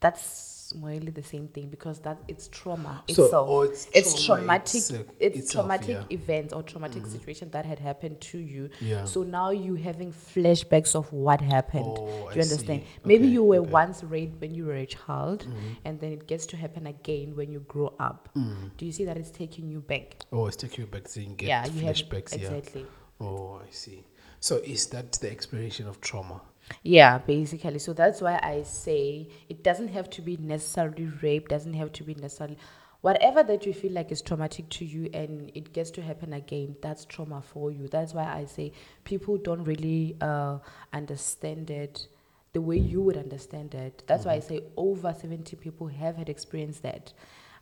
that's 0.00 0.59
really 0.76 1.10
the 1.10 1.22
same 1.22 1.48
thing 1.48 1.68
because 1.68 2.00
that 2.00 2.18
it's 2.28 2.48
trauma 2.48 3.02
So- 3.08 3.24
itself. 3.24 3.48
oh, 3.50 3.62
it's 3.62 3.88
it's 3.92 4.24
trauma 4.24 4.40
traumatic. 4.40 4.74
itself- 4.74 5.06
it's 5.18 5.38
itself, 5.38 5.64
traumatic 5.66 5.88
yeah. 6.10 6.16
Events 6.16 6.52
or 6.52 6.62
traumatic 6.62 7.06
situation 7.06 7.50
that 7.50 7.64
had 7.66 7.78
happened 7.78 8.20
to 8.20 8.38
you. 8.38 8.70
Yeah. 8.80 9.04
So 9.04 9.22
now 9.22 9.50
you 9.50 9.74
having 9.74 10.12
flashbacks 10.12 10.94
of 10.94 11.12
what 11.12 11.40
happened. 11.40 11.86
Oh, 11.88 12.06
Do 12.06 12.12
I 12.12 12.34
you 12.34 12.42
understand? 12.42 12.82
see. 12.82 12.86
Maybe 13.04 13.24
Okay, 13.24 13.32
you 13.32 13.44
were 13.44 13.58
okay. 13.58 13.70
Once 13.70 14.02
raped 14.04 14.40
when 14.40 14.54
you 14.54 14.66
were 14.66 14.74
a 14.76 14.86
child, 14.86 15.46
and 15.84 16.00
then 16.00 16.12
it 16.12 16.26
gets 16.26 16.46
to 16.46 16.56
happen 16.56 16.86
again 16.86 17.34
when 17.36 17.50
you 17.52 17.60
grow 17.60 17.94
up. 17.98 18.28
Mm. 18.36 18.70
Do 18.76 18.86
you 18.86 18.92
see 18.92 19.04
that 19.04 19.16
it's 19.16 19.30
taking 19.30 19.68
you 19.70 19.80
back? 19.80 20.16
Oh, 20.32 20.46
it's 20.46 20.56
taking 20.56 20.84
you 20.84 20.90
back 20.90 21.08
so 21.08 21.20
you 21.20 21.34
yeah, 21.40 21.66
you 21.66 21.80
have 21.86 21.96
flashbacks. 21.96 22.32
yeah. 22.38 22.48
exactly. 22.48 22.86
Oh, 23.20 23.60
I 23.66 23.70
see. 23.70 24.04
So 24.40 24.56
is 24.56 24.86
that 24.86 25.12
the 25.12 25.30
explanation 25.30 25.86
of 25.86 26.00
trauma? 26.00 26.40
Yeah, 26.82 27.18
basically. 27.18 27.78
So 27.78 27.92
that's 27.92 28.20
why 28.20 28.38
I 28.42 28.62
say 28.62 29.28
it 29.48 29.62
doesn't 29.62 29.88
have 29.88 30.08
to 30.10 30.22
be 30.22 30.36
necessarily 30.36 31.10
rape, 31.22 31.48
doesn't 31.48 31.74
have 31.74 31.92
to 31.92 32.04
be 32.04 32.14
necessarily 32.14 32.58
whatever 33.00 33.42
that 33.42 33.64
you 33.66 33.72
feel 33.72 33.92
like 33.92 34.12
is 34.12 34.20
traumatic 34.22 34.68
to 34.68 34.84
you 34.84 35.08
and 35.14 35.50
it 35.54 35.72
gets 35.72 35.90
to 35.90 36.02
happen 36.02 36.32
again, 36.34 36.76
that's 36.82 37.04
trauma 37.06 37.42
for 37.42 37.70
you. 37.70 37.88
That's 37.88 38.12
why 38.14 38.24
I 38.24 38.44
say 38.44 38.72
people 39.04 39.38
don't 39.38 39.64
really 39.64 40.16
uh, 40.20 40.58
understand 40.92 41.70
it 41.70 42.06
the 42.52 42.60
way 42.60 42.76
you 42.76 43.00
would 43.02 43.16
understand 43.16 43.74
it. 43.74 44.02
That's 44.06 44.24
why 44.24 44.34
I 44.34 44.40
say 44.40 44.60
over 44.76 45.14
70 45.18 45.56
people 45.56 45.86
have 45.86 46.16
had 46.16 46.28
experienced 46.28 46.82
that. 46.82 47.12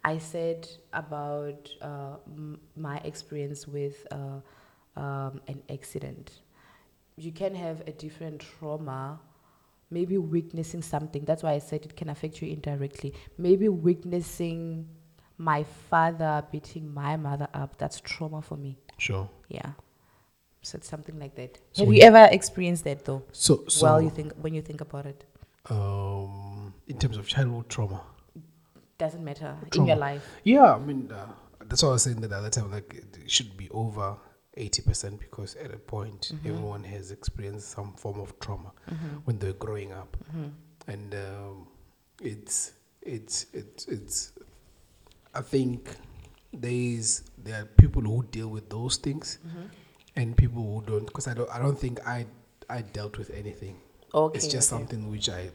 I 0.04 0.18
said 0.18 0.68
about 0.92 1.68
uh, 1.82 2.16
m- 2.26 2.61
my 2.76 2.98
experience 2.98 3.66
with 3.68 4.06
uh, 4.11 4.40
um, 5.00 5.40
an 5.46 5.62
accident 5.70 6.40
you 7.19 7.33
can 7.33 7.55
have 7.55 7.83
a 7.87 7.93
different 7.93 8.41
trauma 8.41 9.21
maybe 9.91 10.19
witnessing 10.19 10.83
something. 10.83 11.25
That's 11.25 11.43
why 11.43 11.53
i 11.53 11.59
said 11.59 11.85
it 11.85 11.97
can 11.97 12.09
affect 12.09 12.43
you 12.43 12.49
indirectly. 12.49 13.14
Maybe 13.37 13.69
witnessing 13.69 14.87
my 15.39 15.62
father 15.89 16.45
beating 16.51 16.93
my 16.93 17.16
mother 17.16 17.49
up 17.55 17.79
that's 17.79 18.01
trauma 18.01 18.43
for 18.43 18.57
me. 18.57 18.79
Sure. 18.99 19.29
yeah. 19.49 19.73
So 20.62 20.77
it's 20.77 20.89
something 20.89 21.19
like 21.19 21.37
that. 21.37 21.59
So 21.73 21.85
have 21.85 21.95
you 21.95 22.03
ever 22.03 22.29
experienced 22.33 22.85
that 22.85 23.05
though? 23.05 23.23
So, 23.33 23.64
so 23.69 23.87
well 23.87 24.03
you 24.03 24.11
think 24.11 24.33
when 24.35 24.55
you 24.55 24.62
think 24.62 24.81
about 24.81 25.07
it? 25.07 25.25
Um, 25.71 26.75
in 26.87 26.99
terms 26.99 27.16
of 27.16 27.27
childhood 27.29 27.69
trauma, 27.69 28.01
doesn't 28.99 29.25
matter. 29.25 29.57
In 29.75 29.87
your 29.87 29.97
life. 29.97 30.27
Yeah, 30.43 30.75
I 30.75 30.79
mean, 30.79 31.12
uh, 31.12 31.27
that's 31.66 31.83
what 31.83 31.91
I 31.91 31.93
was 31.93 32.03
saying 32.03 32.21
that 32.23 32.29
the 32.29 32.37
other 32.37 32.51
time, 32.51 32.71
like, 32.71 32.93
it 32.95 33.31
should 33.31 33.57
be 33.57 33.69
over 33.71 34.16
80% 34.59 35.18
because 35.20 35.54
at 35.56 35.72
a 35.72 35.78
point, 35.78 36.32
Mm-hmm. 36.34 36.48
everyone 36.48 36.84
has 36.84 37.11
experienced 37.12 37.68
some 37.70 37.92
form 37.94 38.20
of 38.20 38.38
trauma 38.40 38.72
when 39.24 39.38
they're 39.38 39.52
growing 39.66 39.92
up. 39.92 40.16
Mm-hmm. 40.30 40.48
And 40.92 41.14
um, 41.14 41.68
it's, 42.20 42.72
it's, 43.02 43.46
it's, 43.52 43.86
it's, 43.86 44.32
I 45.34 45.40
think 45.42 45.90
there's, 46.52 47.22
there 47.44 47.62
are 47.62 47.66
people 47.66 48.02
who 48.02 48.24
deal 48.30 48.48
with 48.48 48.68
those 48.68 48.96
things 48.96 49.38
Mm-hmm. 49.46 49.66
and 50.16 50.36
people 50.36 50.62
who 50.62 50.82
don't, 50.90 51.06
because 51.06 51.28
I 51.28 51.34
don't, 51.34 51.50
I 51.50 51.59
don't 51.59 51.78
think 51.78 52.00
I, 52.06 52.26
I 52.68 52.82
dealt 52.82 53.18
with 53.18 53.30
anything. 53.30 53.76
okay 54.14 54.36
it's 54.36 54.46
just 54.48 54.72
okay. 54.72 54.78
something 54.80 55.11
which 55.11 55.28
I, 55.28 55.50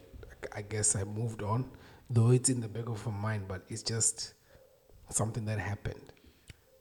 I 0.55 0.61
guess 0.61 0.95
I 0.95 1.03
moved 1.03 1.41
on, 1.41 1.65
though 2.09 2.31
it's 2.31 2.49
in 2.49 2.61
the 2.61 2.67
back 2.67 2.87
of 2.87 3.05
my 3.07 3.11
mind, 3.27 3.43
but 3.47 3.61
it's 3.69 3.83
just 3.83 4.33
something 5.09 5.45
that 5.45 5.59
happened. 5.59 6.05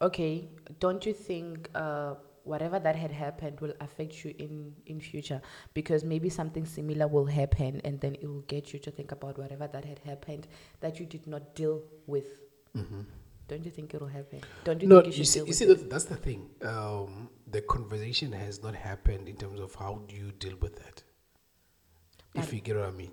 Okay 0.02 0.48
don't 0.80 1.06
you 1.06 1.12
think 1.12 1.70
uh, 1.74 2.14
whatever 2.44 2.78
that 2.78 2.96
had 2.96 3.12
happened 3.12 3.60
will 3.60 3.74
affect 3.80 4.24
you 4.24 4.34
in 4.38 4.74
in 4.86 5.00
future 5.00 5.40
because 5.74 6.04
maybe 6.04 6.28
something 6.28 6.66
similar 6.66 7.06
will 7.06 7.26
happen 7.26 7.80
and 7.84 8.00
then 8.00 8.14
it 8.16 8.26
will 8.26 8.44
get 8.48 8.72
you 8.72 8.78
to 8.78 8.90
think 8.90 9.12
about 9.12 9.38
whatever 9.38 9.68
that 9.68 9.84
had 9.84 10.00
happened 10.00 10.48
that 10.80 10.98
you 10.98 11.06
did 11.06 11.26
not 11.26 11.54
deal 11.54 11.82
with 12.06 12.42
don't 13.48 13.64
you 13.64 13.70
think 13.70 13.94
it 13.94 14.00
will 14.00 14.08
happen 14.08 14.40
don't 14.64 14.82
you 14.82 14.88
no, 14.88 15.00
think 15.00 15.14
you 15.14 15.18
you 15.18 15.24
should 15.24 15.32
see, 15.32 15.46
you 15.46 15.52
see 15.52 15.66
that, 15.66 15.88
that's 15.90 16.06
the 16.06 16.16
thing. 16.16 16.48
Um, 16.64 17.28
the 17.46 17.60
conversation 17.60 18.32
has 18.32 18.62
not 18.62 18.74
happened 18.74 19.28
in 19.28 19.36
terms 19.36 19.60
of 19.60 19.74
how 19.74 20.02
do 20.08 20.16
you 20.16 20.32
deal 20.32 20.56
with 20.60 20.76
that. 20.76 21.02
If 22.34 22.52
you 22.52 22.60
get 22.60 22.76
what 22.76 22.86
I 22.86 22.92
mean. 22.92 23.12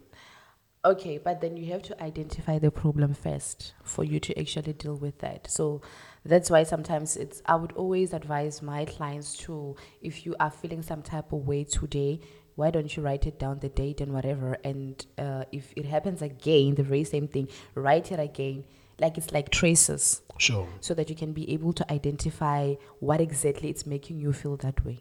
Okay, 0.86 1.18
but 1.18 1.42
then 1.42 1.58
you 1.58 1.74
have 1.74 1.82
to 1.84 2.02
identify 2.02 2.58
the 2.58 2.72
problem 2.72 3.14
first 3.14 3.74
for 3.84 4.06
you 4.06 4.22
to 4.22 4.40
actually 4.40 4.72
deal 4.72 4.96
with 4.96 5.20
that. 5.20 5.52
So 5.52 5.82
that's 6.26 6.50
why 6.50 6.64
sometimes 6.64 7.16
it's, 7.18 7.42
I 7.46 7.56
would 7.56 7.72
always 7.74 8.14
advise 8.14 8.62
my 8.62 8.86
clients 8.86 9.38
to, 9.38 9.76
if 10.02 10.26
you 10.26 10.36
are 10.40 10.52
feeling 10.52 10.82
some 10.82 11.02
type 11.02 11.32
of 11.32 11.48
way 11.48 11.64
today, 11.64 12.20
why 12.56 12.72
don't 12.72 12.96
you 12.96 13.02
write 13.04 13.26
it 13.26 13.40
down, 13.40 13.60
the 13.60 13.70
date 13.70 14.02
and 14.02 14.14
whatever? 14.14 14.58
And 14.64 15.04
uh, 15.18 15.46
if 15.52 15.72
it 15.78 15.86
happens 15.86 16.22
again, 16.22 16.76
the 16.76 16.84
very 16.84 17.06
same 17.06 17.28
thing, 17.28 17.48
write 17.74 18.12
it 18.12 18.20
again. 18.20 18.66
Like 19.00 19.18
it's 19.18 19.32
like 19.32 19.50
traces 19.50 20.22
Sure. 20.38 20.68
so 20.82 20.94
that 20.94 21.10
you 21.10 21.16
can 21.16 21.32
be 21.32 21.50
able 21.54 21.72
to 21.72 21.90
identify 21.92 22.76
what 23.00 23.22
exactly 23.22 23.70
it's 23.70 23.86
making 23.86 24.20
you 24.20 24.34
feel 24.34 24.58
that 24.58 24.84
way. 24.84 25.00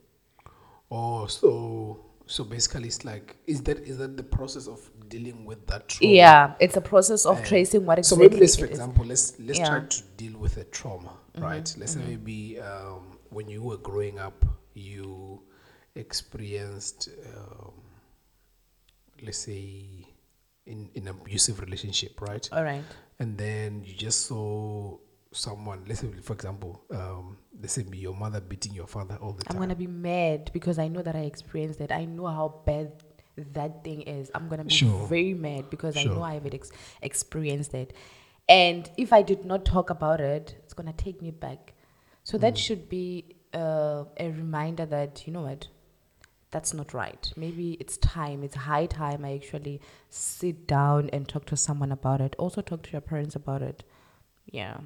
Oh, 0.90 1.26
so 1.26 1.98
so 2.28 2.44
basically, 2.44 2.88
it's 2.88 3.04
like 3.04 3.36
is 3.46 3.62
that 3.62 3.78
is 3.78 3.98
that 3.98 4.16
the 4.16 4.22
process 4.22 4.68
of 4.68 4.90
dealing 5.08 5.46
with 5.46 5.66
that 5.66 5.88
trauma? 5.88 6.12
Yeah, 6.12 6.54
it's 6.60 6.76
a 6.76 6.80
process 6.80 7.24
of 7.24 7.42
tracing 7.42 7.86
what 7.86 8.04
So 8.04 8.16
maybe 8.16 8.36
let's, 8.36 8.56
for 8.56 8.66
it 8.66 8.72
is. 8.72 8.78
example, 8.78 9.04
let's 9.06 9.38
let's 9.40 9.58
try 9.58 9.80
to 9.80 10.02
deal 10.16 10.38
with 10.38 10.58
a 10.58 10.64
trauma, 10.64 11.14
right? 11.38 11.74
Let's 11.78 11.92
say 11.92 12.00
maybe 12.06 12.60
um, 12.60 13.18
when 13.30 13.48
you 13.48 13.62
were 13.62 13.78
growing 13.78 14.18
up, 14.18 14.44
you 14.74 15.42
experienced, 15.94 17.08
um, 17.36 17.72
let's 19.22 19.38
say, 19.38 20.06
in 20.66 20.90
in 20.94 21.08
an 21.08 21.16
abusive 21.20 21.60
relationship, 21.60 22.20
right? 22.20 22.48
All 22.52 22.62
right. 22.62 22.84
And 23.18 23.36
then 23.36 23.82
you 23.84 23.94
just 23.94 24.26
saw 24.26 24.96
someone, 25.32 25.84
let's 25.88 26.00
say, 26.00 26.08
for 26.22 26.34
example, 26.34 26.84
um, 26.90 27.27
let's 27.60 27.72
say 27.74 27.84
your 27.92 28.14
mother 28.14 28.40
beating 28.40 28.74
your 28.74 28.86
father 28.86 29.16
all 29.20 29.32
the 29.32 29.44
time. 29.44 29.56
I'm 29.56 29.60
gonna 29.62 29.74
be 29.74 29.86
mad 29.86 30.50
because 30.52 30.78
I 30.78 30.88
know 30.88 31.02
that 31.02 31.16
I 31.16 31.20
experienced 31.20 31.80
it. 31.80 31.90
I 31.92 32.04
know 32.04 32.26
how 32.26 32.62
bad 32.64 32.92
that 33.54 33.84
thing 33.84 34.02
is. 34.02 34.30
I'm 34.34 34.48
gonna 34.48 34.64
be 34.64 34.70
Sure. 34.74 35.06
very 35.06 35.34
mad 35.34 35.70
because 35.70 35.96
I 35.96 36.04
know 36.04 36.22
I 36.22 36.34
have 36.34 36.46
ex- 36.46 36.72
experienced 37.02 37.74
it. 37.74 37.92
And 38.48 38.90
if 38.96 39.12
I 39.12 39.22
did 39.22 39.44
not 39.44 39.64
talk 39.64 39.90
about 39.90 40.20
it, 40.20 40.56
it's 40.64 40.72
gonna 40.74 40.92
take 40.92 41.20
me 41.22 41.30
back. 41.30 41.74
So 42.24 42.36
Mm. 42.36 42.40
that 42.42 42.58
should 42.58 42.88
be 42.88 43.34
uh, 43.54 44.04
a 44.18 44.30
reminder 44.30 44.84
that 44.84 45.26
you 45.26 45.32
know 45.32 45.40
what, 45.42 45.68
that's 46.50 46.74
not 46.74 46.92
right. 46.92 47.32
Maybe 47.36 47.72
it's 47.80 47.96
time. 47.98 48.42
It's 48.42 48.54
high 48.54 48.84
time 48.86 49.24
I 49.24 49.34
actually 49.34 49.80
sit 50.10 50.66
down 50.66 51.08
and 51.14 51.26
talk 51.26 51.46
to 51.46 51.56
someone 51.56 51.90
about 51.92 52.20
it. 52.20 52.36
Also 52.38 52.60
talk 52.60 52.82
to 52.82 52.90
your 52.92 53.00
parents 53.00 53.34
about 53.34 53.62
it. 53.62 53.84
Yeah. 54.50 54.78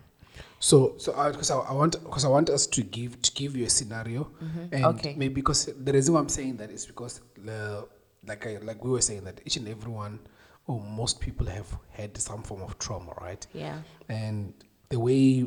So, 0.61 0.95
so 0.99 1.13
because 1.31 1.51
I, 1.51 1.59
I 1.59 1.73
want, 1.73 2.03
because 2.05 2.25
I 2.25 2.29
want 2.29 2.49
us 2.51 2.67
to 2.69 2.83
give 2.83 3.21
to 3.23 3.33
give 3.33 3.57
you 3.57 3.67
a 3.67 3.71
scenario, 3.71 4.25
mm-hmm. 4.43 4.75
and 4.75 4.85
Okay. 4.85 5.15
maybe 5.17 5.35
because 5.35 5.67
the 5.67 5.93
reason 5.93 6.15
why 6.15 6.21
I'm 6.21 6.29
saying 6.29 6.57
that 6.59 6.71
is 6.71 6.87
because 6.87 7.21
the 7.37 7.87
like 8.27 8.47
I 8.47 8.59
like 8.63 8.85
we 8.85 8.91
were 8.91 9.01
saying 9.01 9.25
that 9.25 9.41
each 9.45 9.57
and 9.57 9.69
everyone 9.69 10.21
or 10.67 10.81
most 10.81 11.21
people 11.21 11.47
have 11.47 11.67
had 11.91 12.17
some 12.17 12.43
form 12.43 12.63
of 12.63 12.79
trauma, 12.79 13.13
right? 13.21 13.45
Yeah. 13.53 13.79
And 14.09 14.55
the 14.91 15.01
way, 15.01 15.47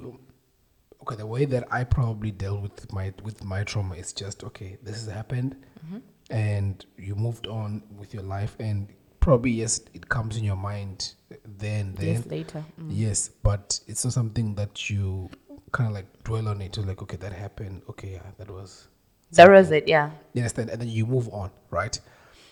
okay, 1.02 1.16
the 1.16 1.26
way 1.26 1.46
that 1.46 1.66
I 1.72 1.84
probably 1.86 2.32
dealt 2.32 2.62
with 2.62 2.92
my 2.92 3.14
with 3.24 3.44
my 3.44 3.64
trauma 3.64 3.96
is 3.96 4.12
just 4.14 4.44
okay. 4.44 4.78
This 4.84 5.06
has 5.06 5.14
happened, 5.14 5.56
mm-hmm. 5.86 6.00
and 6.30 6.86
you 6.98 7.16
moved 7.16 7.48
on 7.48 7.84
with 7.98 8.14
your 8.14 8.24
life, 8.24 8.56
and 8.60 8.90
probably 9.26 9.50
yes, 9.50 9.82
it 9.96 10.08
comes 10.08 10.38
in 10.38 10.44
your 10.44 10.56
mind 10.56 11.14
then 11.58 11.96
then. 11.96 12.06
Years 12.06 12.26
later. 12.28 12.64
Mm. 12.80 12.90
Yes, 12.92 13.30
but 13.42 13.80
it's 13.88 14.06
not 14.06 14.14
something 14.14 14.54
that 14.54 14.88
you 14.88 15.32
kind 15.72 15.90
of 15.90 15.96
like 15.96 16.06
dwell 16.24 16.48
on 16.48 16.62
it. 16.62 16.78
You're 16.78 16.86
like, 16.86 17.02
okay, 17.02 17.18
that 17.18 17.34
happened. 17.34 17.82
Okay, 17.90 18.12
yeah, 18.14 18.32
that 18.38 18.52
was. 18.52 18.88
That 19.32 19.50
was 19.50 19.72
it. 19.72 19.88
Yeah. 19.88 20.12
You 20.34 20.42
understand? 20.42 20.70
And 20.70 20.80
then 20.80 20.90
you 20.90 21.08
move 21.08 21.28
on, 21.30 21.50
right? 21.72 22.00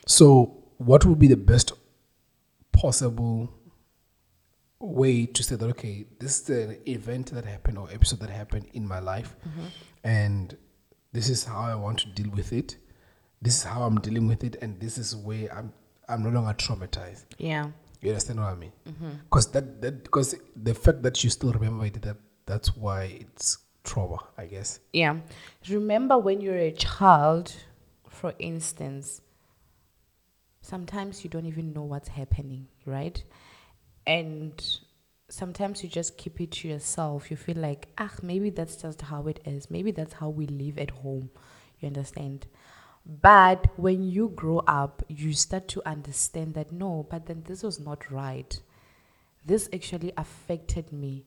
So, 0.07 0.63
what 0.77 1.05
would 1.05 1.19
be 1.19 1.27
the 1.27 1.37
best 1.37 1.73
possible 2.71 3.53
way 4.79 5.27
to 5.27 5.43
say 5.43 5.55
that, 5.55 5.69
okay, 5.69 6.07
this 6.19 6.41
is 6.41 6.49
an 6.49 6.77
event 6.87 7.31
that 7.33 7.45
happened 7.45 7.77
or 7.77 7.87
episode 7.93 8.19
that 8.21 8.31
happened 8.31 8.65
in 8.73 8.87
my 8.87 8.97
life, 8.97 9.35
and 10.03 10.57
this 11.11 11.29
is 11.29 11.43
how 11.43 11.61
I 11.61 11.75
want 11.75 11.99
to 11.99 12.07
deal 12.09 12.31
with 12.31 12.51
it. 12.51 12.77
This 13.43 13.57
is 13.57 13.63
how 13.63 13.83
I'm 13.83 13.99
dealing 13.99 14.27
with 14.27 14.43
it, 14.43 14.55
and 14.63 14.79
this 14.79 14.97
is 14.97 15.15
where 15.15 15.55
I'm. 15.55 15.71
I'm 16.07 16.23
no 16.23 16.29
longer 16.29 16.53
traumatized. 16.53 17.25
Yeah. 17.37 17.69
You 18.01 18.09
understand 18.09 18.39
what 18.39 18.49
I 18.49 18.55
mean? 18.55 18.73
Because 19.23 19.51
that 19.51 19.81
that 19.81 20.03
because 20.03 20.35
the 20.55 20.73
fact 20.73 21.01
that 21.03 21.23
you 21.23 21.29
still 21.29 21.53
remember 21.53 21.85
it, 21.85 22.01
that 22.01 22.17
that's 22.45 22.75
why 22.75 23.17
it's 23.21 23.59
trauma, 23.83 24.17
I 24.37 24.45
guess. 24.47 24.79
Yeah. 24.91 25.19
Remember 25.69 26.17
when 26.17 26.41
you're 26.41 26.57
a 26.57 26.71
child, 26.71 27.55
for 28.09 28.33
instance, 28.39 29.21
sometimes 30.61 31.23
you 31.23 31.29
don't 31.29 31.45
even 31.45 31.73
know 31.73 31.83
what's 31.83 32.09
happening, 32.09 32.67
right? 32.85 33.23
And 34.05 34.61
sometimes 35.29 35.83
you 35.83 35.89
just 35.89 36.17
keep 36.17 36.41
it 36.41 36.51
to 36.51 36.67
yourself. 36.67 37.31
You 37.31 37.37
feel 37.37 37.57
like, 37.57 37.87
ah, 37.97 38.11
maybe 38.21 38.49
that's 38.49 38.75
just 38.75 39.01
how 39.03 39.27
it 39.27 39.39
is. 39.45 39.71
Maybe 39.71 39.91
that's 39.91 40.13
how 40.13 40.29
we 40.29 40.47
live 40.47 40.77
at 40.77 40.91
home. 40.91 41.29
You 41.79 41.87
understand? 41.87 42.47
But 43.05 43.67
when 43.77 44.03
you 44.03 44.29
grow 44.29 44.59
up, 44.59 45.03
you 45.09 45.33
start 45.33 45.67
to 45.69 45.87
understand 45.87 46.53
that 46.53 46.71
no, 46.71 47.05
but 47.09 47.25
then 47.25 47.43
this 47.45 47.63
was 47.63 47.79
not 47.79 48.09
right. 48.09 48.57
This 49.45 49.69
actually 49.73 50.13
affected 50.17 50.91
me. 50.93 51.25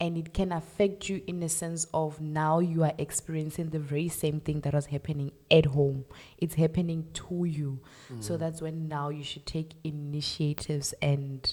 And 0.00 0.16
it 0.16 0.32
can 0.32 0.52
affect 0.52 1.08
you 1.08 1.22
in 1.26 1.40
the 1.40 1.48
sense 1.48 1.86
of 1.92 2.20
now 2.20 2.60
you 2.60 2.84
are 2.84 2.94
experiencing 2.98 3.70
the 3.70 3.80
very 3.80 4.08
same 4.08 4.40
thing 4.40 4.60
that 4.60 4.72
was 4.72 4.86
happening 4.86 5.32
at 5.50 5.66
home. 5.66 6.04
It's 6.38 6.54
happening 6.54 7.08
to 7.14 7.44
you. 7.44 7.80
So 8.20 8.36
mm. 8.36 8.38
that's 8.38 8.62
when 8.62 8.86
now 8.86 9.08
you 9.08 9.24
should 9.24 9.44
take 9.44 9.72
initiatives 9.82 10.94
and 11.02 11.52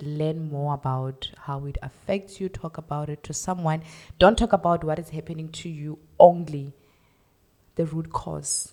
learn 0.00 0.50
more 0.50 0.72
about 0.72 1.30
how 1.42 1.66
it 1.66 1.76
affects 1.82 2.40
you. 2.40 2.48
Talk 2.48 2.78
about 2.78 3.10
it 3.10 3.22
to 3.24 3.34
someone. 3.34 3.82
Don't 4.18 4.38
talk 4.38 4.54
about 4.54 4.84
what 4.84 4.98
is 4.98 5.10
happening 5.10 5.50
to 5.50 5.68
you 5.68 5.98
only. 6.18 6.72
The 7.74 7.84
root 7.84 8.10
cause 8.10 8.72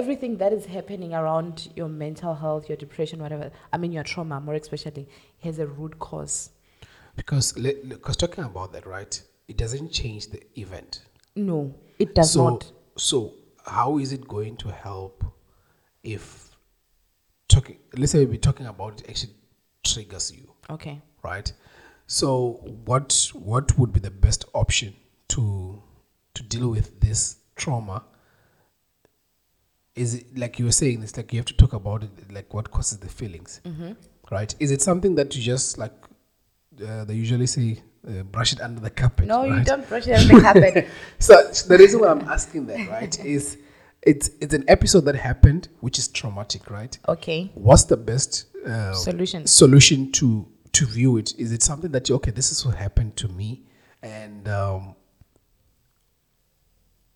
everything 0.00 0.38
that 0.38 0.52
is 0.52 0.64
happening 0.66 1.12
around 1.14 1.68
your 1.76 1.88
mental 1.88 2.34
health, 2.34 2.68
your 2.70 2.76
depression, 2.76 3.20
whatever. 3.24 3.50
I 3.72 3.76
mean, 3.76 3.92
your 3.92 4.04
trauma, 4.04 4.40
more 4.40 4.54
especially, 4.54 5.06
has 5.44 5.58
a 5.58 5.66
root 5.66 5.98
cause. 5.98 6.50
Because 7.16 7.52
because 7.52 8.16
talking 8.16 8.44
about 8.44 8.72
that, 8.72 8.86
right? 8.86 9.14
It 9.48 9.56
doesn't 9.56 9.92
change 9.92 10.28
the 10.28 10.40
event. 10.58 11.02
No, 11.36 11.74
it 11.98 12.14
does 12.14 12.32
so, 12.32 12.48
not. 12.48 12.72
So 12.96 13.34
how 13.66 13.98
is 13.98 14.12
it 14.12 14.26
going 14.26 14.56
to 14.58 14.68
help 14.70 15.24
if 16.02 16.24
talking? 17.48 17.76
Let's 17.96 18.12
say 18.12 18.24
we're 18.24 18.46
talking 18.50 18.66
about 18.66 19.00
it 19.00 19.10
actually 19.10 19.34
triggers 19.84 20.32
you, 20.32 20.46
Okay. 20.70 21.00
right? 21.22 21.52
So 22.06 22.30
what 22.84 23.30
what 23.34 23.78
would 23.78 23.92
be 23.92 24.00
the 24.00 24.10
best 24.10 24.44
option 24.54 24.94
to 25.28 25.82
to 26.34 26.42
deal 26.42 26.68
with 26.70 27.00
this 27.00 27.36
trauma? 27.56 28.04
Is 29.96 30.14
it 30.14 30.38
like 30.38 30.58
you 30.58 30.64
were 30.66 30.72
saying? 30.72 31.02
It's 31.02 31.16
like 31.16 31.32
you 31.32 31.38
have 31.38 31.46
to 31.46 31.54
talk 31.56 31.72
about 31.72 32.04
it, 32.04 32.10
like 32.32 32.52
what 32.54 32.70
causes 32.70 32.98
the 32.98 33.08
feelings, 33.08 33.60
Mm-hmm. 33.64 33.92
right? 34.30 34.54
Is 34.60 34.70
it 34.70 34.80
something 34.82 35.14
that 35.16 35.34
you 35.36 35.42
just 35.42 35.78
like 35.78 35.92
uh, 36.86 37.04
they 37.04 37.14
usually 37.14 37.46
say 37.46 37.82
uh, 38.08 38.22
brush 38.22 38.52
it 38.52 38.60
under 38.60 38.80
the 38.80 38.90
carpet? 38.90 39.26
No, 39.26 39.44
you 39.44 39.62
don't 39.64 39.86
brush 39.88 40.06
it 40.06 40.12
under 40.20 40.34
the 40.36 40.40
carpet. 40.40 40.88
so 41.18 41.34
the 41.68 41.76
reason 41.76 42.00
why 42.00 42.08
I'm 42.08 42.20
asking 42.28 42.66
that, 42.66 42.88
right, 42.88 43.24
is 43.24 43.58
it's 44.02 44.30
it's 44.40 44.54
an 44.54 44.64
episode 44.68 45.04
that 45.06 45.16
happened 45.16 45.68
which 45.80 45.98
is 45.98 46.08
traumatic, 46.08 46.70
right? 46.70 46.96
Okay. 47.08 47.50
What's 47.54 47.84
the 47.84 47.96
best 47.96 48.46
uh, 48.66 48.94
Solution. 48.94 49.46
solution 49.46 50.12
to 50.12 50.46
to 50.72 50.86
view 50.86 51.16
it? 51.16 51.34
Is 51.36 51.50
it 51.52 51.62
something 51.64 51.90
that 51.90 52.08
you 52.08 52.14
okay? 52.14 52.30
This 52.30 52.52
is 52.52 52.64
what 52.64 52.76
happened 52.76 53.16
to 53.16 53.28
me, 53.28 53.64
and 54.02 54.46
um, 54.48 54.94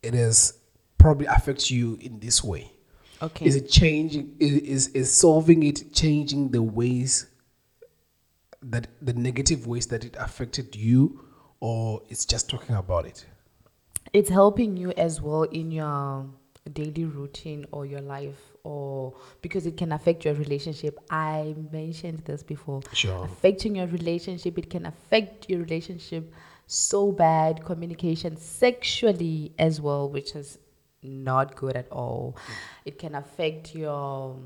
it 0.03 0.13
is 0.13 0.53
probably 1.05 1.27
affects 1.27 1.69
you 1.69 1.97
in 2.01 2.19
this 2.19 2.43
way. 2.43 2.71
Okay. 3.21 3.45
Is 3.45 3.55
it 3.55 3.69
changing? 3.69 4.35
Is, 4.39 4.53
is 4.75 4.87
is 5.01 5.13
solving 5.13 5.61
it 5.63 5.93
changing 5.93 6.49
the 6.49 6.63
ways 6.63 7.27
that 8.73 8.87
the 9.07 9.13
negative 9.13 9.67
ways 9.67 9.85
that 9.87 10.03
it 10.03 10.15
affected 10.19 10.75
you, 10.75 11.19
or 11.59 12.01
it's 12.09 12.25
just 12.25 12.49
talking 12.49 12.75
about 12.75 13.05
it? 13.05 13.25
it's 14.13 14.29
helping 14.29 14.77
you 14.77 14.91
as 15.05 15.21
well 15.21 15.43
in 15.43 15.71
your 15.71 16.25
daily 16.73 17.05
routine 17.05 17.65
or 17.71 17.85
your 17.85 18.01
life 18.01 18.41
or 18.63 19.13
because 19.41 19.65
it 19.65 19.75
can 19.81 19.91
affect 19.91 20.25
your 20.25 20.35
relationship 20.35 20.99
i 21.09 21.55
mentioned 21.71 22.19
this 22.29 22.43
before 22.43 22.81
Sure. 22.93 23.25
affecting 23.25 23.75
your 23.75 23.87
relationship 23.87 24.57
it 24.57 24.69
can 24.69 24.85
affect 24.85 25.49
your 25.49 25.59
relationship 25.59 26.31
so 26.67 27.11
bad 27.11 27.65
communication 27.65 28.37
sexually 28.37 29.51
as 29.59 29.81
well 29.81 30.09
which 30.09 30.35
is 30.35 30.59
not 31.05 31.55
good 31.55 31.75
at 31.75 31.91
all. 31.91 32.37
It 32.85 32.99
can 32.99 33.15
affect 33.15 33.75
your 33.75 34.37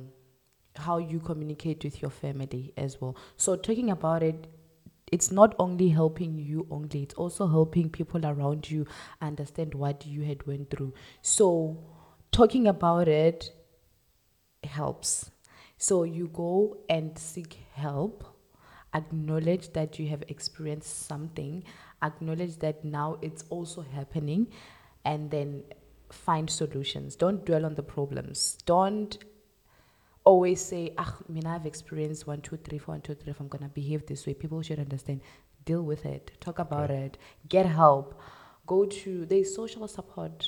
how 0.75 0.97
you 0.97 1.19
communicate 1.19 1.83
with 1.83 2.01
your 2.01 2.11
family 2.11 2.73
as 2.77 3.01
well. 3.01 3.17
So 3.37 3.55
talking 3.55 3.89
about 3.89 4.23
it 4.23 4.47
it's 5.11 5.31
not 5.31 5.55
only 5.57 5.89
helping 5.89 6.37
you 6.37 6.67
only 6.69 7.01
it's 7.03 7.15
also 7.15 7.47
helping 7.47 7.89
people 7.89 8.25
around 8.25 8.69
you 8.69 8.85
understand 9.21 9.73
what 9.73 10.05
you 10.05 10.21
had 10.21 10.45
went 10.45 10.69
through. 10.69 10.93
So 11.21 11.77
talking 12.31 12.67
about 12.67 13.07
it 13.07 13.51
helps. 14.63 15.31
So 15.77 16.03
you 16.03 16.27
go 16.27 16.77
and 16.89 17.17
seek 17.17 17.57
help. 17.73 18.23
Acknowledge 18.93 19.71
that 19.73 19.99
you 19.99 20.09
have 20.09 20.23
experienced 20.27 21.07
something. 21.07 21.63
Acknowledge 22.01 22.57
that 22.57 22.83
now 22.83 23.17
it's 23.21 23.45
also 23.49 23.81
happening. 23.81 24.47
And 25.05 25.31
then 25.31 25.63
find 26.11 26.49
solutions 26.49 27.15
don't 27.15 27.45
dwell 27.45 27.65
on 27.65 27.75
the 27.75 27.83
problems 27.83 28.57
don't 28.65 29.17
always 30.29 30.61
say, 30.61 30.93
ah, 30.97 31.15
I 31.27 31.31
mean, 31.31 31.45
I've 31.45 31.65
experienced 31.65 32.27
one, 32.27 32.41
two, 32.41 32.57
three, 32.57 32.77
four, 32.77 32.93
one, 32.93 33.01
two, 33.01 33.15
three. 33.15 33.31
If 33.31 33.39
I'm 33.39 33.47
gonna 33.47 33.69
behave 33.69 34.05
this 34.05 34.25
way, 34.25 34.33
people 34.33 34.61
should 34.61 34.79
understand. 34.79 35.21
Deal 35.65 35.81
with 35.81 36.05
it. 36.05 36.31
Talk 36.39 36.59
about 36.59 36.91
it. 36.91 37.17
Get 37.47 37.65
help. 37.65 38.19
Go 38.65 38.85
to 38.85 39.25
there's 39.25 39.53
social 39.55 39.87
support. 39.87 40.47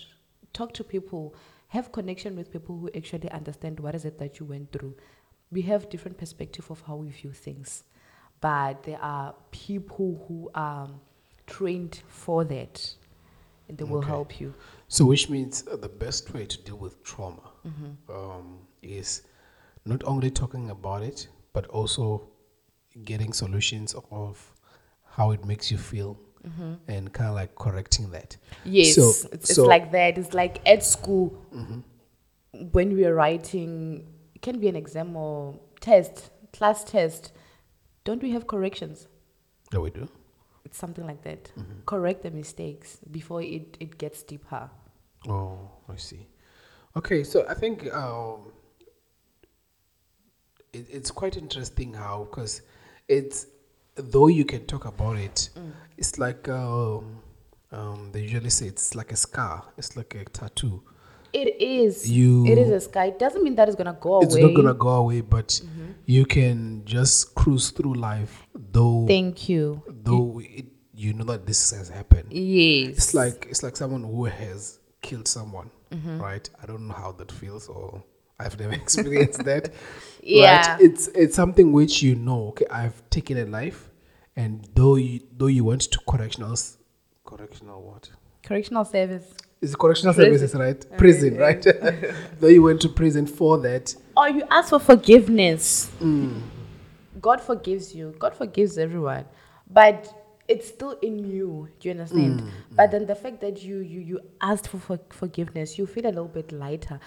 Talk 0.53 0.73
to 0.73 0.83
people. 0.83 1.35
Have 1.69 1.91
connection 1.91 2.35
with 2.35 2.51
people 2.51 2.77
who 2.77 2.89
actually 2.95 3.29
understand 3.31 3.79
what 3.79 3.95
is 3.95 4.05
it 4.05 4.19
that 4.19 4.39
you 4.39 4.45
went 4.45 4.71
through. 4.71 4.95
We 5.51 5.61
have 5.63 5.89
different 5.89 6.17
perspective 6.17 6.69
of 6.69 6.81
how 6.87 6.95
we 6.97 7.09
view 7.09 7.31
things, 7.33 7.83
but 8.39 8.83
there 8.83 9.01
are 9.01 9.35
people 9.51 10.23
who 10.27 10.49
are 10.55 10.89
trained 11.45 12.01
for 12.07 12.43
that, 12.45 12.95
and 13.71 13.77
they 13.77 13.85
will 13.85 13.99
Okay. 13.99 14.07
help 14.09 14.39
you. 14.41 14.53
So, 14.89 15.05
which 15.05 15.29
means 15.29 15.63
uh, 15.71 15.77
the 15.77 15.87
best 15.87 16.33
way 16.33 16.45
to 16.45 16.57
deal 16.61 16.75
with 16.77 17.01
trauma 17.03 17.51
um, 18.09 18.59
is 18.81 19.23
not 19.85 20.03
only 20.03 20.29
talking 20.29 20.69
about 20.69 21.01
it, 21.03 21.27
but 21.53 21.65
also 21.67 22.27
getting 23.05 23.31
solutions 23.33 23.95
of 24.11 24.53
how 25.05 25.31
it 25.31 25.45
makes 25.45 25.71
you 25.71 25.77
feel 25.77 26.17
and 26.87 27.13
kind 27.13 27.29
of 27.29 27.35
like 27.35 27.53
correcting 27.55 28.09
that. 28.11 28.35
Yes, 28.65 28.95
So- 28.95 29.09
it's, 29.31 29.49
it's 29.51 29.57
like 29.59 29.91
that. 29.91 30.17
It's 30.17 30.33
like 30.33 30.59
at 30.67 30.83
school 30.83 31.27
when 32.73 32.93
we 32.95 33.05
are 33.05 33.15
writing. 33.15 34.05
It 34.35 34.41
can 34.41 34.59
be 34.59 34.67
an 34.67 34.75
exam 34.75 35.15
or 35.15 35.55
test, 35.79 36.31
class 36.51 36.83
test. 36.83 37.31
Don't 38.03 38.21
we 38.23 38.31
have 38.31 38.47
corrections? 38.47 39.07
No, 39.71 39.81
we 39.81 39.91
do. 39.91 40.09
It's 40.71 40.79
something 40.79 41.05
like 41.05 41.21
that. 41.23 41.51
Correct 41.85 42.23
the 42.23 42.31
mistakes 42.31 42.97
before 43.11 43.41
it, 43.41 43.75
it 43.81 43.97
gets 43.97 44.23
deeper. 44.23 44.69
Oh, 45.27 45.69
I 45.89 45.97
see. 45.97 46.27
Okay, 46.95 47.25
so 47.25 47.45
I 47.49 47.55
think 47.55 47.93
um, 47.93 48.53
it, 50.71 50.87
it's 50.89 51.11
quite 51.11 51.35
interesting 51.35 51.93
how, 51.93 52.25
because 52.29 52.61
it's 53.09 53.47
though 53.95 54.27
you 54.27 54.45
can 54.45 54.65
talk 54.65 54.85
about 54.85 55.17
it, 55.17 55.49
it's 55.97 56.17
like 56.17 56.47
um, 56.47 57.21
um, 57.73 58.09
they 58.13 58.21
usually 58.21 58.49
say 58.49 58.67
it's 58.67 58.95
like 58.95 59.11
a 59.11 59.17
scar, 59.17 59.65
it's 59.77 59.97
like 59.97 60.15
a 60.15 60.23
tattoo. 60.23 60.81
It 61.33 61.61
is. 61.61 62.09
You- 62.09 62.45
It 62.45 62.57
is 62.57 62.69
a 62.69 62.79
sky. 62.79 63.05
It 63.05 63.19
doesn't 63.19 63.43
mean 63.43 63.55
that 63.55 63.67
it's 63.67 63.75
gonna 63.77 63.97
go 63.99 64.19
It's 64.21 64.33
away. 64.33 64.43
It's 64.43 64.49
not 64.51 64.55
gonna 64.61 64.73
go 64.73 64.89
away, 64.89 65.21
but 65.21 65.61
you 66.05 66.25
can 66.25 66.83
just 66.85 67.33
cruise 67.35 67.69
through 67.71 67.93
life, 67.95 68.47
though 68.53 69.05
Thank 69.07 69.47
you. 69.49 69.81
though 69.87 70.41
it, 70.43 70.65
you 70.93 71.13
know 71.13 71.23
that 71.25 71.45
this 71.45 71.71
has 71.71 71.89
happened. 71.89 72.31
Yes. 72.31 72.89
It's 72.97 73.13
like 73.13 73.47
it's 73.49 73.63
like 73.63 73.77
someone 73.77 74.03
who 74.03 74.25
has 74.25 74.79
killed 75.01 75.27
someone, 75.27 75.69
Mm-hmm. 75.91 76.19
right? 76.21 76.49
I 76.61 76.65
don't 76.65 76.87
know 76.87 76.93
how 76.93 77.11
that 77.13 77.31
feels, 77.31 77.67
or 77.67 78.03
I've 78.39 78.59
never 78.59 78.73
experienced 78.83 79.43
that. 79.45 79.71
Yeah. 80.23 80.73
Right? 80.73 80.81
It's 80.81 81.07
it's 81.15 81.35
something 81.35 81.71
which 81.71 82.03
you 82.03 82.13
know. 82.15 82.49
Okay, 82.49 82.65
I've 82.69 83.01
taken 83.09 83.37
a 83.37 83.45
life, 83.45 83.89
and 84.35 84.67
though 84.75 84.95
you 84.95 85.21
though 85.35 85.47
you 85.47 85.63
went 85.63 85.81
to 85.91 85.99
correctional 86.07 86.55
correctional 87.25 87.81
what 87.81 88.09
correctional 88.43 88.85
service. 88.85 89.25
Is 89.61 89.75
correctional 89.75 90.13
Prison. 90.13 90.33
services, 90.39 90.59
right? 90.59 90.97
Prison, 90.97 91.37
right? 91.37 91.61
though 92.39 92.47
you 92.47 92.63
went 92.63 92.81
to 92.81 92.89
prison 92.89 93.27
for 93.27 93.59
that. 93.59 93.95
Or 94.17 94.27
you 94.27 94.43
ask 94.49 94.69
for 94.69 94.79
forgiveness. 94.79 95.91
Mm. 95.99 96.41
God 97.21 97.39
forgives 97.39 97.93
you. 97.93 98.15
God 98.17 98.35
forgives 98.35 98.77
everyone. 98.77 99.25
But 99.69 100.11
it's 100.47 100.67
still 100.67 100.97
in 101.01 101.19
you. 101.19 101.69
Do 101.79 101.89
you 101.89 101.91
understand? 101.91 102.41
Mm, 102.41 102.45
mm. 102.45 102.51
But 102.71 102.91
then 102.91 103.05
the 103.05 103.15
fact 103.15 103.39
that 103.41 103.63
you 103.63 103.79
you 103.79 104.01
you 104.01 104.19
asked 104.41 104.67
for, 104.67 104.79
for 104.79 104.99
forgiveness, 105.09 105.77
you 105.77 105.85
feel 105.85 106.05
a 106.05 106.07
little 106.07 106.27
bit 106.27 106.51
lighter. 106.51 106.99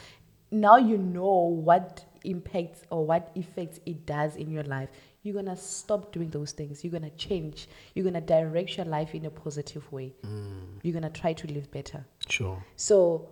Now 0.50 0.76
you 0.76 0.96
know 0.96 1.34
what 1.34 2.04
impacts 2.22 2.82
or 2.90 3.04
what 3.04 3.30
effects 3.34 3.80
it 3.84 4.06
does 4.06 4.36
in 4.36 4.50
your 4.50 4.62
life. 4.62 4.88
You're 5.24 5.34
gonna 5.34 5.56
stop 5.56 6.12
doing 6.12 6.30
those 6.30 6.52
things. 6.52 6.84
You're 6.84 6.92
gonna 6.92 7.10
change. 7.10 7.66
You're 7.94 8.04
gonna 8.04 8.20
direct 8.20 8.76
your 8.76 8.86
life 8.86 9.14
in 9.14 9.24
a 9.24 9.30
positive 9.30 9.90
way. 9.90 10.14
Mm. 10.22 10.78
You're 10.82 10.94
gonna 10.94 11.10
try 11.10 11.32
to 11.32 11.46
live 11.52 11.70
better. 11.72 12.06
Sure. 12.28 12.62
So, 12.76 13.28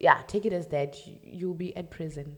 yeah, 0.00 0.22
take 0.26 0.46
it 0.46 0.52
as 0.52 0.68
that 0.68 0.96
you'll 1.22 1.54
be 1.54 1.76
at 1.76 1.90
prison. 1.90 2.36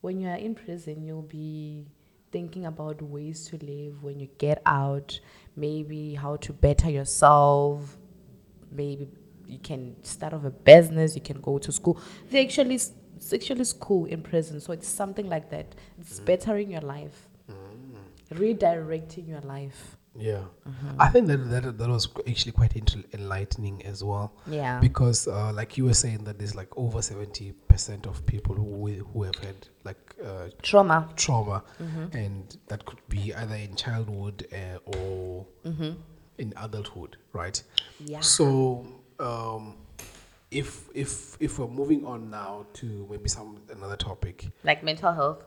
When 0.00 0.20
you 0.20 0.28
are 0.28 0.36
in 0.36 0.54
prison, 0.54 1.02
you'll 1.02 1.22
be 1.22 1.86
thinking 2.30 2.66
about 2.66 3.02
ways 3.02 3.46
to 3.48 3.56
live 3.58 4.02
when 4.02 4.20
you 4.20 4.28
get 4.38 4.62
out, 4.66 5.18
maybe 5.56 6.14
how 6.14 6.36
to 6.36 6.52
better 6.52 6.90
yourself, 6.90 7.96
maybe 8.70 9.08
you 9.46 9.58
can 9.58 9.96
start 10.04 10.32
off 10.32 10.44
a 10.44 10.50
business, 10.50 11.14
you 11.14 11.20
can 11.20 11.40
go 11.40 11.58
to 11.58 11.72
school. 11.72 12.00
They 12.30 12.44
actually 12.44 12.74
it's 12.74 13.32
actually 13.32 13.64
school 13.64 14.04
in 14.06 14.22
prison, 14.22 14.60
so 14.60 14.72
it's 14.72 14.88
something 14.88 15.28
like 15.28 15.50
that. 15.50 15.74
It's 16.00 16.20
mm. 16.20 16.24
bettering 16.24 16.70
your 16.70 16.80
life, 16.80 17.28
redirecting 18.34 19.28
your 19.28 19.40
life. 19.40 19.96
Yeah, 20.16 20.44
Mm-hmm. 20.68 21.00
I 21.00 21.08
think 21.08 21.26
that, 21.26 21.38
that 21.50 21.76
that 21.78 21.88
was 21.88 22.08
actually 22.28 22.52
quite 22.52 22.76
enlightening 23.12 23.84
as 23.84 24.04
well. 24.04 24.32
Yeah. 24.46 24.78
because 24.78 25.26
uh, 25.26 25.52
like 25.52 25.76
you 25.76 25.86
were 25.86 25.94
saying 25.94 26.22
that 26.24 26.38
there's 26.38 26.54
like 26.54 26.68
over 26.76 27.02
70 27.02 27.52
percent 27.66 28.06
of 28.06 28.24
people 28.24 28.54
who 28.54 28.86
who 29.12 29.22
have 29.24 29.34
had 29.36 29.56
like 29.82 30.14
uh, 30.24 30.50
Trauma. 30.62 31.08
trauma 31.16 31.64
and 32.12 32.56
that 32.68 32.84
could 32.84 33.00
be 33.08 33.34
either 33.34 33.56
in 33.56 33.74
childhood 33.74 34.46
uh, 34.52 34.78
or 34.98 35.46
in 36.38 36.52
adulthood 36.58 37.16
right 37.32 37.60
Yeah. 37.98 38.20
so 38.20 38.86
um, 39.18 39.74
if 40.52 40.88
if 40.94 41.36
if 41.40 41.58
we're 41.58 41.66
moving 41.66 42.04
on 42.06 42.30
now 42.30 42.66
to 42.74 43.06
maybe 43.10 43.28
some 43.28 43.58
another 43.68 43.96
topic, 43.96 44.46
Like 44.62 44.84
mental 44.84 45.12
health. 45.12 45.42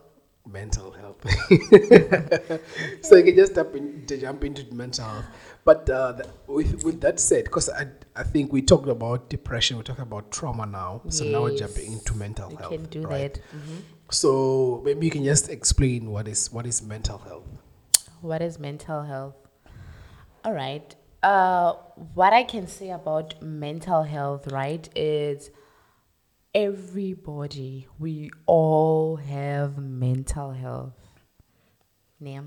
Mental 0.51 0.91
health. 0.91 1.21
so 3.01 3.15
you 3.15 3.23
can 3.23 3.35
just 3.35 3.55
jump, 3.55 3.75
in, 3.75 4.05
to 4.05 4.17
jump 4.17 4.43
into 4.43 4.73
mental 4.73 5.05
health. 5.05 5.25
But 5.63 5.89
uh, 5.89 6.13
th- 6.13 6.29
with, 6.47 6.83
with 6.83 7.01
that 7.01 7.19
said, 7.19 7.45
because 7.45 7.69
I, 7.69 7.87
I 8.15 8.23
think 8.23 8.53
we 8.53 8.61
talked 8.61 8.87
about 8.87 9.29
depression, 9.29 9.77
we 9.77 9.83
talked 9.83 9.99
about 9.99 10.31
trauma 10.31 10.65
now. 10.65 11.01
So 11.09 11.25
now 11.25 11.43
we're 11.43 11.57
jumping 11.57 11.91
into 11.93 12.15
mental 12.15 12.49
You 12.51 12.57
health. 12.57 12.71
can 12.71 12.83
do 12.85 13.01
right? 13.03 13.33
that. 13.33 13.41
Mhm. 13.55 13.81
So 14.09 14.81
maybe 14.85 15.05
you 15.05 15.11
can 15.11 15.25
just 15.25 15.49
explain 15.49 16.09
what 16.09 16.27
is 16.29 16.51
what 16.53 16.65
is 16.65 16.81
mental 16.81 17.17
health. 17.17 17.43
What 18.21 18.41
is 18.41 18.57
mental 18.57 19.03
health? 19.03 19.35
All 20.45 20.53
right. 20.53 20.95
Uh, 21.21 21.73
what 22.13 22.31
I 22.31 22.43
can 22.43 22.67
say 22.67 22.91
about 22.91 23.41
mental 23.41 24.03
health, 24.03 24.47
right, 24.47 24.87
is 24.95 25.49
everybody, 26.57 27.87
we 27.99 28.31
all 28.47 29.17
have 29.17 29.77
mental 29.77 30.49
health. 30.49 30.95
Now, 32.19 32.45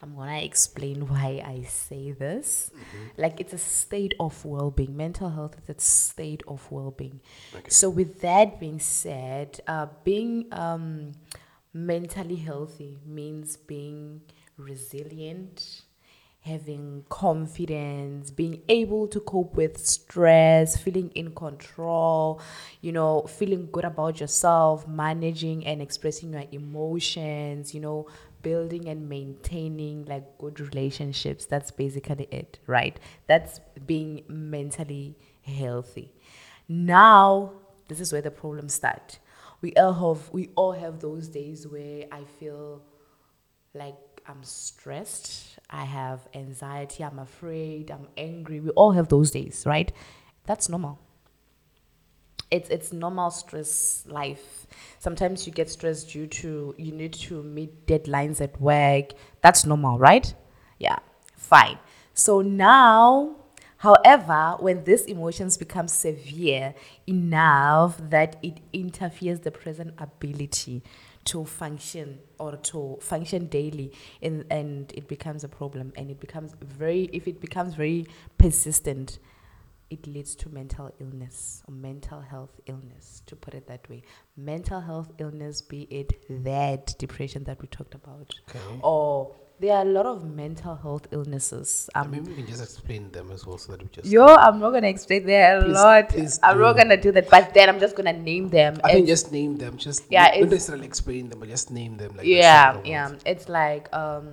I'm 0.00 0.14
gonna 0.14 0.42
explain 0.42 1.08
why 1.08 1.42
I 1.44 1.62
say 1.62 2.12
this. 2.12 2.70
Like, 3.16 3.40
it's 3.40 3.52
a 3.52 3.58
state 3.58 4.14
of 4.20 4.44
well 4.44 4.70
being. 4.70 4.96
Mental 4.96 5.30
health 5.30 5.56
is 5.60 5.76
a 5.76 5.80
state 5.80 6.44
of 6.46 6.70
well 6.70 6.92
being. 6.92 7.20
Okay. 7.52 7.68
So, 7.68 7.90
with 7.90 8.20
that 8.20 8.60
being 8.60 8.78
said, 8.78 9.60
uh, 9.66 9.88
being 10.04 10.46
um, 10.52 11.14
mentally 11.72 12.36
healthy 12.36 13.00
means 13.04 13.56
being 13.56 14.20
resilient, 14.56 15.82
having 16.48 17.04
confidence, 17.08 18.30
being 18.30 18.62
able 18.68 19.06
to 19.08 19.20
cope 19.20 19.54
with 19.54 19.78
stress, 19.78 20.76
feeling 20.76 21.10
in 21.14 21.34
control, 21.34 22.40
you 22.80 22.92
know, 22.92 23.22
feeling 23.22 23.68
good 23.70 23.84
about 23.84 24.20
yourself, 24.20 24.88
managing 24.88 25.66
and 25.66 25.82
expressing 25.82 26.32
your 26.32 26.44
emotions, 26.52 27.74
you 27.74 27.80
know, 27.80 28.06
building 28.42 28.88
and 28.88 29.08
maintaining 29.08 30.04
like 30.06 30.38
good 30.38 30.58
relationships. 30.60 31.44
That's 31.46 31.70
basically 31.70 32.28
it, 32.30 32.58
right? 32.66 32.98
That's 33.26 33.60
being 33.86 34.24
mentally 34.28 35.16
healthy. 35.42 36.12
Now, 36.68 37.52
this 37.88 38.00
is 38.00 38.12
where 38.12 38.22
the 38.22 38.30
problems 38.30 38.74
start. 38.74 39.18
We 39.60 39.74
all 39.74 40.14
have 40.14 40.30
we 40.30 40.50
all 40.54 40.72
have 40.72 41.00
those 41.00 41.28
days 41.28 41.66
where 41.66 42.04
I 42.12 42.24
feel 42.38 42.82
like 43.74 43.96
I'm 44.28 44.44
stressed, 44.44 45.58
I 45.70 45.84
have 45.84 46.28
anxiety, 46.34 47.02
I'm 47.02 47.18
afraid, 47.18 47.90
I'm 47.90 48.08
angry. 48.18 48.60
We 48.60 48.68
all 48.70 48.92
have 48.92 49.08
those 49.08 49.30
days, 49.30 49.64
right? 49.64 49.90
That's 50.44 50.68
normal. 50.68 50.98
It's 52.50 52.68
it's 52.68 52.92
normal 52.92 53.30
stress 53.30 54.04
life. 54.06 54.66
Sometimes 54.98 55.46
you 55.46 55.52
get 55.52 55.70
stressed 55.70 56.10
due 56.10 56.26
to 56.26 56.74
you 56.76 56.92
need 56.92 57.14
to 57.14 57.42
meet 57.42 57.86
deadlines 57.86 58.42
at 58.42 58.60
work. 58.60 59.12
That's 59.40 59.64
normal, 59.64 59.98
right? 59.98 60.34
Yeah, 60.78 60.98
fine. 61.34 61.78
So 62.12 62.42
now, 62.42 63.36
however, 63.78 64.56
when 64.60 64.84
these 64.84 65.06
emotions 65.06 65.56
become 65.56 65.88
severe 65.88 66.74
enough 67.06 67.98
that 68.10 68.36
it 68.42 68.60
interferes 68.74 69.40
the 69.40 69.50
present 69.50 69.94
ability 69.98 70.82
to 71.24 71.44
function 71.44 72.18
or 72.38 72.56
to 72.56 72.98
function 73.00 73.46
daily 73.46 73.92
and, 74.22 74.44
and 74.50 74.92
it 74.94 75.08
becomes 75.08 75.44
a 75.44 75.48
problem 75.48 75.92
and 75.96 76.10
it 76.10 76.20
becomes 76.20 76.54
very 76.62 77.10
if 77.12 77.26
it 77.28 77.40
becomes 77.40 77.74
very 77.74 78.06
persistent 78.38 79.18
it 79.90 80.06
leads 80.06 80.34
to 80.34 80.48
mental 80.50 80.92
illness 81.00 81.62
or 81.66 81.72
mental 81.74 82.20
health 82.20 82.60
illness 82.66 83.22
to 83.26 83.34
put 83.34 83.54
it 83.54 83.66
that 83.66 83.88
way 83.88 84.02
mental 84.36 84.80
health 84.80 85.10
illness 85.18 85.62
be 85.62 85.82
it 85.90 86.12
that 86.44 86.94
depression 86.98 87.44
that 87.44 87.60
we 87.60 87.68
talked 87.68 87.94
about 87.94 88.34
Okay. 88.50 88.80
or 88.82 89.34
there 89.60 89.74
are 89.76 89.82
a 89.82 89.84
lot 89.84 90.06
of 90.06 90.24
mental 90.24 90.74
health 90.76 91.06
illnesses 91.10 91.90
um, 91.94 92.10
maybe 92.10 92.28
we 92.30 92.34
can 92.36 92.46
just 92.46 92.62
explain 92.62 93.10
them 93.10 93.30
as 93.32 93.44
well 93.46 93.58
so 93.58 93.72
that 93.72 93.82
we 93.82 93.88
just 93.90 94.06
Yo, 94.08 94.24
I'm 94.24 94.58
not 94.60 94.70
gonna 94.70 94.86
explain 94.88 95.26
there 95.26 95.58
a 95.58 95.64
Please- 95.64 95.74
lot. 95.74 96.08
please 96.10 96.40
I'm 96.42 96.58
not 96.60 96.76
gonna 96.76 96.96
do 96.96 97.10
that, 97.12 97.28
but 97.30 97.52
then 97.54 97.68
I'm 97.68 97.80
just 97.80 97.96
gonna 97.96 98.12
name 98.12 98.48
them. 98.50 98.74
I 98.84 98.92
think 98.92 99.04
It's- 99.08 99.20
just 99.22 99.32
name 99.32 99.56
them. 99.56 99.76
Just 99.76 100.04
Yeah, 100.10 100.26
not, 100.40 100.50
necessarily 100.50 100.86
explain 100.86 101.28
them, 101.28 101.40
but 101.40 101.48
just 101.48 101.70
name 101.70 101.96
them. 101.96 102.16
Like 102.16 102.26
yeah, 102.26 102.78
yeah. 102.84 103.10
It's 103.26 103.48
like 103.48 103.92
um, 103.92 104.26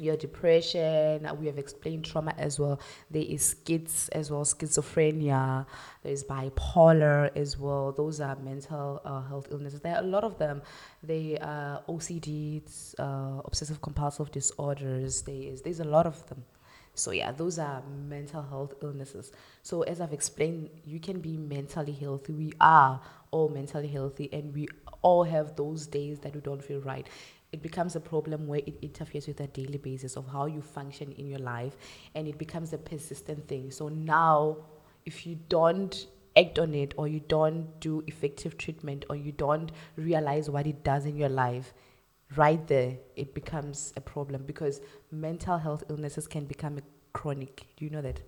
your 0.00 0.16
depression. 0.16 1.28
We 1.38 1.46
have 1.46 1.58
explained 1.58 2.04
trauma 2.04 2.34
as 2.38 2.58
well. 2.58 2.80
There 3.10 3.22
is 3.22 3.56
schiz 3.56 4.08
as 4.12 4.30
well, 4.30 4.44
schizophrenia. 4.44 5.66
There 6.02 6.12
is 6.12 6.24
bipolar 6.24 7.30
as 7.36 7.58
well. 7.58 7.92
Those 7.92 8.20
are 8.20 8.36
mental 8.36 9.00
uh, 9.04 9.22
health 9.22 9.48
illnesses. 9.50 9.80
There 9.80 9.94
are 9.94 10.02
a 10.02 10.06
lot 10.06 10.24
of 10.24 10.38
them. 10.38 10.62
They 11.02 11.38
are 11.38 11.82
OCDs, 11.88 12.94
uh, 12.98 13.42
obsessive 13.44 13.80
compulsive 13.80 14.30
disorders. 14.30 15.22
There 15.22 15.34
is 15.34 15.62
there's 15.62 15.80
a 15.80 15.84
lot 15.84 16.06
of 16.06 16.26
them. 16.28 16.44
So 16.94 17.12
yeah, 17.12 17.32
those 17.32 17.58
are 17.58 17.82
mental 18.08 18.42
health 18.42 18.74
illnesses. 18.82 19.32
So 19.62 19.82
as 19.82 20.00
I've 20.00 20.12
explained, 20.12 20.70
you 20.84 21.00
can 21.00 21.20
be 21.20 21.36
mentally 21.36 21.92
healthy. 21.92 22.32
We 22.32 22.52
are 22.60 23.00
all 23.30 23.48
mentally 23.48 23.88
healthy, 23.88 24.28
and 24.32 24.52
we 24.54 24.68
all 25.02 25.24
have 25.24 25.56
those 25.56 25.86
days 25.86 26.18
that 26.20 26.34
we 26.34 26.40
don't 26.40 26.62
feel 26.62 26.80
right. 26.80 27.06
It 27.52 27.62
becomes 27.62 27.96
a 27.96 28.00
problem 28.00 28.46
where 28.46 28.60
it 28.66 28.78
interferes 28.82 29.26
with 29.26 29.38
the 29.38 29.46
daily 29.48 29.78
basis 29.78 30.16
of 30.16 30.26
how 30.28 30.46
you 30.46 30.62
function 30.62 31.12
in 31.12 31.26
your 31.26 31.40
life, 31.40 31.76
and 32.14 32.28
it 32.28 32.38
becomes 32.38 32.72
a 32.72 32.78
persistent 32.78 33.48
thing. 33.48 33.70
So 33.70 33.88
now, 33.88 34.56
if 35.04 35.26
you 35.26 35.36
don't 35.48 36.06
act 36.36 36.58
on 36.60 36.74
it, 36.74 36.94
or 36.96 37.08
you 37.08 37.20
don't 37.26 37.80
do 37.80 38.04
effective 38.06 38.56
treatment, 38.56 39.04
or 39.10 39.16
you 39.16 39.32
don't 39.32 39.72
realize 39.96 40.48
what 40.48 40.66
it 40.66 40.84
does 40.84 41.06
in 41.06 41.16
your 41.16 41.28
life, 41.28 41.74
right 42.36 42.64
there 42.68 42.96
it 43.16 43.34
becomes 43.34 43.92
a 43.96 44.00
problem 44.00 44.44
because 44.46 44.80
mental 45.10 45.58
health 45.58 45.82
illnesses 45.90 46.28
can 46.28 46.44
become 46.44 46.78
a 46.78 46.82
chronic 47.12 47.66
do 47.76 47.84
you 47.84 47.90
know 47.90 48.00
that 48.00 48.20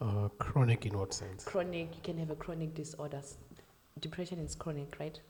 Uh, 0.00 0.28
chronic 0.38 0.86
in 0.86 0.96
what 0.96 1.12
sense? 1.12 1.42
chronic 1.44 1.88
you 1.96 2.02
can 2.04 2.16
have 2.18 2.30
a 2.30 2.36
chronic 2.36 2.72
disorders 2.72 3.36
depression 3.98 4.38
is 4.38 4.54
chronic 4.54 4.94
right 5.00 5.20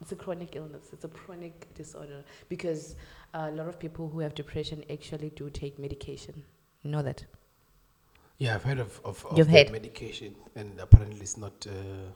it's 0.00 0.12
a 0.12 0.16
chronic 0.16 0.56
illness 0.56 0.90
it's 0.92 1.04
a 1.04 1.08
chronic 1.08 1.72
disorder 1.74 2.24
because 2.48 2.96
a 3.34 3.50
lot 3.50 3.68
of 3.68 3.78
people 3.78 4.08
who 4.08 4.20
have 4.20 4.34
depression 4.34 4.84
actually 4.90 5.30
do 5.30 5.50
take 5.50 5.78
medication 5.78 6.42
you 6.82 6.90
know 6.90 7.02
that 7.02 7.24
Yeah, 8.38 8.54
I've 8.54 8.64
heard 8.64 8.78
of 8.80 9.00
of, 9.04 9.24
of 9.26 9.38
You've 9.38 9.48
heard. 9.48 9.70
medication, 9.70 10.34
and 10.54 10.78
apparently 10.80 11.20
it's 11.22 11.36
not 11.36 11.66
uh, 11.66 12.10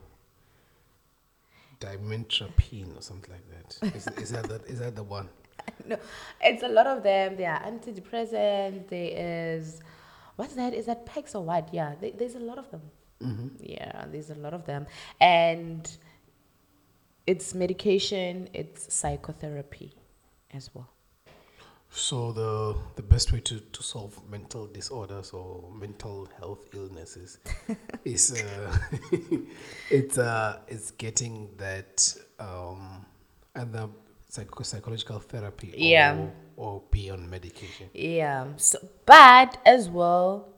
dimetropine 1.80 2.96
or 2.98 3.02
something 3.02 3.32
like 3.32 3.48
that. 3.50 3.94
Is, 3.96 4.06
is 4.18 4.30
that 4.30 4.48
the, 4.48 4.56
is 4.66 4.78
that 4.80 4.94
the 4.96 5.02
one? 5.02 5.28
no, 5.86 5.96
it's 6.40 6.62
a 6.62 6.68
lot 6.68 6.86
of 6.86 7.02
them. 7.02 7.36
There 7.36 7.50
are 7.52 7.60
antidepressants. 7.60 8.88
There 8.88 9.56
is, 9.58 9.80
what's 10.36 10.54
that? 10.54 10.74
Is 10.74 10.86
that 10.86 11.06
Pex 11.06 11.34
or 11.34 11.42
what? 11.44 11.72
Yeah, 11.72 11.94
there, 12.00 12.12
there's 12.16 12.34
a 12.36 12.40
lot 12.40 12.58
of 12.58 12.70
them. 12.70 12.82
Mm-hmm. 13.22 13.48
Yeah, 13.60 14.04
there's 14.10 14.30
a 14.30 14.34
lot 14.36 14.54
of 14.54 14.64
them, 14.66 14.86
and 15.20 15.90
it's 17.26 17.54
medication. 17.54 18.48
It's 18.52 18.92
psychotherapy, 18.94 19.94
as 20.52 20.70
well. 20.74 20.88
So 21.94 22.32
the 22.32 22.74
the 22.96 23.02
best 23.02 23.32
way 23.32 23.40
to, 23.40 23.60
to 23.60 23.82
solve 23.82 24.18
mental 24.30 24.66
disorders 24.66 25.30
or 25.32 25.70
mental 25.78 26.26
health 26.38 26.66
illnesses 26.74 27.38
is 28.04 28.32
uh, 28.42 28.78
it's 29.90 30.16
uh, 30.16 30.60
it's 30.68 30.90
getting 30.92 31.50
that 31.58 32.14
um, 32.38 33.04
either 33.56 33.88
psycho- 34.28 34.62
psychological 34.62 35.18
therapy 35.18 35.74
Yeah. 35.76 36.16
or, 36.16 36.32
or 36.56 36.82
be 36.90 37.10
on 37.10 37.28
medication. 37.28 37.90
Yeah. 37.92 38.46
So, 38.56 38.78
but 39.04 39.58
as 39.66 39.90
well, 39.90 40.48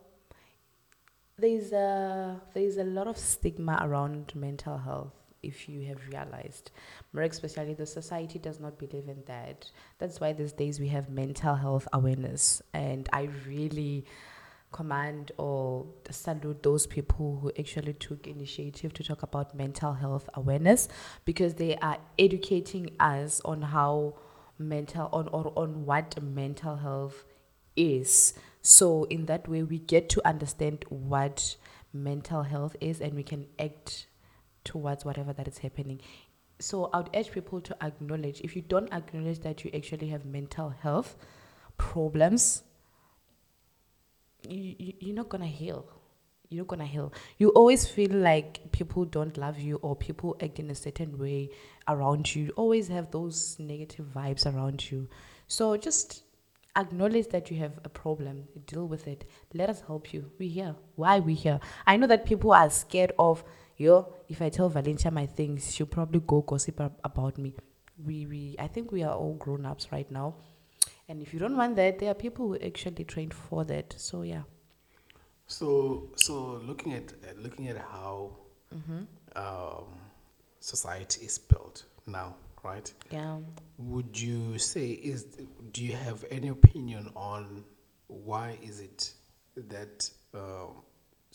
there's 1.36 1.72
a 1.72 2.40
there's 2.54 2.76
a 2.76 2.84
lot 2.84 3.08
of 3.08 3.18
stigma 3.18 3.78
around 3.82 4.32
mental 4.36 4.78
health. 4.78 5.12
If 5.44 5.68
you 5.68 5.82
have 5.86 6.00
realized, 6.08 6.70
more 7.12 7.24
especially 7.24 7.74
the 7.74 7.86
society 7.86 8.38
does 8.38 8.60
not 8.60 8.78
believe 8.78 9.08
in 9.08 9.22
that. 9.26 9.70
That's 9.98 10.20
why 10.20 10.32
these 10.32 10.52
days 10.52 10.80
we 10.80 10.88
have 10.88 11.08
mental 11.10 11.54
health 11.54 11.86
awareness, 11.92 12.62
and 12.72 13.08
I 13.12 13.28
really 13.46 14.04
command 14.74 15.30
or 15.38 15.86
salute 16.10 16.62
those 16.64 16.84
people 16.84 17.38
who 17.40 17.52
actually 17.56 17.92
took 17.92 18.26
initiative 18.26 18.92
to 18.92 19.04
talk 19.04 19.22
about 19.22 19.54
mental 19.54 19.92
health 19.92 20.28
awareness 20.34 20.88
because 21.24 21.54
they 21.54 21.76
are 21.76 21.96
educating 22.18 22.90
us 22.98 23.40
on 23.44 23.62
how 23.62 24.14
mental 24.58 25.08
on 25.12 25.28
or 25.28 25.52
on 25.56 25.86
what 25.86 26.20
mental 26.22 26.76
health 26.76 27.24
is. 27.76 28.34
So 28.62 29.04
in 29.04 29.26
that 29.26 29.46
way 29.48 29.62
we 29.62 29.78
get 29.78 30.08
to 30.10 30.26
understand 30.26 30.84
what 30.88 31.56
mental 31.92 32.42
health 32.42 32.74
is 32.80 33.00
and 33.00 33.14
we 33.14 33.22
can 33.22 33.46
act 33.60 34.06
towards 34.64 35.04
whatever 35.04 35.32
that 35.32 35.48
is 35.48 35.58
happening 35.58 36.00
so 36.58 36.90
i 36.92 36.98
would 36.98 37.10
urge 37.14 37.30
people 37.30 37.60
to 37.60 37.76
acknowledge 37.84 38.40
if 38.42 38.54
you 38.56 38.62
don't 38.62 38.92
acknowledge 38.92 39.40
that 39.40 39.64
you 39.64 39.70
actually 39.74 40.08
have 40.08 40.24
mental 40.24 40.70
health 40.70 41.16
problems 41.76 42.62
you, 44.48 44.74
you 44.78 44.92
you're 45.00 45.14
not 45.14 45.28
gonna 45.28 45.46
heal 45.46 45.86
you're 46.54 46.62
not 46.62 46.68
gonna 46.68 46.86
heal. 46.86 47.12
You 47.38 47.48
always 47.50 47.86
feel 47.86 48.12
like 48.12 48.70
people 48.70 49.04
don't 49.04 49.36
love 49.36 49.58
you 49.58 49.76
or 49.76 49.96
people 49.96 50.36
act 50.40 50.58
in 50.58 50.70
a 50.70 50.74
certain 50.74 51.18
way 51.18 51.50
around 51.88 52.34
you. 52.34 52.44
You 52.44 52.50
always 52.50 52.88
have 52.88 53.10
those 53.10 53.56
negative 53.58 54.06
vibes 54.14 54.46
around 54.46 54.90
you. 54.90 55.08
So 55.48 55.76
just 55.76 56.22
acknowledge 56.76 57.28
that 57.28 57.50
you 57.50 57.58
have 57.58 57.72
a 57.84 57.88
problem, 57.88 58.44
deal 58.66 58.86
with 58.86 59.06
it. 59.08 59.28
Let 59.52 59.70
us 59.70 59.82
help 59.86 60.12
you. 60.12 60.30
We're 60.38 60.48
here. 60.48 60.76
Why 60.96 61.20
we 61.20 61.34
here? 61.34 61.60
I 61.86 61.96
know 61.96 62.06
that 62.06 62.24
people 62.24 62.52
are 62.52 62.70
scared 62.70 63.12
of 63.18 63.42
yo. 63.76 64.12
If 64.28 64.42
I 64.42 64.48
tell 64.48 64.70
Valentia 64.70 65.10
my 65.12 65.26
things, 65.26 65.74
she'll 65.74 65.86
probably 65.86 66.20
go 66.20 66.42
gossip 66.42 66.80
ab- 66.80 66.98
about 67.04 67.38
me. 67.38 67.54
We 68.04 68.26
we 68.26 68.56
I 68.58 68.66
think 68.68 68.92
we 68.92 69.02
are 69.02 69.14
all 69.14 69.34
grown 69.34 69.64
ups 69.66 69.92
right 69.92 70.10
now, 70.10 70.34
and 71.08 71.22
if 71.22 71.32
you 71.32 71.38
don't 71.40 71.56
want 71.56 71.76
that, 71.76 71.98
there 71.98 72.10
are 72.10 72.14
people 72.14 72.48
who 72.48 72.58
actually 72.58 73.04
trained 73.04 73.34
for 73.34 73.64
that. 73.64 73.94
So 73.96 74.22
yeah. 74.22 74.42
So, 75.46 76.10
so 76.16 76.60
looking 76.64 76.94
at 76.94 77.12
uh, 77.12 77.40
looking 77.42 77.68
at 77.68 77.76
how 77.76 78.30
um, 79.36 79.84
society 80.60 81.26
is 81.26 81.38
built 81.38 81.84
now, 82.06 82.34
right? 82.62 82.90
Yeah. 83.10 83.38
Would 83.78 84.18
you 84.18 84.58
say 84.58 84.90
is 84.90 85.26
do 85.72 85.84
you 85.84 85.92
have 85.92 86.24
any 86.30 86.48
opinion 86.48 87.10
on 87.14 87.64
why 88.06 88.58
is 88.62 88.80
it 88.80 89.12
that 89.56 90.08
um, 90.32 90.82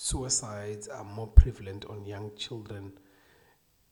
suicides 0.02 0.88
are 0.88 1.04
more 1.04 1.28
prevalent 1.28 1.84
on 1.90 2.06
young 2.06 2.32
children 2.38 2.94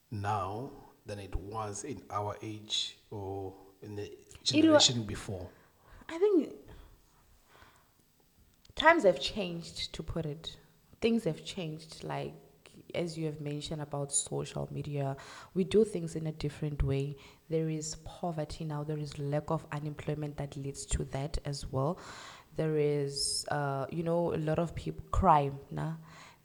now 0.09 0.71
than 1.05 1.19
it 1.19 1.35
was 1.35 1.83
in 1.83 2.01
our 2.09 2.33
age 2.41 2.97
or 3.11 3.53
in 3.81 3.93
the 3.97 4.09
generation 4.41 5.03
before? 5.03 5.49
I 6.07 6.17
think 6.17 6.53
times 8.75 9.03
have 9.03 9.19
changed, 9.19 9.91
to 9.95 10.01
put 10.01 10.25
it. 10.25 10.55
Things 11.01 11.25
have 11.25 11.43
changed, 11.43 12.05
like 12.05 12.33
as 12.95 13.17
you 13.17 13.25
have 13.25 13.41
mentioned 13.41 13.81
about 13.81 14.13
social 14.13 14.69
media. 14.71 15.17
We 15.55 15.65
do 15.65 15.83
things 15.83 16.15
in 16.15 16.27
a 16.27 16.31
different 16.31 16.83
way. 16.83 17.17
There 17.49 17.69
is 17.69 17.95
poverty 18.05 18.63
now, 18.63 18.85
there 18.85 18.97
is 18.97 19.19
lack 19.19 19.49
of 19.49 19.65
unemployment 19.73 20.37
that 20.37 20.55
leads 20.55 20.85
to 20.87 21.03
that 21.05 21.37
as 21.43 21.65
well. 21.69 21.99
There 22.57 22.77
is, 22.77 23.45
uh, 23.49 23.85
you 23.89 24.03
know, 24.03 24.33
a 24.33 24.37
lot 24.37 24.59
of 24.59 24.75
people, 24.75 25.03
crime, 25.11 25.57
nah? 25.71 25.93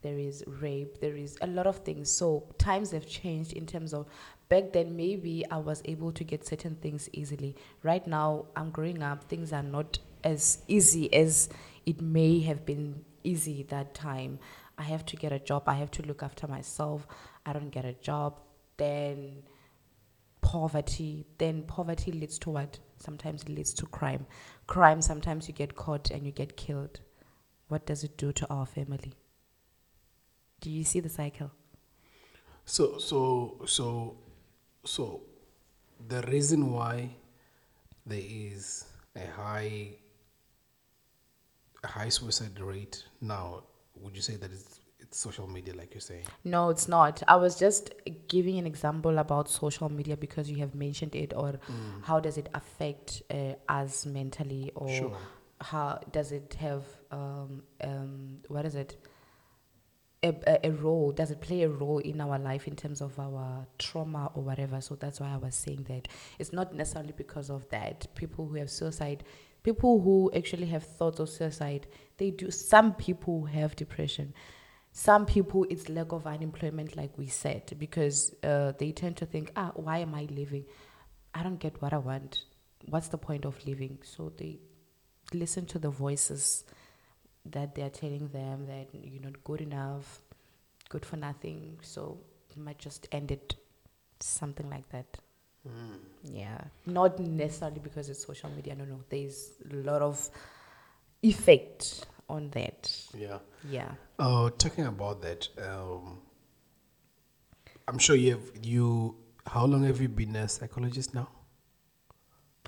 there 0.02 0.18
is 0.18 0.44
rape, 0.46 1.00
there 1.00 1.16
is 1.16 1.38
a 1.40 1.46
lot 1.46 1.66
of 1.66 1.76
things. 1.78 2.10
So 2.10 2.44
times 2.58 2.90
have 2.90 3.06
changed 3.06 3.52
in 3.52 3.66
terms 3.66 3.94
of 3.94 4.06
back 4.48 4.72
then 4.72 4.94
maybe 4.96 5.44
I 5.50 5.56
was 5.56 5.80
able 5.84 6.12
to 6.12 6.24
get 6.24 6.46
certain 6.46 6.76
things 6.76 7.08
easily. 7.12 7.56
Right 7.82 8.06
now 8.06 8.46
I'm 8.56 8.70
growing 8.70 9.02
up, 9.02 9.24
things 9.24 9.52
are 9.52 9.62
not 9.62 9.98
as 10.24 10.58
easy 10.68 11.12
as 11.14 11.48
it 11.86 12.00
may 12.00 12.40
have 12.40 12.66
been 12.66 13.04
easy 13.24 13.62
that 13.70 13.94
time. 13.94 14.38
I 14.76 14.82
have 14.82 15.06
to 15.06 15.16
get 15.16 15.32
a 15.32 15.38
job, 15.38 15.64
I 15.66 15.74
have 15.74 15.90
to 15.92 16.02
look 16.02 16.22
after 16.22 16.46
myself. 16.46 17.06
I 17.46 17.52
don't 17.52 17.70
get 17.70 17.84
a 17.84 17.94
job, 17.94 18.40
then 18.76 19.42
poverty, 20.40 21.26
then 21.38 21.62
poverty 21.62 22.12
leads 22.12 22.38
to 22.40 22.50
what? 22.50 22.78
Sometimes 22.98 23.48
leads 23.48 23.72
to 23.74 23.86
crime. 23.86 24.26
Crime, 24.72 25.02
sometimes 25.02 25.48
you 25.48 25.52
get 25.52 25.76
caught 25.76 26.10
and 26.10 26.24
you 26.24 26.32
get 26.32 26.56
killed. 26.56 27.00
What 27.68 27.84
does 27.84 28.04
it 28.04 28.16
do 28.16 28.32
to 28.32 28.48
our 28.48 28.64
family? 28.64 29.12
Do 30.62 30.70
you 30.70 30.82
see 30.82 31.00
the 31.00 31.10
cycle? 31.10 31.50
So, 32.64 32.96
so, 32.96 33.60
so, 33.66 34.16
so, 34.82 35.20
the 36.08 36.22
reason 36.22 36.72
why 36.72 37.10
there 38.06 38.22
is 38.24 38.86
a 39.14 39.26
high, 39.26 39.90
a 41.84 41.86
high 41.86 42.08
suicide 42.08 42.58
rate 42.58 43.04
now, 43.20 43.64
would 44.00 44.16
you 44.16 44.22
say 44.22 44.36
that 44.36 44.50
it's, 44.50 44.80
social 45.14 45.46
media, 45.46 45.74
like 45.74 45.94
you're 45.94 46.00
saying? 46.00 46.24
No, 46.44 46.70
it's 46.70 46.88
not. 46.88 47.22
I 47.28 47.36
was 47.36 47.58
just 47.58 47.92
giving 48.28 48.58
an 48.58 48.66
example 48.66 49.18
about 49.18 49.48
social 49.48 49.88
media 49.88 50.16
because 50.16 50.50
you 50.50 50.56
have 50.58 50.74
mentioned 50.74 51.14
it, 51.14 51.32
or 51.36 51.58
how 52.02 52.20
does 52.20 52.36
it 52.38 52.48
affect 52.54 53.22
uh, 53.30 53.54
us 53.68 54.06
mentally, 54.06 54.72
or 54.74 54.88
Sure. 54.88 55.16
how 55.60 56.00
does 56.10 56.32
it 56.32 56.54
have 56.60 56.84
um, 57.10 57.62
um, 57.82 58.38
what 58.48 58.64
is 58.64 58.74
it? 58.74 58.96
A, 60.24 60.66
a 60.68 60.70
role 60.70 61.10
does 61.10 61.32
it 61.32 61.40
play 61.40 61.62
a 61.62 61.68
role 61.68 61.98
in 61.98 62.20
our 62.20 62.38
life 62.38 62.68
in 62.68 62.76
terms 62.76 63.00
of 63.00 63.18
our 63.18 63.66
trauma 63.76 64.30
or 64.34 64.42
whatever 64.44 64.80
so 64.80 64.94
that's 64.94 65.18
why 65.18 65.32
i 65.34 65.36
was 65.36 65.52
saying 65.56 65.84
that 65.88 66.06
it's 66.38 66.52
not 66.52 66.72
necessarily 66.72 67.12
because 67.16 67.50
of 67.50 67.68
that 67.70 68.06
people 68.14 68.46
who 68.46 68.54
have 68.54 68.70
suicide 68.70 69.24
people 69.64 70.00
who 70.00 70.30
actually 70.36 70.66
have 70.66 70.84
thoughts 70.84 71.18
of 71.18 71.28
suicide 71.28 71.88
they 72.18 72.30
do 72.30 72.52
some 72.52 72.94
people 72.94 73.46
have 73.46 73.74
depression 73.74 74.32
some 74.92 75.24
people 75.24 75.66
it's 75.70 75.88
lack 75.88 76.12
of 76.12 76.26
unemployment 76.26 76.96
like 76.96 77.16
we 77.16 77.26
said 77.26 77.72
because 77.78 78.34
uh, 78.44 78.72
they 78.78 78.92
tend 78.92 79.16
to 79.16 79.26
think 79.26 79.50
ah 79.56 79.72
why 79.74 79.98
am 79.98 80.14
i 80.14 80.28
living? 80.30 80.64
I 81.34 81.42
don't 81.42 81.58
get 81.58 81.80
what 81.80 81.92
i 81.92 81.98
want. 81.98 82.44
What's 82.88 83.08
the 83.08 83.18
point 83.18 83.44
of 83.44 83.64
living? 83.66 83.98
So 84.02 84.32
they 84.36 84.58
listen 85.32 85.66
to 85.66 85.78
the 85.78 85.88
voices 85.88 86.64
that 87.46 87.74
they're 87.74 87.90
telling 87.90 88.28
them 88.28 88.66
that 88.66 88.88
you're 88.92 89.22
not 89.22 89.42
good 89.44 89.60
enough 89.62 90.20
good 90.92 91.06
for 91.06 91.16
nothing. 91.16 91.78
So 91.82 92.18
you 92.54 92.62
might 92.62 92.78
just 92.78 93.08
end 93.12 93.30
it 93.30 93.54
something 94.20 94.68
like 94.68 94.88
that. 94.90 95.18
Yeah. 96.22 96.60
Not 96.86 97.18
necessarily 97.18 97.80
because 97.80 98.08
it's 98.10 98.24
social 98.24 98.50
media. 98.50 98.74
No 98.74 98.84
no. 98.84 99.00
There's 99.08 99.52
a 99.70 99.76
lot 99.76 100.02
of 100.02 100.30
effect 101.22 102.06
on 102.32 102.50
that 102.50 102.90
Yeah. 103.14 103.38
yeah 103.68 103.92
Uh, 104.18 104.50
talking 104.50 104.86
about 104.86 105.20
that, 105.22 105.48
um, 105.58 106.18
I'm 107.88 107.98
sure 107.98 108.16
you 108.16 108.30
have, 108.32 108.46
you, 108.62 109.16
how 109.46 109.64
long 109.66 109.82
have 109.84 110.00
you 110.00 110.08
been 110.08 110.34
a 110.36 110.48
psychologist 110.48 111.14
now? 111.14 111.28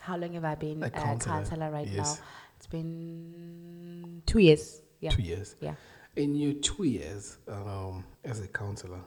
How 0.01 0.17
long 0.17 0.35
have 0.35 0.45
I 0.45 0.55
been 0.57 0.83
A 0.83 0.87
a 0.87 0.91
counselor, 0.91 1.37
counselor, 1.37 1.71
right 1.71 1.87
yes. 1.89 1.97
now? 2.19 2.25
It's 2.57 2.67
been 2.67 4.23
two 4.27 4.39
years. 4.41 4.83
Yeah. 5.01 5.11
Two 5.11 5.23
years. 5.23 5.57
Yeah. 5.61 5.75
In 6.17 6.35
your 6.35 6.55
two 6.55 6.85
years 6.85 7.39
um, 7.49 8.05
as 8.25 8.41
a 8.41 8.49
counselor, 8.49 9.01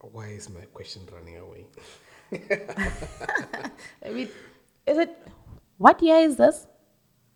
why 0.00 0.26
is 0.28 0.48
my 0.50 0.62
question 0.72 1.02
running 1.12 1.36
away? 1.38 1.66
I 4.06 4.10
mean, 4.10 4.28
is 4.86 4.98
it 4.98 5.16
what 5.78 6.02
year 6.02 6.16
is 6.16 6.36
this? 6.36 6.66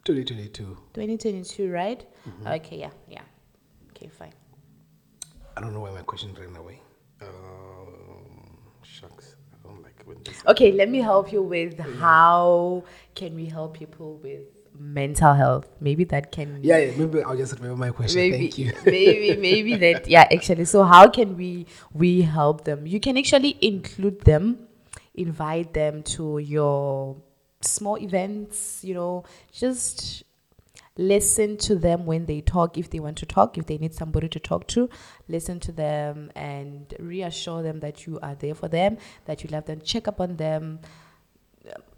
2022. 0.06 0.64
2022, 0.94 1.70
right? 1.70 2.04
Mm-hmm. 2.28 2.46
Okay, 2.46 2.78
yeah, 2.78 2.90
yeah. 3.08 3.22
Okay, 3.90 4.08
fine. 4.08 4.32
I 5.56 5.60
don't 5.60 5.72
know 5.74 5.80
why 5.80 5.90
my 5.90 6.02
question 6.02 6.34
ran 6.38 6.54
away. 6.56 6.80
Um, 7.20 8.58
shucks, 8.82 9.36
I 9.52 9.68
don't 9.68 9.82
like 9.82 10.02
when 10.04 10.18
this. 10.24 10.42
Okay, 10.46 10.70
let 10.72 10.88
me 10.88 10.98
help 11.00 11.32
you 11.32 11.42
with 11.42 11.78
how 11.98 12.84
can 13.14 13.34
we 13.34 13.46
help 13.46 13.74
people 13.76 14.16
with 14.22 14.44
mental 14.78 15.32
health? 15.34 15.66
Maybe 15.80 16.04
that 16.04 16.30
can 16.30 16.60
Yeah, 16.62 16.78
yeah, 16.78 16.96
maybe 16.96 17.22
I'll 17.22 17.36
just 17.36 17.54
remember 17.54 17.76
my 17.76 17.90
question. 17.90 18.20
maybe 18.20 18.36
Thank 18.50 18.58
you. 18.58 18.72
maybe 18.86 19.36
maybe 19.40 19.76
that 19.86 20.06
yeah 20.08 20.28
actually 20.30 20.66
so 20.66 20.84
how 20.84 21.08
can 21.08 21.36
we 21.36 21.66
we 21.94 22.20
help 22.22 22.64
them 22.64 22.86
you 22.86 23.00
can 23.00 23.16
actually 23.16 23.56
include 23.62 24.20
them 24.22 24.58
invite 25.14 25.72
them 25.72 26.02
to 26.02 26.38
your 26.38 27.16
small 27.60 27.98
events 27.98 28.82
you 28.84 28.94
know 28.94 29.24
just 29.52 30.22
listen 30.98 31.56
to 31.58 31.74
them 31.74 32.06
when 32.06 32.24
they 32.24 32.40
talk 32.40 32.78
if 32.78 32.88
they 32.88 33.00
want 33.00 33.18
to 33.18 33.26
talk 33.26 33.58
if 33.58 33.66
they 33.66 33.76
need 33.76 33.94
somebody 33.94 34.28
to 34.28 34.40
talk 34.40 34.66
to 34.66 34.88
listen 35.28 35.60
to 35.60 35.70
them 35.70 36.30
and 36.34 36.94
reassure 36.98 37.62
them 37.62 37.80
that 37.80 38.06
you 38.06 38.18
are 38.22 38.34
there 38.36 38.54
for 38.54 38.68
them 38.68 38.96
that 39.26 39.44
you 39.44 39.50
love 39.50 39.66
them 39.66 39.80
check 39.82 40.08
up 40.08 40.20
on 40.20 40.36
them 40.36 40.80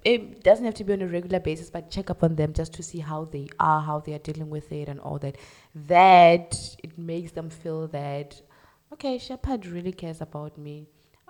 it 0.04 0.42
doesn't 0.42 0.64
have 0.64 0.74
to 0.74 0.84
be 0.84 0.92
on 0.92 1.02
a 1.02 1.06
regular 1.06 1.40
basis, 1.40 1.70
but 1.70 1.90
check 1.90 2.10
up 2.10 2.22
on 2.22 2.36
them 2.36 2.52
just 2.52 2.72
to 2.74 2.82
see 2.82 3.00
how 3.00 3.24
they 3.24 3.48
are, 3.58 3.80
how 3.80 4.00
they 4.00 4.14
are 4.14 4.18
dealing 4.18 4.50
with 4.50 4.70
it, 4.72 4.88
and 4.88 5.00
all 5.00 5.18
that. 5.18 5.36
That 5.74 6.76
it 6.82 6.96
makes 6.98 7.32
them 7.32 7.50
feel 7.50 7.88
that, 7.88 8.40
okay, 8.92 9.18
Shepard 9.18 9.66
really 9.66 9.92
cares 9.92 10.20
about 10.20 10.56
me. 10.56 10.86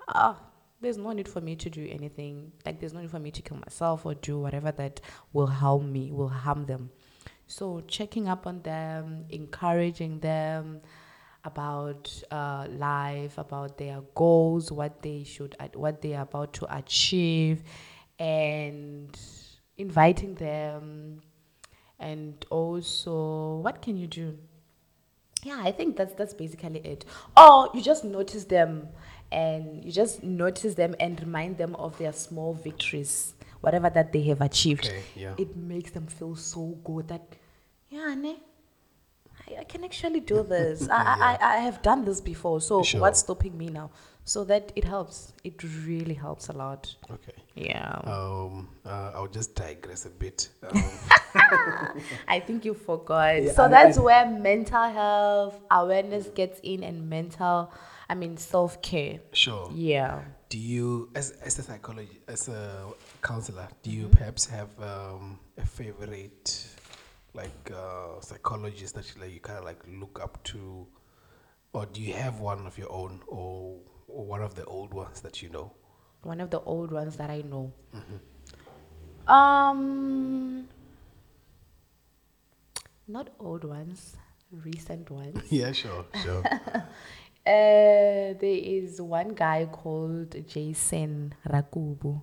Ah, 0.09 0.39
there's 0.81 0.97
no 0.97 1.13
need 1.13 1.29
for 1.29 1.41
me 1.41 1.57
to 1.57 1.71
do 1.71 1.87
anything. 1.91 2.53
Like 2.65 2.81
there's 2.81 2.93
no 2.93 3.01
need 3.01 3.11
for 3.11 3.19
me 3.19 3.31
to 3.33 3.43
kill 3.43 3.57
myself 3.59 4.07
or 4.07 4.15
do 4.15 4.39
whatever 4.39 4.71
that 4.73 5.01
will 5.33 5.47
harm 5.47 5.93
me, 5.93 6.13
will 6.13 6.29
harm 6.29 6.67
them. 6.67 6.91
So 7.47 7.83
checking 7.89 8.29
up 8.29 8.47
on 8.47 8.63
them, 8.63 9.25
encouraging 9.31 10.21
them 10.21 10.83
about 11.45 12.23
uh, 12.31 12.67
life, 12.71 13.39
about 13.39 13.79
their 13.79 14.03
goals, 14.15 14.71
what 14.71 15.03
they 15.03 15.25
should, 15.25 15.57
what 15.75 16.03
they 16.03 16.15
are 16.15 16.23
about 16.23 16.53
to 16.55 16.77
achieve, 16.77 17.63
and 18.19 19.19
inviting 19.79 20.35
them, 20.35 21.23
and 21.99 22.45
also 22.51 23.61
what 23.63 23.81
can 23.81 23.97
you 23.97 24.07
do? 24.07 24.39
Yeah, 25.43 25.61
I 25.63 25.71
think 25.73 25.97
that's 25.97 26.15
that's 26.15 26.35
basically 26.35 26.81
it. 26.81 27.05
Or 27.37 27.71
you 27.73 27.81
just 27.81 28.05
notice 28.05 28.45
them, 28.45 28.89
and 29.31 29.85
you 29.85 29.93
just 29.93 30.23
notice 30.23 30.75
them 30.75 30.95
and 31.01 31.21
remind 31.21 31.59
them 31.59 31.75
of 31.77 31.97
their 31.99 32.13
small 32.13 32.55
victories, 32.55 33.35
whatever 33.61 33.91
that 33.91 34.13
they 34.13 34.23
have 34.23 34.41
achieved 34.41 34.87
Okay, 34.87 35.03
yeah. 35.17 35.35
it 35.39 35.57
makes 35.57 35.91
them 35.91 36.07
feel 36.07 36.35
so 36.37 36.79
good 36.85 37.09
that 37.09 37.23
yeah 37.91 38.15
ne 38.15 38.37
I, 39.49 39.61
I 39.61 39.65
can 39.65 39.85
actually 39.85 40.21
do 40.21 40.43
this. 40.43 40.89
I, 40.91 40.97
I, 41.03 41.17
I, 41.47 41.55
I 41.55 41.57
have 41.59 41.81
done 41.83 42.05
this 42.05 42.21
before. 42.21 42.61
So 42.61 42.83
Sure. 42.83 43.01
what's 43.01 43.21
stopping 43.21 43.57
me 43.57 43.69
now? 43.69 43.91
So 44.25 44.45
that 44.45 44.73
it 44.77 44.85
helps. 44.85 45.33
It 45.43 45.63
really 45.87 46.13
helps 46.15 46.49
a 46.49 46.53
lot. 46.53 46.95
Okay. 47.11 47.33
Yeah. 47.55 47.99
Um, 48.05 48.69
uh, 48.85 49.13
I'll 49.15 49.27
just 49.29 49.55
digress 49.55 50.05
a 50.05 50.11
bit. 50.11 50.51
Um, 50.71 50.83
I 52.29 52.41
think 52.41 52.65
you 52.65 52.75
forgot. 52.75 53.43
Yeah, 53.43 53.53
so 53.53 53.65
I- 53.65 53.69
that's 53.69 53.97
I- 53.99 54.03
where 54.03 54.27
mental 54.27 54.89
health 54.91 55.59
awareness 55.71 56.27
gets 56.29 56.61
in 56.63 56.83
and 56.83 57.09
mental, 57.09 57.73
I 58.11 58.15
mean, 58.15 58.37
self 58.39 58.81
care. 58.83 59.21
sure. 59.33 59.71
Yeah. 59.75 60.21
Do 60.49 60.59
you, 60.59 61.11
as 61.15 61.33
as 61.45 61.59
a 61.59 61.63
psychologist, 61.63 62.21
as 62.27 62.49
a 62.49 62.87
counselor, 63.23 63.69
do 63.83 63.91
Mm-hmm. 63.91 64.01
you 64.01 64.09
perhaps 64.09 64.47
have 64.47 64.71
um, 64.81 65.39
a 65.59 65.67
favorite, 65.67 66.67
like 67.35 67.71
uh, 67.75 68.21
psychologist 68.21 68.95
that 68.95 69.05
you, 69.15 69.21
like, 69.21 69.33
you 69.35 69.41
kind 69.41 69.59
of 69.59 69.65
like 69.65 69.81
look 70.01 70.19
up 70.23 70.43
to, 70.45 70.87
or 71.75 71.85
do 71.87 72.01
you 72.01 72.15
have 72.15 72.41
one 72.41 72.67
of 72.67 72.79
your 72.79 72.91
own, 72.91 73.21
or, 73.27 73.77
or 74.09 74.25
one 74.25 74.41
of 74.43 74.55
the 74.55 74.65
old 74.65 74.95
ones 74.95 75.21
that 75.21 75.43
you 75.43 75.51
know? 75.51 75.71
One 76.23 76.41
of 76.41 76.49
the 76.51 76.61
old 76.61 76.91
ones 76.93 77.17
that 77.19 77.29
I 77.31 77.43
know. 77.43 77.71
Mm-hmm. 77.95 79.31
Um, 79.31 80.67
not 83.07 83.29
old 83.39 83.65
ones, 83.65 84.17
recent 84.51 85.11
ones. 85.11 85.43
yeah, 85.51 85.73
sure, 85.73 86.07
sure. 86.23 86.43
Uh, 87.49 88.35
there 88.43 88.61
is 88.77 89.01
one 89.01 89.31
guy 89.35 89.67
called 89.73 90.37
Jason 90.47 91.35
Rakubu. 91.49 92.23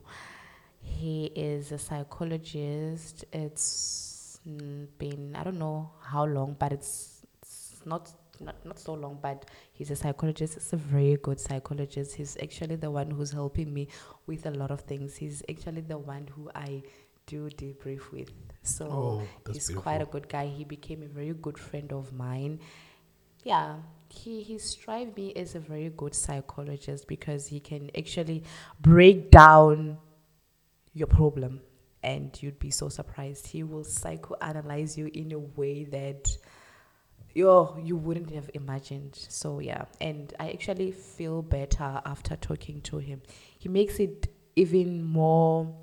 He 0.82 1.26
is 1.36 1.72
a 1.72 1.80
psychologist. 1.80 3.26
It's 3.34 4.40
been 5.00 5.36
I 5.36 5.44
don't 5.44 5.58
know 5.58 5.90
how 6.02 6.26
long, 6.26 6.56
but 6.60 6.74
it's, 6.74 7.26
it's 7.42 7.82
not 7.86 8.12
not 8.40 8.64
not 8.66 8.78
so 8.80 8.94
long. 8.94 9.18
But 9.22 9.50
he's 9.74 9.90
a 9.90 9.96
psychologist. 9.96 10.54
He's 10.56 10.74
a 10.74 10.78
very 10.78 11.18
good 11.18 11.40
psychologist. 11.40 12.16
He's 12.16 12.38
actually 12.42 12.76
the 12.76 12.92
one 12.92 13.10
who's 13.10 13.32
helping 13.32 13.74
me 13.74 13.88
with 14.28 14.46
a 14.46 14.52
lot 14.52 14.70
of 14.70 14.82
things. 14.82 15.16
He's 15.16 15.42
actually 15.50 15.82
the 15.82 15.98
one 15.98 16.28
who 16.28 16.52
I 16.54 16.84
do 17.26 17.50
debrief 17.50 18.12
with. 18.12 18.32
So 18.62 18.86
Oh, 18.92 19.28
he's 19.52 19.70
quite 19.70 20.02
a 20.02 20.06
good 20.06 20.30
guy. 20.30 20.46
He 20.48 20.64
became 20.66 21.02
a 21.02 21.08
very 21.08 21.34
good 21.34 21.58
friend 21.58 21.92
of 21.92 22.14
mine 22.14 22.60
yeah 23.44 23.76
he 24.16 24.42
he 24.42 24.58
strived 24.58 25.18
me 25.18 25.34
as 25.36 25.56
a 25.56 25.60
very 25.60 25.90
good 25.90 26.16
psychologist 26.16 27.08
because 27.08 27.48
he 27.48 27.60
can 27.60 27.90
actually 27.98 28.44
break 28.80 29.32
down 29.32 29.98
your 30.94 31.08
problem 31.08 31.62
and 32.04 32.42
you'd 32.42 32.60
be 32.60 32.72
so 32.72 32.88
surprised. 32.90 33.48
He 33.48 33.64
will 33.64 33.84
psychoanalyze 33.84 34.98
you 34.98 35.10
in 35.14 35.32
a 35.32 35.40
way 35.40 35.86
that 35.86 36.30
yo 37.34 37.78
you 37.82 37.98
wouldn't 37.98 38.32
have 38.32 38.50
imagined. 38.54 39.16
So 39.16 39.60
yeah. 39.60 39.86
And 40.00 40.34
i 40.40 40.50
actually 40.52 40.92
feel 40.92 41.42
better 41.42 42.02
after 42.06 42.36
talking 42.36 42.82
to 42.82 42.98
him. 42.98 43.22
He 43.60 43.70
makes 43.70 44.00
it 44.00 44.28
even 44.56 45.04
more 45.04 45.74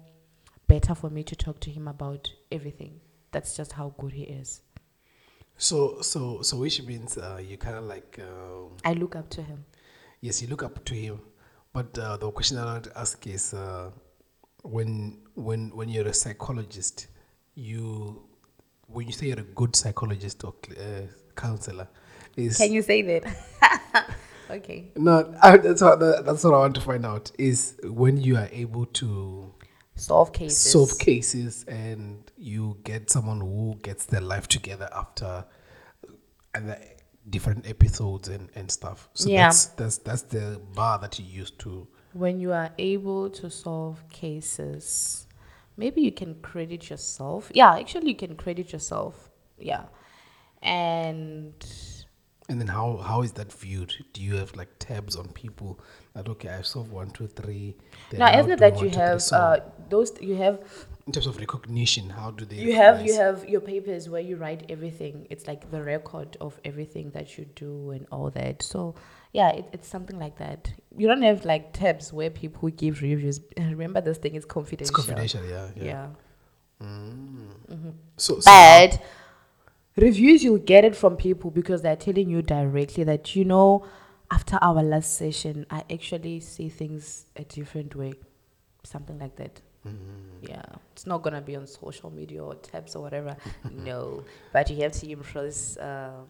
better 0.67 0.95
for 0.95 1.11
me 1.11 1.23
to 1.25 1.37
talk 1.37 1.61
to 1.61 1.71
him 1.71 1.89
about 1.89 2.31
everything. 2.51 3.01
That's 3.33 3.57
just 3.57 3.73
how 3.73 3.95
good 3.99 4.13
he 4.13 4.23
is 4.25 4.63
So, 5.63 6.01
so, 6.03 6.43
so, 6.43 6.57
which 6.57 6.83
means 6.83 7.17
uh, 7.19 7.41
you 7.49 7.57
kind 7.57 7.77
of 7.77 7.85
like, 7.85 8.19
um 8.21 8.71
i 8.85 8.93
look 8.95 9.15
up 9.15 9.29
to 9.31 9.43
him 9.43 9.65
yes, 10.23 10.41
you 10.41 10.49
look 10.49 10.63
up 10.63 10.83
to 10.87 10.95
him. 10.95 11.21
But 11.75 11.99
uh, 11.99 12.17
the 12.17 12.31
question 12.31 12.57
I 12.59 12.65
want 12.65 12.85
to 12.85 12.99
ask 12.99 13.27
is, 13.27 13.53
uh, 13.53 13.91
when, 14.63 15.19
when, 15.35 15.71
when 15.77 15.89
you're 15.89 16.09
a 16.09 16.15
psychologist, 16.15 17.09
you, 17.55 18.23
when 18.87 19.07
you 19.07 19.13
say 19.13 19.27
you're 19.27 19.41
a 19.41 19.43
good 19.43 19.77
psychologist 19.77 20.45
or 20.45 20.55
uh, 20.71 21.03
counselor, 21.37 21.89
is 22.37 22.57
Can 22.57 22.73
you 22.73 22.83
say 22.83 23.03
that? 23.03 24.11
okay. 24.51 24.91
no, 24.97 25.35
I, 25.43 25.59
that's 25.59 25.83
what 25.83 26.01
that's 26.01 26.45
what 26.45 26.55
I 26.55 26.59
want 26.59 26.75
to 26.77 26.81
find 26.81 27.05
out 27.05 27.31
is 27.39 27.75
when 27.85 28.17
you 28.17 28.37
are 28.37 28.49
able 28.51 28.87
to 28.87 29.53
Solve 29.95 30.33
cases. 30.33 30.73
solve 30.73 30.99
cases 30.99 31.65
and 31.69 32.31
you 32.39 32.79
get 32.83 33.11
someone 33.11 33.41
who 33.41 33.79
gets 33.83 34.07
their 34.07 34.23
life 34.23 34.49
together 34.49 34.89
after 34.93 35.45
uh, 36.07 36.13
other 36.55 36.79
different 37.29 37.69
episodes 37.69 38.29
and, 38.29 38.49
and 38.55 38.71
stuff. 38.71 39.09
So 39.15 39.29
Yeah. 39.29 39.49
that's 39.49 39.67
that's 39.67 39.99
that's 39.99 40.23
the 40.23 40.61
bar 40.75 40.99
that 40.99 41.19
you 41.19 41.25
use 41.27 41.51
to 41.59 41.87
When 42.15 42.41
you 42.41 42.53
are 42.53 42.71
able 42.79 43.31
to 43.31 43.49
solve 43.51 44.03
cases, 44.11 45.27
maybe 45.77 46.01
you 46.03 46.13
can 46.13 46.35
credit 46.43 46.89
yourself. 46.91 47.51
Yeah, 47.55 47.75
actually, 47.79 48.09
you 48.09 48.17
can 48.17 48.35
credit 48.37 48.73
yourself. 48.73 49.31
Yeah. 49.59 49.85
And 50.63 51.55
and 52.49 52.61
then 52.61 52.69
how 52.69 52.97
how 52.99 53.23
is 53.23 53.33
that 53.33 53.53
viewed? 53.53 53.95
Do 54.13 54.23
you 54.23 54.37
have 54.37 54.55
like 54.57 54.71
tabs 54.79 55.17
on 55.17 55.29
people 55.29 55.79
that 56.15 56.29
okay 56.29 56.49
I've 56.49 56.67
solved 56.67 56.93
one, 56.93 57.11
two, 57.11 57.27
three. 57.27 57.77
now, 58.13 58.39
isn't 58.39 58.53
it 58.53 58.59
that 58.59 58.81
you 58.81 58.91
have 58.91 59.23
uh, 59.33 59.61
those, 59.89 60.13
you 60.21 60.37
have 60.37 60.61
in 61.07 61.13
terms 61.13 61.27
of 61.27 61.37
recognition, 61.39 62.11
how 62.11 62.31
do 62.31 62.45
they 62.45 62.57
you 62.57 62.77
have 62.77 63.05
you 63.05 63.15
have 63.15 63.49
your 63.49 63.61
papers 63.61 64.09
where 64.09 64.21
you 64.21 64.37
write 64.37 64.65
everything 64.69 65.27
it's 65.31 65.47
like 65.49 65.71
the 65.71 65.83
record 65.83 66.37
of 66.41 66.61
everything 66.65 67.11
that 67.11 67.37
you 67.37 67.45
do 67.57 67.91
and 67.91 68.07
all 68.13 68.31
that 68.31 68.63
so 68.63 68.95
yeah 69.33 69.51
it, 69.51 69.69
it's 69.73 69.89
something 69.89 70.19
like 70.19 70.39
that 70.39 70.73
you 70.97 71.09
don't 71.09 71.23
have 71.23 71.45
like 71.45 71.73
tabs 71.73 72.13
where 72.13 72.31
people 72.31 72.69
give 72.69 73.03
reviews 73.03 73.41
remember 73.59 74.01
this 74.01 74.19
thing 74.19 74.35
is 74.35 74.45
confidential. 74.45 74.95
it's 74.95 74.97
confidential 74.97 75.45
yeah. 75.45 75.69
yeah, 75.75 75.85
Yeah. 75.85 76.09
So, 78.17 78.41
so 78.41 78.51
but 78.51 79.03
reviews 79.97 80.45
you'll 80.45 80.59
get 80.59 80.85
it 80.85 80.95
from 80.95 81.17
people 81.17 81.51
because 81.51 81.83
they're 81.83 81.97
telling 81.97 82.31
you 82.31 82.43
directly 82.43 83.05
that 83.05 83.35
you 83.35 83.45
know 83.45 83.85
after 84.33 84.59
our 84.63 84.83
last 84.83 85.17
session 85.19 85.67
i 85.71 85.85
actually 85.93 86.41
see 86.41 86.69
things 86.69 87.27
a 87.37 87.45
different 87.45 87.95
way. 87.95 88.13
Something 88.85 89.19
like 89.19 89.37
that. 89.37 89.61
Mm-hmm. 89.87 90.47
yeah. 90.49 90.65
It's 90.93 91.07
not 91.07 91.23
gonna 91.23 91.41
be 91.41 91.55
on 91.57 91.67
social 91.67 92.11
media 92.11 92.43
or 92.43 92.55
tabs 92.57 92.97
or 92.97 93.03
whatever. 93.03 93.37
No. 93.71 94.25
But 94.53 94.71
you 94.71 94.83
have 94.83 94.93
to 94.93 95.11
impress 95.11 95.77
uh, 95.77 96.23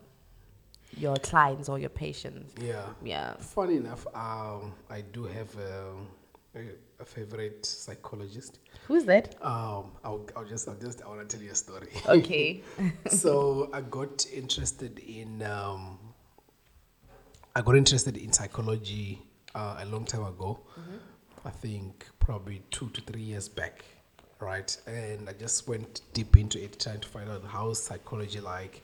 your 0.96 1.16
clients 1.16 1.68
or 1.68 1.78
your 1.78 1.90
patients. 1.90 2.52
Yeah. 2.60 2.84
yeah. 3.02 3.34
Funny 3.38 3.76
enough, 3.76 4.06
um, 4.14 4.74
I 4.90 5.00
do 5.12 5.24
have 5.24 5.54
um, 5.56 6.08
a, 6.54 6.60
a 7.00 7.04
favorite 7.04 7.64
psychologist. 7.64 8.58
who's 8.86 9.04
that? 9.04 9.34
Um, 9.42 9.92
I'll, 10.04 10.26
I'll 10.36 10.44
just, 10.44 10.68
I'll 10.68 10.74
just, 10.74 11.02
I 11.02 11.08
want 11.08 11.26
to 11.26 11.36
tell 11.36 11.44
you 11.44 11.52
a 11.52 11.54
story. 11.54 11.88
okay. 12.06 12.62
So 13.10 13.70
I 13.72 13.80
got 13.82 14.26
interested 14.32 14.98
in, 14.98 15.42
um, 15.42 15.98
I 17.54 17.62
got 17.62 17.76
interested 17.76 18.16
in 18.16 18.32
psychology 18.32 19.20
uh, 19.54 19.76
a 19.80 19.86
long 19.86 20.04
time 20.04 20.24
ago. 20.24 20.60
I 21.44 21.50
think 21.50 22.06
probably 22.20 22.62
two 22.70 22.88
to 22.90 23.00
three 23.00 23.20
years 23.22 23.48
back, 23.48 23.84
right? 24.40 24.74
And 24.86 25.28
I 25.28 25.32
just 25.32 25.66
went 25.68 26.02
deep 26.12 26.36
into 26.36 26.62
it, 26.62 26.78
trying 26.78 27.00
to 27.00 27.08
find 27.08 27.28
out 27.28 27.44
how 27.44 27.72
psychology 27.72 28.40
like, 28.40 28.82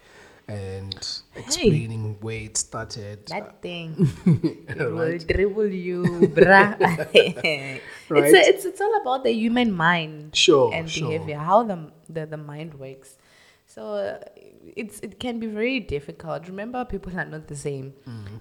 and 0.48 0.94
explaining 1.36 2.16
where 2.20 2.40
it 2.40 2.56
started. 2.56 3.26
that 3.28 3.62
thing 3.62 3.94
it 4.68 4.78
will 4.78 5.18
dribble 5.18 5.66
you 5.68 6.02
bruh 6.34 6.74
it's, 7.14 7.82
Right. 8.08 8.34
a, 8.34 8.38
it's 8.38 8.64
it's 8.64 8.80
all 8.80 8.96
about 9.02 9.24
the 9.24 9.30
human 9.30 9.70
mind 9.70 10.34
Sure, 10.34 10.72
and 10.72 10.90
sure. 10.90 11.10
behavior 11.10 11.36
how 11.36 11.62
the, 11.64 11.92
the 12.08 12.24
the 12.24 12.38
mind 12.38 12.72
works 12.80 13.18
so 13.66 13.92
uh, 13.92 14.18
it's 14.74 15.00
it 15.00 15.20
can 15.20 15.38
be 15.38 15.46
very 15.46 15.80
difficult 15.80 16.48
remember 16.48 16.82
people 16.86 17.12
are 17.18 17.26
not 17.26 17.46
the 17.48 17.56
same 17.56 17.92
Mm-hmm. 18.08 18.36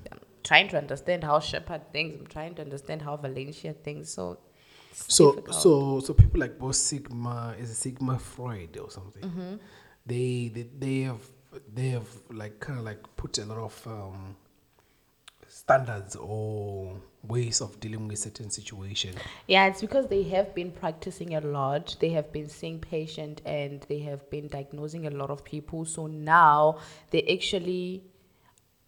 Trying 0.47 0.67
to 0.69 0.77
understand 0.77 1.23
how 1.29 1.39
Shepard 1.39 1.81
thinks 1.93 2.17
i'm 2.19 2.27
trying 2.27 2.53
to 2.55 2.61
understand 2.67 3.01
how 3.07 3.13
Valentia 3.17 3.73
thinks 3.87 4.09
so 4.17 4.25
so 4.93 5.25
difficult. 5.31 5.55
so 5.63 5.71
so 6.05 6.13
people 6.21 6.39
like 6.39 6.57
both 6.57 6.75
sigma 6.75 7.55
is 7.61 7.77
Sigmund 7.77 8.21
Freud 8.21 8.77
or 8.83 8.89
something 8.97 9.23
Mm-hmm. 9.29 9.55
they, 10.11 10.51
they 10.55 10.65
they 10.83 10.97
have 11.09 11.23
they 11.77 11.89
have 11.97 12.07
like 12.31 12.55
kind 12.65 12.79
of 12.79 12.85
like 12.85 13.01
put 13.21 13.37
a 13.37 13.45
lot 13.51 13.57
of 13.69 13.75
um 13.87 14.35
standards 15.47 16.15
or 16.15 16.95
ways 17.23 17.61
of 17.61 17.79
dealing 17.79 18.07
with 18.07 18.19
certain 18.19 18.49
situation 18.49 19.13
Yeah, 19.47 19.67
it's 19.67 19.81
because 19.81 20.07
they 20.07 20.23
have 20.35 20.53
been 20.55 20.71
practicing 20.71 21.35
a 21.35 21.41
lot. 21.41 21.95
They 21.99 22.09
have 22.09 22.31
been 22.31 22.49
seeing 22.49 22.79
patient 22.79 23.41
and 23.45 23.81
they 23.89 23.99
have 23.99 24.29
been 24.29 24.47
diagnosing 24.47 25.07
a 25.07 25.09
lot 25.09 25.29
of 25.29 25.43
people. 25.43 25.85
So 25.85 26.07
now 26.07 26.79
they 27.11 27.21
actually, 27.35 28.03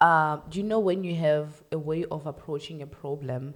um, 0.01 0.41
do 0.49 0.59
you 0.59 0.63
know 0.65 0.79
when 0.79 1.03
you 1.03 1.15
have 1.15 1.61
a 1.71 1.77
way 1.77 2.05
of 2.05 2.25
approaching 2.25 2.81
a 2.81 2.87
problem 2.87 3.53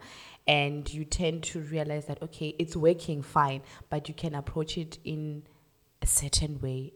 and 0.48 0.92
you 0.94 1.06
tend 1.06 1.44
to 1.44 1.60
realize 1.62 2.06
that, 2.08 2.22
okay, 2.22 2.54
it's 2.60 2.76
working 2.76 3.22
fine, 3.22 3.62
but 3.90 4.08
you 4.10 4.14
can 4.14 4.36
approach 4.36 4.78
it 4.78 4.98
in 5.06 5.44
a 6.02 6.08
certain 6.08 6.60
way 6.60 6.92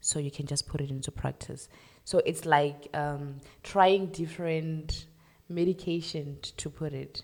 so 0.00 0.18
you 0.20 0.30
can 0.30 0.46
just 0.46 0.68
put 0.68 0.80
it 0.80 0.90
into 0.90 1.10
practice. 1.10 1.68
So 2.04 2.22
it's 2.24 2.46
like 2.46 2.88
um, 2.94 3.36
trying 3.64 4.06
different 4.06 5.06
medication 5.48 6.38
to 6.56 6.70
put 6.70 6.92
it. 6.92 7.22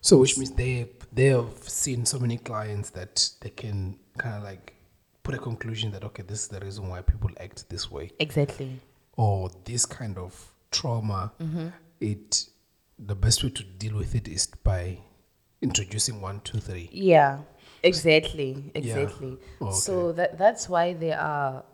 so 0.00 0.16
which 0.18 0.38
means 0.38 0.52
they 0.52 0.88
they 1.12 1.26
have 1.26 1.58
seen 1.68 2.04
so 2.06 2.18
many 2.18 2.38
clients 2.38 2.90
that 2.90 3.28
they 3.40 3.50
can 3.50 3.98
kind 4.18 4.36
of 4.36 4.42
like 4.42 4.74
put 5.22 5.34
a 5.34 5.38
conclusion 5.38 5.90
that 5.90 6.04
okay 6.04 6.22
this 6.22 6.42
is 6.44 6.48
the 6.48 6.60
reason 6.60 6.88
why 6.88 7.02
people 7.02 7.30
act 7.40 7.68
this 7.68 7.90
way 7.90 8.10
Exactly. 8.20 8.80
or 9.16 9.50
this 9.64 9.84
kind 9.84 10.16
of 10.16 10.32
trauma, 10.70 11.32
Mm-hmm. 11.40 11.68
it 12.00 12.48
the 12.98 13.14
best 13.14 13.44
way 13.44 13.50
to 13.50 13.62
deal 13.62 13.96
with 13.96 14.14
it 14.14 14.26
is 14.28 14.46
by 14.64 14.98
introducing 15.62 16.20
one, 16.20 16.40
two, 16.40 16.58
three. 16.58 16.88
Yeah, 16.92 17.38
exactly, 17.82 18.70
exactly. 18.74 19.38
Okay. 19.62 19.72
So 19.72 20.12
that 20.12 20.36
that's 20.38 20.68
why 20.68 20.94
there 20.94 21.18
are, 21.20 21.64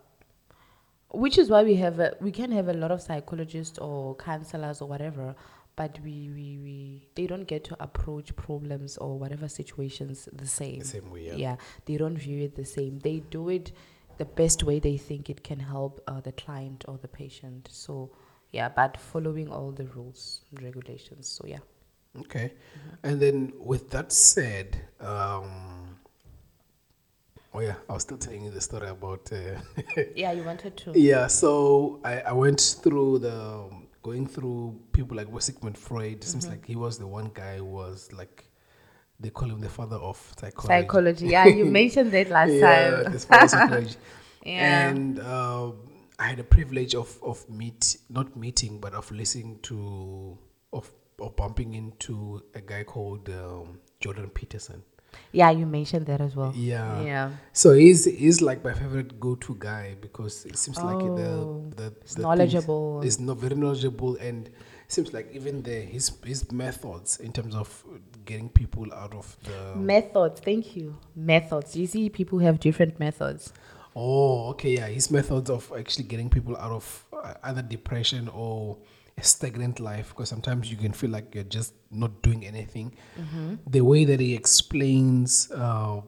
which 1.11 1.37
is 1.37 1.49
why 1.49 1.63
we 1.63 1.75
have 1.75 1.99
a, 1.99 2.15
we 2.21 2.31
can 2.31 2.51
have 2.51 2.67
a 2.67 2.73
lot 2.73 2.91
of 2.91 3.01
psychologists 3.01 3.77
or 3.79 4.15
counselors 4.15 4.81
or 4.81 4.87
whatever, 4.87 5.35
but 5.75 5.99
we, 6.03 6.29
we, 6.33 6.57
we 6.61 7.07
they 7.15 7.25
don't 7.27 7.45
get 7.47 7.63
to 7.65 7.77
approach 7.79 8.35
problems 8.35 8.97
or 8.97 9.17
whatever 9.17 9.47
situations 9.47 10.29
the 10.31 10.47
same. 10.47 10.79
The 10.79 10.85
same 10.85 11.11
way, 11.11 11.25
yeah. 11.27 11.35
Yeah, 11.35 11.55
they 11.85 11.97
don't 11.97 12.17
view 12.17 12.43
it 12.43 12.55
the 12.55 12.65
same. 12.65 12.99
They 12.99 13.19
do 13.31 13.49
it 13.49 13.71
the 14.17 14.25
best 14.25 14.63
way 14.63 14.79
they 14.79 14.97
think 14.97 15.29
it 15.29 15.43
can 15.43 15.59
help 15.59 16.01
uh, 16.07 16.21
the 16.21 16.31
client 16.31 16.85
or 16.87 16.97
the 17.01 17.07
patient. 17.07 17.67
So 17.71 18.11
yeah, 18.55 18.69
but 18.69 18.97
following 19.11 19.49
all 19.49 19.71
the 19.71 19.85
rules 19.95 20.41
and 20.49 20.63
regulations. 20.63 21.27
So 21.27 21.45
yeah. 21.45 21.59
Okay. 22.21 22.53
And 23.03 23.21
then 23.21 23.51
with 23.59 23.89
that 23.91 24.11
said, 24.13 24.77
um, 25.01 25.97
oh 27.53 27.59
yeah, 27.59 27.75
I 27.89 27.93
was 27.93 28.03
still 28.03 28.17
telling 28.17 28.45
you 28.45 28.51
the 28.51 28.61
story 28.61 28.87
about. 28.87 29.29
Uh, 29.31 29.59
Yeah, 30.15 30.31
you 30.31 30.43
wanted 30.43 30.77
to. 30.77 30.93
yeah, 30.95 31.27
so 31.27 31.99
I, 32.05 32.21
I 32.21 32.31
went 32.31 32.61
through 32.83 33.19
the 33.19 33.69
going 34.01 34.25
through 34.27 34.79
people 34.93 35.17
like 35.17 35.27
Sigmund 35.41 35.77
Freud. 35.77 36.17
It 36.23 36.23
seems 36.23 36.47
like 36.47 36.65
he 36.65 36.77
was 36.77 36.97
the 36.97 37.07
one 37.07 37.31
guy 37.33 37.57
who 37.57 37.65
was 37.65 38.13
like 38.13 38.45
they 39.19 39.29
call 39.29 39.49
him 39.49 39.59
the 39.59 39.69
father 39.69 39.97
of 39.97 40.17
psychology. 40.39 40.67
Psychology. 40.67 41.27
Yeah, 41.27 41.47
you 41.47 41.65
mentioned 41.81 42.11
that 42.13 42.29
last 42.29 42.53
yeah, 42.53 43.01
time. 43.03 43.11
this 43.11 43.25
father 43.25 43.43
of 43.43 43.49
psychology. 43.51 43.95
Yeah. 44.45 44.89
And 44.89 45.19
um, 45.21 45.73
I 46.19 46.27
had 46.27 46.37
the 46.37 46.43
privilege 46.43 46.95
of 46.95 47.17
of 47.21 47.47
meet 47.49 47.97
not 48.09 48.35
meeting 48.37 48.79
but 48.79 48.93
of 48.93 49.11
listening 49.11 49.59
to 49.63 50.37
of 50.71 50.91
of 51.19 51.35
bumping 51.35 51.73
into 51.73 52.41
a 52.53 52.61
guy 52.61 52.83
called 52.83 53.29
um, 53.29 53.79
Jordan 53.99 54.29
Peterson. 54.29 54.83
Yeah, 55.31 55.49
you 55.49 55.65
mentioned 55.65 56.05
that 56.07 56.21
as 56.21 56.35
well. 56.35 56.53
Yeah. 56.55 57.01
Yeah. 57.01 57.31
So 57.53 57.73
he's 57.73 58.05
he's 58.05 58.41
like 58.41 58.63
my 58.63 58.73
favorite 58.73 59.19
go-to 59.19 59.55
guy 59.59 59.95
because 60.01 60.45
it 60.45 60.57
seems 60.57 60.77
like 60.77 60.95
Oh, 60.95 61.15
the 61.75 61.83
the, 61.83 61.93
he's 62.03 62.15
the 62.15 62.21
knowledgeable. 62.21 63.01
Is 63.01 63.19
not 63.19 63.37
very 63.37 63.55
knowledgeable 63.55 64.17
and 64.17 64.49
seems 64.87 65.13
like 65.13 65.29
even 65.33 65.63
the 65.63 65.81
his 65.81 66.11
his 66.25 66.51
methods 66.51 67.19
in 67.19 67.31
terms 67.31 67.55
of 67.55 67.83
getting 68.25 68.49
people 68.49 68.93
out 68.93 69.13
of 69.13 69.35
the 69.43 69.75
Methods. 69.77 70.41
Thank 70.41 70.75
you. 70.75 70.97
Methods. 71.15 71.75
You 71.75 71.87
see, 71.87 72.09
people 72.09 72.39
have 72.39 72.59
different 72.59 72.99
methods. 72.99 73.53
Oh, 73.95 74.49
okay, 74.49 74.75
yeah. 74.75 74.87
His 74.87 75.09
methods 75.09 75.49
of 75.49 75.71
actually 75.77 76.03
getting 76.05 76.29
people 76.29 76.57
out 76.57 76.71
of 76.71 77.05
uh, 77.13 77.33
either 77.43 77.61
depression 77.61 78.27
or 78.29 78.77
a 79.17 79.23
stagnant 79.23 79.79
life, 79.79 80.09
because 80.09 80.27
sometimes 80.27 80.69
you 80.69 80.75
can 80.77 80.91
feel 80.91 81.09
like 81.09 81.33
you're 81.33 81.45
just 81.45 81.73
not 81.89 82.21
doing 82.21 82.45
anything. 82.45 82.93
The 83.65 83.79
way 83.81 84.03
that 84.05 84.19
he 84.19 84.33
explains 84.35 85.49
uh, 85.51 86.01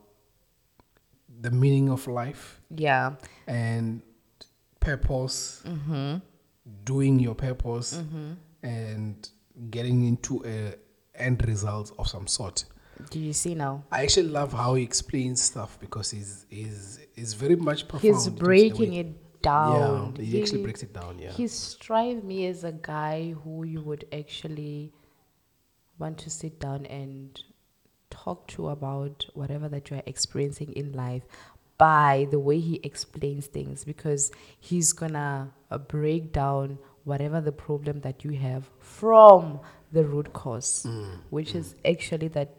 the 1.40 1.52
meaning 1.52 1.90
of 1.90 2.06
life 2.08 2.60
Yeah. 2.76 3.14
and 3.48 4.02
purpose, 4.82 5.64
doing 6.84 7.20
your 7.20 7.36
purpose, 7.36 8.02
and 8.64 9.30
getting 9.70 10.04
into 10.06 10.44
a 10.46 10.76
end 11.16 11.48
result 11.48 11.94
of 11.98 12.08
some 12.08 12.28
sort. 12.28 12.66
Do 13.10 13.20
you 13.20 13.34
see 13.34 13.56
now? 13.56 13.84
I 13.92 14.04
actually 14.04 14.30
love 14.30 14.54
how 14.54 14.76
he 14.76 14.84
explains 14.84 15.42
stuff 15.42 15.80
because 15.80 16.12
he's 16.12 16.46
he's 16.50 17.00
he's 17.16 17.34
very 17.34 17.56
much 17.56 17.88
profound. 17.88 18.16
He's 18.16 18.28
in 18.28 18.34
terms 18.34 18.34
of 18.34 18.40
the 18.40 18.44
breaking 18.46 18.94
it 18.94 19.42
down. 19.42 20.16
Yeah, 20.18 20.26
he 20.26 20.42
actually 20.42 20.64
breaks 20.64 20.84
it 20.84 20.94
down. 20.94 21.20
Yeah. 21.20 21.32
He 21.32 21.48
strive 21.48 22.24
me 22.24 22.48
as 22.48 22.64
a 22.64 22.72
guy 22.72 23.34
who 23.44 23.64
you 23.64 23.82
would 23.82 24.06
actually 24.12 24.94
want 26.00 26.18
to 26.20 26.30
sit 26.30 26.60
down 26.60 26.86
and 26.88 27.42
talk 28.10 28.48
to 28.48 28.70
about 28.70 29.26
whatever 29.34 29.68
that 29.70 29.90
you're 29.90 30.02
experiencing 30.06 30.72
in 30.74 30.94
life 30.94 31.24
by 31.78 32.28
the 32.32 32.40
way 32.40 32.60
he 32.60 32.80
explains 32.84 33.48
things 33.48 33.84
because 33.84 34.32
he's 34.60 34.94
gonna 34.94 35.52
uh, 35.70 35.78
break 35.78 36.32
down 36.32 36.78
whatever 37.04 37.40
the 37.42 37.52
problem 37.52 38.00
that 38.02 38.24
you 38.24 38.32
have 38.32 38.70
from 38.80 39.60
the 39.92 40.04
root 40.04 40.34
cause 40.34 40.86
Mm, 40.88 41.20
which 41.30 41.54
is 41.56 41.76
actually 41.86 42.28
that 42.30 42.56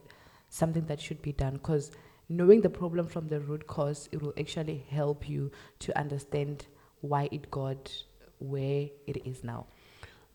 something 0.48 0.86
that 0.86 1.00
should 1.00 1.20
be 1.22 1.32
done 1.32 1.54
because 1.54 1.90
knowing 2.28 2.60
the 2.60 2.70
problem 2.70 3.06
from 3.06 3.28
the 3.28 3.40
root 3.40 3.66
cause 3.66 4.08
it 4.12 4.22
will 4.22 4.34
actually 4.38 4.84
help 4.90 5.28
you 5.28 5.50
to 5.78 5.96
understand 5.98 6.66
why 7.00 7.28
it 7.32 7.50
got 7.50 7.90
where 8.38 8.88
it 9.06 9.26
is 9.26 9.44
now 9.44 9.66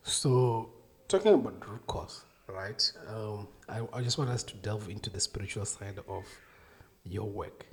So 0.04 0.70
talking 1.08 1.34
about 1.34 1.68
root 1.70 1.86
cause, 1.88 2.26
right? 2.48 2.92
Um, 3.08 3.48
I, 3.70 3.82
I 3.94 4.02
just 4.02 4.18
want 4.18 4.30
us 4.30 4.44
to 4.44 4.56
delve 4.58 4.90
into 4.90 5.10
the 5.10 5.20
spiritual 5.20 5.66
side 5.66 6.00
of 6.08 6.26
your 7.06 7.30
work. 7.30 7.66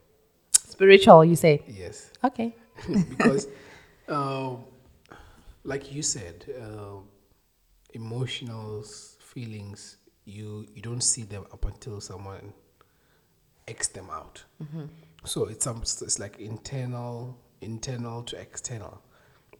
spiritual 0.57 1.25
you 1.25 1.37
say 1.37 1.63
Yes, 1.67 2.11
okay 2.25 2.55
because, 3.09 3.49
um, 4.09 4.65
like 5.65 5.93
you 5.93 6.03
said, 6.03 6.45
uh, 6.61 6.99
emotionals, 7.95 9.19
feelings, 9.21 9.97
you 10.31 10.67
you 10.75 10.83
don't 10.83 11.03
see 11.03 11.23
them 11.25 11.45
up 11.53 11.65
until 11.67 12.01
someone 12.01 12.53
X 13.69 13.89
them 13.89 14.09
out. 14.11 14.45
So 15.25 15.45
it's 15.47 15.65
some 15.65 15.83
it's 15.83 16.19
like 16.19 16.39
internal, 16.41 17.37
internal 17.61 18.23
to 18.25 18.41
external. 18.41 19.03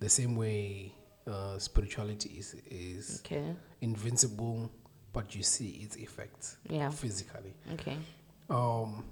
The 0.01 0.09
same 0.09 0.35
way 0.37 0.95
uh, 1.27 1.59
spirituality 1.59 2.31
is 2.39 2.55
is 2.71 3.23
okay 3.27 3.55
invincible, 3.83 4.71
but 5.13 5.35
you 5.35 5.43
see 5.43 5.69
its 5.85 5.97
effects 5.97 6.57
Yeah. 6.69 6.91
physically. 6.91 7.55
okay 7.75 7.97
Um, 8.49 9.05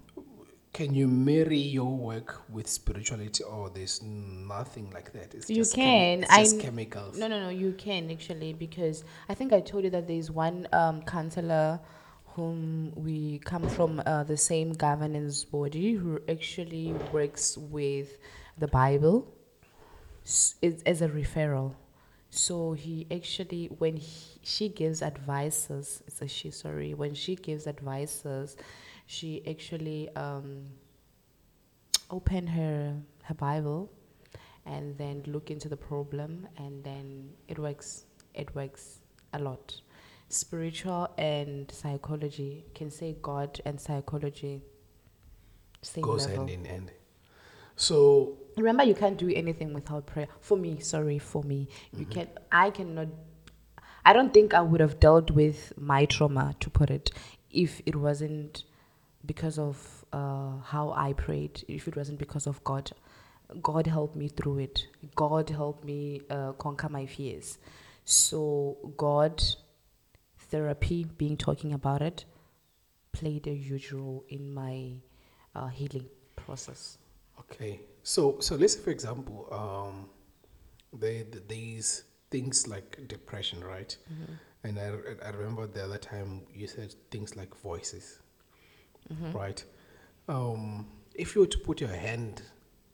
can 0.73 0.95
you 0.95 1.09
marry 1.09 1.59
your 1.59 1.97
work 1.97 2.43
with 2.51 2.69
spirituality, 2.69 3.43
or 3.45 3.71
there's 3.71 4.03
nothing 4.03 4.91
like 4.93 5.13
that? 5.13 5.35
It's 5.35 5.49
You 5.49 5.57
just 5.57 5.75
can. 5.75 6.23
it's 6.25 6.37
just 6.37 6.57
I- 6.59 6.63
chemicals. 6.63 7.19
No, 7.19 7.27
no, 7.29 7.41
no. 7.43 7.49
You 7.49 7.73
can 7.73 8.11
actually 8.11 8.53
because 8.53 9.05
I 9.29 9.35
think 9.35 9.53
I 9.53 9.61
told 9.61 9.85
you 9.85 9.91
that 9.91 10.07
there's 10.07 10.31
one 10.31 10.69
um, 10.73 11.03
counselor 11.03 11.81
whom 12.35 12.93
we 12.95 13.39
come 13.41 13.69
from 13.69 14.01
uh, 14.07 14.23
the 14.25 14.37
same 14.37 14.73
governance 14.73 15.45
body 15.45 15.95
who 15.95 16.21
actually 16.29 16.93
works 17.13 17.57
with 17.59 18.17
the 18.59 18.69
Bible 18.69 19.27
s- 20.25 20.55
as 20.87 21.03
a 21.03 21.09
referral. 21.09 21.75
So 22.31 22.73
he 22.75 23.07
actually, 23.11 23.67
when 23.79 23.97
he, 23.97 24.39
she 24.43 24.69
gives 24.69 25.03
advices, 25.03 26.03
it's 26.07 26.21
a 26.21 26.29
she, 26.29 26.51
sorry, 26.51 26.93
when 26.95 27.15
she 27.15 27.35
gives 27.37 27.67
advices, 27.67 28.57
she 29.09 29.43
actually 29.49 30.09
um, 30.17 30.67
open 32.11 32.47
her 32.47 32.95
her 33.25 33.35
Bible 33.35 33.91
and 34.67 34.97
then 34.99 35.23
look 35.27 35.51
into 35.51 35.69
the 35.69 35.77
problem 35.77 36.47
and 36.59 36.85
then 36.85 37.31
it 37.49 37.59
works 37.59 38.05
it 38.35 38.55
works 38.55 39.01
a 39.33 39.39
lot 39.39 39.81
spiritual 40.29 41.09
and 41.17 41.71
psychology 41.71 42.65
can 42.75 42.91
say 42.91 43.17
god 43.23 43.59
and 43.65 43.81
psychology 43.81 44.63
same 45.81 46.05
goes 46.05 46.27
level 46.27 46.47
hand 46.47 46.51
in 46.51 46.65
hand. 46.67 46.91
So 47.77 48.37
remember 48.57 48.85
you 48.85 48.95
can't 48.95 49.17
do 49.17 49.31
anything 49.35 49.73
without 49.73 50.05
prayer 50.07 50.29
for 50.41 50.59
me 50.59 50.81
sorry 50.81 51.19
for 51.19 51.43
me 51.45 51.69
you 51.97 52.05
Mm-hmm. 52.05 52.13
can 52.13 52.29
i 52.53 52.71
cannot 52.71 53.09
i 54.05 54.13
don't 54.13 54.35
think 54.35 54.53
i 54.53 54.61
would 54.61 54.81
have 54.81 55.01
dealt 55.01 55.31
with 55.31 55.73
my 55.79 56.05
trauma 56.05 56.55
to 56.61 56.69
put 56.69 56.91
it 56.91 57.11
if 57.51 57.81
it 57.87 57.97
wasn't 57.97 58.65
because 59.29 59.59
of 59.59 59.77
uh, 60.13 60.57
how 60.73 60.93
i 61.07 61.13
prayed. 61.13 61.65
If 61.69 61.87
it 61.89 61.97
wasn't 61.97 62.19
because 62.19 62.47
of 62.53 62.63
god 62.65 62.91
god 63.63 63.87
helped 63.87 64.17
me 64.23 64.29
through 64.29 64.59
it. 64.59 64.87
God 65.15 65.49
helped 65.51 65.85
me 65.85 66.21
uh, 66.31 66.53
conquer 66.65 66.89
my 66.89 67.07
fears. 67.07 67.59
So 68.05 68.77
god 68.97 69.43
therapy 70.51 71.05
being 71.23 71.37
talking 71.37 71.73
about 71.73 72.03
it 72.03 72.25
played 73.13 73.47
a 73.47 73.55
huge 73.55 73.93
role 73.93 74.25
in 74.29 74.53
my 74.55 74.93
uh, 75.55 75.67
healing 75.69 76.07
process. 76.37 76.99
Okay, 77.41 77.81
so 78.03 78.39
so 78.41 78.55
let's 78.57 78.75
say 78.75 78.81
for 78.83 78.91
example, 78.91 79.39
um, 79.61 80.09
there 80.93 81.25
there- 81.25 81.43
there's 81.49 82.05
things 82.31 82.67
like 82.69 82.89
depression, 83.09 83.59
right? 83.65 83.97
And 84.65 84.79
I 84.79 84.89
I 85.29 85.31
remember 85.31 85.67
the 85.67 85.85
other 85.85 85.99
time 85.99 86.31
you 86.61 86.67
said 86.67 86.95
things 87.11 87.37
like 87.37 87.53
voices, 87.71 88.07
right? 89.33 89.63
Um, 90.29 90.87
if 91.15 91.35
you 91.35 91.43
were 91.43 91.47
to 91.49 91.59
put 91.59 91.81
your 91.81 91.91
hand 91.91 92.43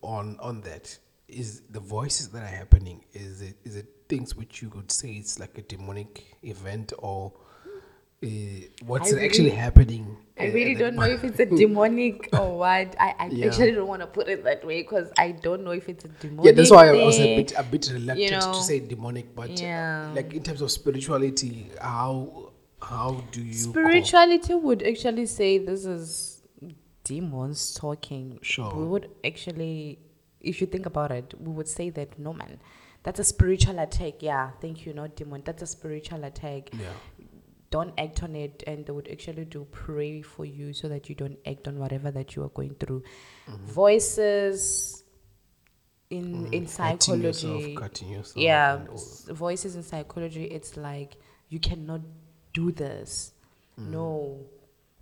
on 0.02 0.38
on 0.40 0.60
that, 0.62 0.96
is 1.28 1.62
the 1.70 1.80
voices 1.80 2.28
that 2.30 2.42
are 2.42 2.56
happening? 2.56 3.04
Is 3.12 3.42
it 3.42 3.56
is 3.64 3.76
it 3.76 3.86
things 4.08 4.36
which 4.36 4.62
you 4.62 4.68
could 4.68 4.90
say 4.92 5.10
it's 5.12 5.38
like 5.38 5.56
a 5.58 5.62
demonic 5.62 6.36
event, 6.42 6.92
or 6.98 7.32
uh, 8.22 8.26
what's 8.86 9.12
I 9.12 9.24
actually 9.24 9.50
happening. 9.50 10.16
I 10.38 10.48
uh, 10.48 10.52
really 10.52 10.74
don't 10.74 10.96
know 10.96 11.02
if 11.02 11.22
it's 11.24 11.38
a 11.40 11.46
demonic 11.62 12.28
or 12.32 12.58
what. 12.58 12.94
I, 12.98 13.14
I 13.18 13.26
Yeah. 13.26 13.46
actually 13.46 13.72
don't 13.72 13.86
want 13.86 14.02
to 14.02 14.06
put 14.06 14.28
it 14.28 14.44
that 14.44 14.64
way 14.66 14.82
because 14.82 15.12
I 15.18 15.32
don't 15.32 15.62
know 15.64 15.70
if 15.72 15.88
it's 15.88 16.04
a 16.04 16.08
demonic. 16.08 16.46
yeah, 16.46 16.52
that's 16.52 16.70
why 16.70 16.88
I 16.88 17.04
was 17.04 17.18
a 17.20 17.36
bit 17.36 17.52
a 17.56 17.62
bit 17.62 17.90
reluctant 17.92 18.30
know, 18.32 18.52
to 18.52 18.62
say 18.62 18.80
demonic, 18.80 19.34
but 19.34 19.60
yeah. 19.60 20.12
like 20.14 20.32
in 20.34 20.42
terms 20.42 20.60
of 20.62 20.70
spirituality, 20.70 21.70
how 21.80 22.52
how 22.90 23.10
do 23.32 23.40
you 23.42 23.54
Spirituality 23.54 24.54
would 24.54 24.82
actually 24.82 25.26
say 25.26 25.58
this 25.58 25.84
is 25.84 26.42
demons 27.04 27.74
talking. 27.74 28.38
Sure. 28.42 28.72
We 28.74 28.84
would 28.92 29.10
actually, 29.24 29.98
if 30.40 30.60
you 30.60 30.66
think 30.66 30.86
about 30.86 31.10
it, 31.10 31.34
we 31.38 31.52
would 31.52 31.68
say 31.68 31.90
that 31.90 32.18
no 32.18 32.32
man, 32.32 32.58
that's 33.02 33.20
a 33.20 33.24
spiritual 33.24 33.78
attack. 33.78 34.22
Yeah, 34.22 34.50
thank 34.60 34.86
you, 34.86 34.94
not 34.94 35.16
demon. 35.16 35.42
That's 35.44 35.62
a 35.62 35.66
spiritual 35.66 36.24
attack. 36.24 36.70
yeah 36.72 36.92
Don't 37.70 37.92
act 37.98 38.22
on 38.22 38.36
it, 38.40 38.62
and 38.66 38.86
they 38.86 38.92
would 38.96 39.08
actually 39.14 39.44
do 39.56 39.66
pray 39.72 40.22
for 40.22 40.44
you 40.58 40.72
so 40.72 40.88
that 40.92 41.08
you 41.08 41.14
don't 41.22 41.38
act 41.52 41.68
on 41.70 41.78
whatever 41.84 42.10
that 42.18 42.34
you 42.36 42.42
are 42.44 42.52
going 42.60 42.74
through. 42.82 43.02
Mm-hmm. 43.48 43.66
Voices 43.82 45.02
in 46.10 46.26
in 46.58 46.66
Mm, 46.66 46.76
yourself, 46.78 47.00
psychology. 47.02 47.74
cutting 47.76 48.10
yourself, 48.10 48.36
Yeah, 48.36 48.76
and 48.76 48.88
all- 48.88 48.94
s- 48.94 49.28
voices 49.44 49.74
in 49.76 49.82
psychology, 49.82 50.44
it's 50.44 50.76
like 50.76 51.16
you 51.48 51.58
cannot 51.58 52.02
do 52.54 52.72
this. 52.72 53.34
Mm. 53.78 53.90
No. 53.90 54.38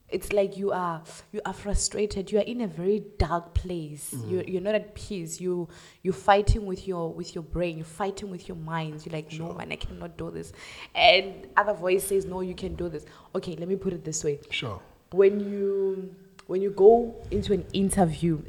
It's 0.08 0.30
like 0.30 0.58
you 0.58 0.72
are 0.72 1.02
you 1.32 1.40
are 1.46 1.54
frustrated. 1.54 2.30
You 2.30 2.40
are 2.40 2.48
in 2.54 2.60
a 2.60 2.66
very 2.66 3.02
dark 3.16 3.54
place. 3.54 4.12
Mm. 4.14 4.30
You 4.30 4.44
you're 4.46 4.60
not 4.60 4.74
at 4.74 4.94
peace. 4.94 5.40
You 5.40 5.68
you're 6.02 6.12
fighting 6.12 6.66
with 6.66 6.86
your 6.86 7.10
with 7.14 7.34
your 7.34 7.44
brain. 7.44 7.78
You're 7.78 7.86
fighting 7.86 8.30
with 8.30 8.46
your 8.46 8.58
mind. 8.58 9.06
You're 9.06 9.14
like, 9.14 9.32
no 9.38 9.54
man, 9.54 9.72
I 9.72 9.76
cannot 9.76 10.18
do 10.18 10.30
this. 10.30 10.52
And 10.94 11.46
other 11.56 11.72
voice 11.72 12.04
says, 12.04 12.26
no, 12.26 12.42
you 12.42 12.54
can 12.54 12.74
do 12.74 12.90
this. 12.90 13.06
Okay, 13.34 13.56
let 13.56 13.68
me 13.68 13.76
put 13.76 13.94
it 13.94 14.04
this 14.04 14.22
way 14.22 14.40
sure. 14.50 14.82
when 15.12 15.40
you 15.40 16.14
when 16.46 16.60
you 16.60 16.70
go 16.70 17.14
into 17.30 17.54
an 17.54 17.64
interview, 17.72 18.42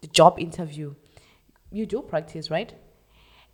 the 0.00 0.06
job 0.06 0.38
interview, 0.38 0.94
you 1.70 1.84
do 1.84 2.00
practice, 2.00 2.50
right? 2.50 2.72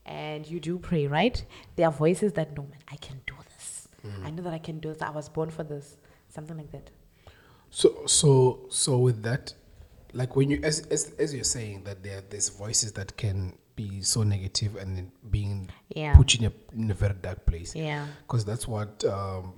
And 0.05 0.47
you 0.47 0.61
do 0.61 0.79
pray, 0.79 1.09
right? 1.09 1.45
There 1.75 1.87
are 1.89 1.93
voices 1.93 2.35
that 2.35 2.57
no 2.57 2.63
man, 2.63 2.79
I 2.89 2.97
can 2.97 3.21
do 3.27 3.35
this. 3.43 3.56
I 4.25 4.31
know 4.31 4.43
that 4.43 4.53
I 4.55 4.59
can 4.59 4.79
do 4.81 4.93
this. 4.93 5.03
I 5.03 5.11
was 5.11 5.29
born 5.29 5.51
for 5.51 5.65
this. 5.65 5.97
Something 6.29 6.57
like 6.57 6.73
that. 6.73 6.91
So 7.71 8.07
so 8.07 8.67
so 8.71 8.99
with 8.99 9.23
that, 9.23 9.55
like 10.13 10.37
when 10.37 10.51
you 10.51 10.61
as 10.63 10.81
as, 10.87 11.13
as 11.19 11.35
you're 11.35 11.45
saying 11.45 11.85
that 11.85 12.03
there 12.03 12.23
there's 12.31 12.49
voices 12.49 12.93
that 12.93 13.17
can 13.17 13.57
be 13.75 14.01
so 14.01 14.23
negative 14.23 14.77
and 14.77 15.11
being 15.31 15.69
Yeah. 15.95 16.17
put 16.17 16.33
you 16.35 16.47
in 16.47 16.53
a 16.53 16.81
in 16.83 16.91
a 16.91 16.95
very 16.95 17.15
dark 17.15 17.45
place. 17.47 17.75
Yeah. 17.75 18.07
Because 18.27 18.45
that's 18.45 18.67
what 18.67 19.05
um, 19.05 19.55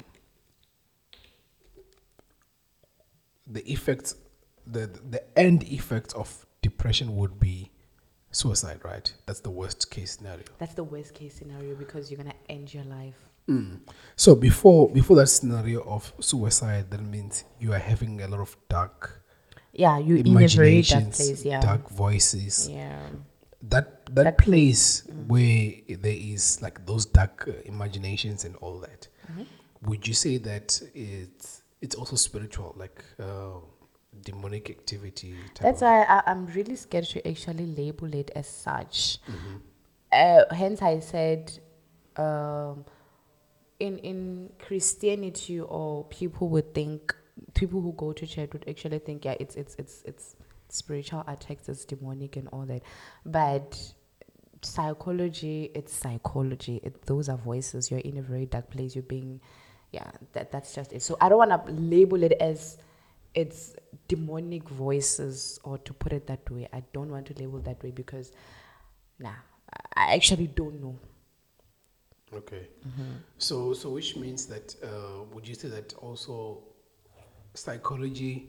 the 3.47 3.63
effects, 3.71 4.15
the 4.67 4.87
the 5.11 5.23
end 5.39 5.63
effect 5.65 6.13
of 6.15 6.47
depression 6.63 7.17
would 7.17 7.39
be 7.39 7.71
suicide, 8.31 8.81
right? 8.85 9.13
That's 9.27 9.41
the 9.41 9.51
worst 9.51 9.91
case 9.91 10.17
scenario. 10.17 10.45
That's 10.59 10.75
the 10.75 10.85
worst 10.85 11.15
case 11.15 11.35
scenario 11.35 11.75
because 11.75 12.11
you're 12.11 12.19
gonna 12.19 12.35
end 12.49 12.75
your 12.75 12.85
life. 12.85 13.28
Mm. 13.49 13.81
So 14.17 14.35
before 14.35 14.91
before 14.91 15.17
that 15.17 15.29
scenario 15.29 15.81
of 15.83 16.13
suicide, 16.21 16.91
that 16.91 17.03
means 17.03 17.45
you 17.61 17.73
are 17.73 17.79
having 17.79 18.21
a 18.21 18.29
lot 18.29 18.41
of 18.41 18.57
dark 18.69 19.23
Yeah, 19.73 19.99
you 19.99 20.17
in 20.17 20.27
a 20.37 20.47
very 20.49 20.83
dark 20.83 21.13
place. 21.13 21.45
Yeah. 21.45 21.61
dark 21.61 21.89
voices. 21.89 22.69
Yeah. 22.69 22.99
That 23.63 24.07
that, 24.15 24.25
That- 24.25 24.39
place 24.39 25.03
where 25.27 25.73
there 25.89 26.17
is 26.35 26.61
like 26.63 26.85
those 26.87 27.07
dark 27.07 27.47
uh, 27.49 27.53
imaginations 27.65 28.45
and 28.45 28.57
all 28.57 28.81
that. 28.81 29.09
Mm-hmm. 29.31 29.43
Would 29.89 30.07
you 30.09 30.15
say 30.15 30.39
that 30.39 30.81
it's 30.95 31.63
it's 31.81 31.95
also 31.95 32.17
spiritual, 32.17 32.75
like 32.77 33.05
uh, 33.21 33.61
demonic 34.25 34.69
activity? 34.71 35.35
Type 35.55 35.63
That's 35.63 35.81
why 35.83 36.03
I, 36.03 36.23
I'm 36.27 36.47
really 36.47 36.75
scared 36.77 37.05
to 37.05 37.29
actually 37.29 37.67
label 37.67 38.13
it 38.15 38.31
as 38.35 38.49
such. 38.49 39.19
Mm-hmm. 39.31 39.57
Uh, 40.11 40.55
hence, 40.55 40.83
I 40.83 40.99
said, 41.01 41.53
um, 42.17 42.85
in 43.81 43.99
in 43.99 44.51
Christianity, 44.59 45.61
or 45.61 46.05
people 46.05 46.49
would 46.49 46.75
think 46.75 47.15
people 47.55 47.81
who 47.81 47.93
go 47.93 48.13
to 48.13 48.27
church 48.27 48.51
would 48.53 48.69
actually 48.69 48.99
think, 48.99 49.25
yeah, 49.25 49.37
it's 49.39 49.57
it's 49.57 49.75
it's 49.79 50.03
it's 50.05 50.37
spiritual 50.69 51.25
attacks, 51.27 51.69
it's 51.69 51.85
demonic 51.85 52.37
and 52.37 52.49
all 52.49 52.67
that, 52.67 52.83
but 53.25 53.93
psychology 54.63 55.71
it's 55.75 55.93
psychology. 55.93 56.81
It, 56.83 57.03
those 57.07 57.29
are 57.29 57.37
voices. 57.37 57.91
You're 57.91 58.01
in 58.01 58.19
a 58.19 58.23
very 58.23 58.47
dark 58.47 58.71
place. 58.71 58.95
You're 58.95 59.03
being 59.03 59.41
yeah 59.93 60.11
that 60.33 60.53
that's 60.53 60.75
just 60.75 60.93
it. 60.93 61.01
So 61.03 61.17
i 61.21 61.29
don't 61.29 61.39
want 61.39 61.67
to 61.67 61.73
label 61.73 62.23
it 62.23 62.33
as 62.41 62.77
it's 63.35 63.75
demonic 64.09 64.69
voices 64.69 65.59
or 65.65 65.79
to 65.79 65.93
put 65.93 66.13
it 66.13 66.27
that 66.27 66.49
way. 66.51 66.69
I 66.73 66.83
don't 66.93 67.11
want 67.11 67.27
to 67.27 67.35
label 67.43 67.61
that 67.61 67.83
way 67.83 67.91
because 67.91 68.33
nah 69.19 69.35
i 69.95 70.11
I 70.11 70.15
actually 70.15 70.47
don't 70.47 70.81
know 70.81 70.99
Okay. 72.35 72.69
So, 73.39 73.73
so 73.73 73.91
which 73.91 74.17
means 74.17 74.47
that 74.47 74.75
uh, 74.83 75.25
would 75.33 75.47
you 75.47 75.55
say 75.55 75.69
that 75.69 75.95
also 75.95 76.63
psychology 77.55 78.49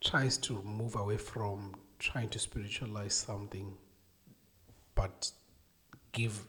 tries 0.00 0.36
to 0.38 0.62
move 0.62 0.96
away 0.96 1.16
from 1.16 1.74
trying 1.98 2.28
to 2.30 2.38
spiritualize 2.38 3.14
something, 3.14 3.74
but 4.94 5.30
give 6.12 6.46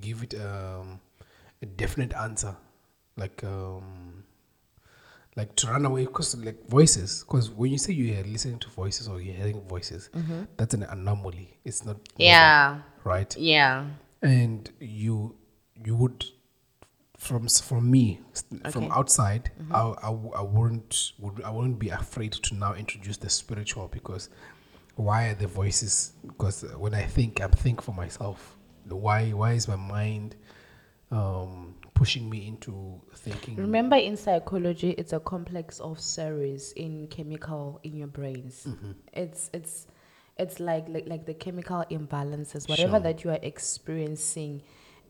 give 0.00 0.22
it 0.22 0.34
um, 0.34 1.00
a 1.62 1.66
definite 1.66 2.12
answer, 2.14 2.54
like 3.16 3.42
um, 3.44 4.24
like 5.36 5.54
to 5.56 5.68
run 5.68 5.84
away 5.86 6.04
because 6.04 6.36
like 6.36 6.66
voices. 6.68 7.24
Because 7.26 7.50
when 7.50 7.70
you 7.72 7.78
say 7.78 7.92
you're 7.92 8.24
listening 8.24 8.58
to 8.60 8.68
voices 8.70 9.08
or 9.08 9.20
you're 9.20 9.34
hearing 9.34 9.62
voices, 9.68 10.10
that's 10.56 10.74
an 10.74 10.82
anomaly. 10.82 11.58
It's 11.64 11.84
not 11.84 11.96
normal, 11.96 12.04
yeah 12.18 12.78
right 13.04 13.36
yeah 13.38 13.84
and 14.22 14.68
you 14.80 15.36
you 15.84 15.94
would 15.96 16.24
from 17.18 17.48
from 17.48 17.90
me 17.90 18.20
s- 18.32 18.44
from 18.70 18.84
Okay. 18.84 18.90
outside 18.92 19.50
I, 19.70 19.80
I, 20.02 20.06
w- 20.10 20.32
I 20.36 20.42
wouldn't 20.42 21.12
would 21.18 21.42
I 21.42 21.50
wouldn't 21.50 21.78
be 21.78 21.88
afraid 21.88 22.32
to 22.32 22.54
now 22.54 22.74
introduce 22.74 23.16
the 23.16 23.30
spiritual 23.30 23.88
because 23.88 24.28
why 24.96 25.28
are 25.28 25.34
the 25.34 25.46
voices 25.46 26.12
because 26.26 26.62
when 26.76 26.94
I 26.94 27.04
think 27.04 27.40
I'm 27.40 27.50
think 27.52 27.80
for 27.82 27.92
myself 27.92 28.56
why 28.88 29.30
why 29.30 29.52
is 29.52 29.66
my 29.66 29.76
mind 29.76 30.36
um 31.10 31.74
pushing 31.94 32.28
me 32.28 32.46
into 32.46 33.00
thinking 33.14 33.56
Remember, 33.56 33.96
in 33.96 34.16
psychology, 34.18 34.90
it's 34.90 35.12
a 35.14 35.20
complex 35.20 35.80
of 35.80 35.98
series 35.98 36.72
in 36.72 37.06
chemical 37.08 37.80
in 37.84 37.96
your 37.96 38.08
brains. 38.08 38.66
It's 39.14 39.48
it's 39.54 39.86
it's 40.36 40.60
like, 40.60 40.86
like 40.90 41.06
like 41.06 41.24
the 41.24 41.32
chemical 41.32 41.82
imbalances, 41.90 42.68
whatever 42.68 42.92
Sure. 42.96 43.00
that 43.00 43.24
you 43.24 43.30
are 43.30 43.38
experiencing 43.42 44.62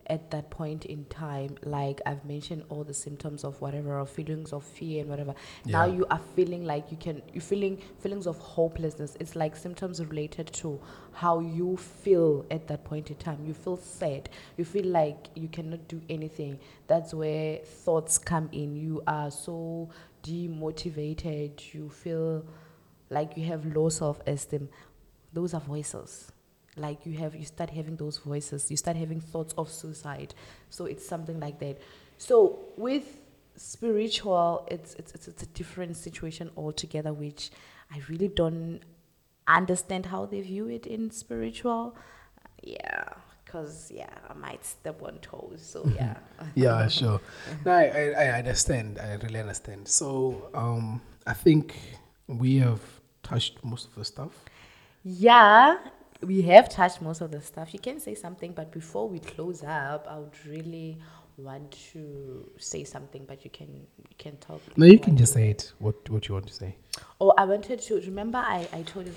at 0.09 0.31
that 0.31 0.51
point 0.51 0.85
in 0.85 1.05
time. 1.07 1.57
Like 1.63 2.01
I've 2.07 2.25
mentioned, 2.25 2.65
all 2.69 2.85
the 2.85 2.95
symptoms 2.95 3.45
of 3.45 3.61
whatever, 3.61 3.99
or 3.99 4.07
feelings 4.07 4.53
of 4.53 4.65
fear 4.65 5.01
and 5.01 5.11
whatever. 5.11 5.35
Now 5.65 5.85
you 5.85 6.07
are 6.11 6.21
feeling 6.35 6.65
like 6.65 6.91
you 6.91 6.97
can 6.97 7.23
you 7.33 7.41
feeling 7.41 7.79
feelings 8.01 8.27
of 8.27 8.39
hopelessness. 8.39 9.17
It's 9.21 9.37
like 9.37 9.57
symptoms 9.57 10.05
related 10.05 10.49
to 10.55 10.81
how 11.13 11.41
you 11.41 11.77
feel 11.77 12.47
at 12.51 12.69
that 12.69 12.85
point 12.85 13.11
in 13.11 13.17
time. 13.17 13.45
You 13.47 13.55
feel 13.55 13.77
sad. 13.77 14.29
You 14.57 14.65
feel 14.65 14.87
like 14.87 15.29
you 15.35 15.49
cannot 15.49 15.89
do 15.89 16.01
anything. 16.09 16.59
That's 16.87 17.13
where 17.15 17.59
thoughts 17.59 18.19
come 18.19 18.49
in. 18.53 18.77
You 18.77 19.03
are 19.07 19.31
so 19.31 19.91
demotivated. 20.23 21.74
You 21.74 21.89
feel 21.89 22.45
like 23.11 23.37
you 23.37 23.47
have 23.47 23.65
low 23.74 23.89
self 23.89 24.20
esteem. 24.27 24.69
Those 25.33 25.55
are 25.55 25.61
voices. 25.61 26.33
Like 26.77 27.07
you 27.07 27.16
have, 27.19 27.35
you 27.35 27.44
start 27.44 27.70
having 27.70 27.97
those 27.97 28.19
voices. 28.19 28.70
You 28.70 28.77
start 28.77 28.97
having 28.97 29.20
thoughts 29.20 29.55
of 29.57 29.70
suicide. 29.70 30.35
So 30.70 30.85
it's 30.86 31.07
something 31.07 31.40
like 31.40 31.59
that. 31.61 31.78
So 32.19 32.59
with 32.77 33.20
spiritual, 33.57 34.66
it's 34.70 34.94
it's 34.94 35.15
it's, 35.15 35.28
it's 35.28 35.43
a 35.43 35.47
different 35.47 35.97
situation 35.97 36.51
altogether, 36.57 37.12
which 37.12 37.51
I 37.90 38.01
really 38.09 38.28
don't 38.28 38.81
understand 39.47 40.07
how 40.07 40.27
they 40.27 40.40
view 40.40 40.69
it 40.69 40.86
in 40.86 41.11
spiritual. 41.11 41.97
Yeah, 42.62 43.05
because 43.44 43.90
yeah, 43.94 44.11
I 44.28 44.35
might 44.35 44.65
step 44.65 45.03
on 45.03 45.19
toes. 45.19 45.61
So 45.62 45.89
yeah. 45.97 46.16
yeah 46.55 46.89
sure 46.89 47.20
no, 47.65 47.73
I, 47.73 47.85
I 47.85 48.24
I 48.24 48.39
understand 48.39 48.98
I 48.98 49.15
really 49.15 49.40
understand 49.40 49.89
so 49.89 50.51
um 50.55 51.01
I 51.27 51.32
think 51.32 51.74
we 52.27 52.59
have 52.59 52.81
touched 53.23 53.65
most 53.65 53.86
of 53.89 53.94
the 53.94 54.05
stuff 54.05 54.32
Yeah, 55.05 55.77
we 56.22 56.43
have 56.43 56.68
touched 56.68 57.02
most 57.02 57.20
of 57.20 57.30
the 57.30 57.40
stuff. 57.40 57.72
You 57.72 57.80
can 57.80 58.01
say 58.01 58.14
something, 58.14 58.52
but 58.52 58.72
before 58.72 59.09
we 59.09 59.18
close 59.18 59.62
up, 59.62 60.06
I 60.09 60.18
would 60.18 60.47
really 60.47 60.98
want 61.36 61.70
to 61.93 62.51
say 62.59 62.84
something, 62.84 63.24
but 63.26 63.44
you 63.44 63.51
can 63.51 63.68
you 64.09 64.16
can 64.16 64.36
talk. 64.38 64.60
no 64.76 64.86
you 64.86 64.98
can 64.98 65.16
just 65.16 65.34
say 65.34 65.51
it 65.51 65.72
what 65.78 66.09
what 66.09 66.28
you 66.28 66.34
want 66.34 66.47
to 66.47 66.55
say 66.55 66.74
Oh, 67.20 67.32
I 67.36 67.44
wanted 67.44 67.80
to 67.80 68.01
remember. 68.01 68.38
I 68.38 68.66
I 68.72 68.82
told 68.82 69.06
you 69.06 69.14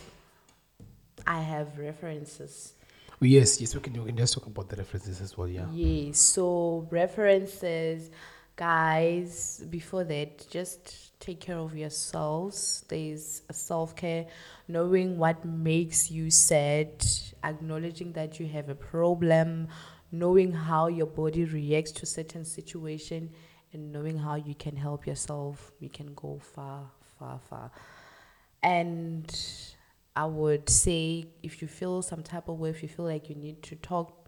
I 1.25 1.41
have 1.41 1.77
references. 1.77 2.73
Oh, 3.21 3.25
yes, 3.25 3.59
yes, 3.59 3.75
we 3.75 3.81
can, 3.81 3.93
we 4.01 4.07
can 4.07 4.17
just 4.17 4.33
talk 4.33 4.45
about 4.45 4.69
the 4.69 4.77
references 4.77 5.19
as 5.19 5.37
well, 5.37 5.47
yeah. 5.47 5.65
Yes. 5.73 6.19
So 6.19 6.87
references 6.89 8.11
guys, 8.59 9.63
before 9.69 10.03
that, 10.03 10.45
just 10.49 11.17
take 11.21 11.39
care 11.39 11.57
of 11.57 11.77
yourselves. 11.77 12.83
There's 12.89 13.41
a 13.47 13.53
self 13.53 13.95
care, 13.95 14.25
knowing 14.67 15.17
what 15.17 15.45
makes 15.45 16.11
you 16.11 16.29
sad, 16.29 17.05
acknowledging 17.41 18.11
that 18.13 18.37
you 18.37 18.47
have 18.47 18.67
a 18.67 18.75
problem, 18.75 19.69
knowing 20.11 20.51
how 20.51 20.87
your 20.87 21.05
body 21.05 21.45
reacts 21.45 21.91
to 21.93 22.05
certain 22.05 22.43
situation, 22.43 23.29
and 23.71 23.93
knowing 23.93 24.17
how 24.17 24.35
you 24.35 24.55
can 24.55 24.75
help 24.75 25.07
yourself. 25.07 25.71
You 25.79 25.89
can 25.89 26.13
go 26.13 26.41
far, 26.41 26.91
far, 27.17 27.39
far. 27.49 27.71
And 28.61 29.25
I 30.17 30.25
would 30.25 30.69
say 30.69 31.29
if 31.41 31.61
you 31.61 31.69
feel 31.69 32.01
some 32.01 32.23
type 32.23 32.49
of 32.49 32.59
way, 32.59 32.71
if 32.71 32.83
you 32.83 32.89
feel 32.89 33.05
like 33.05 33.29
you 33.29 33.35
need 33.35 33.63
to 33.63 33.77
talk 33.77 34.18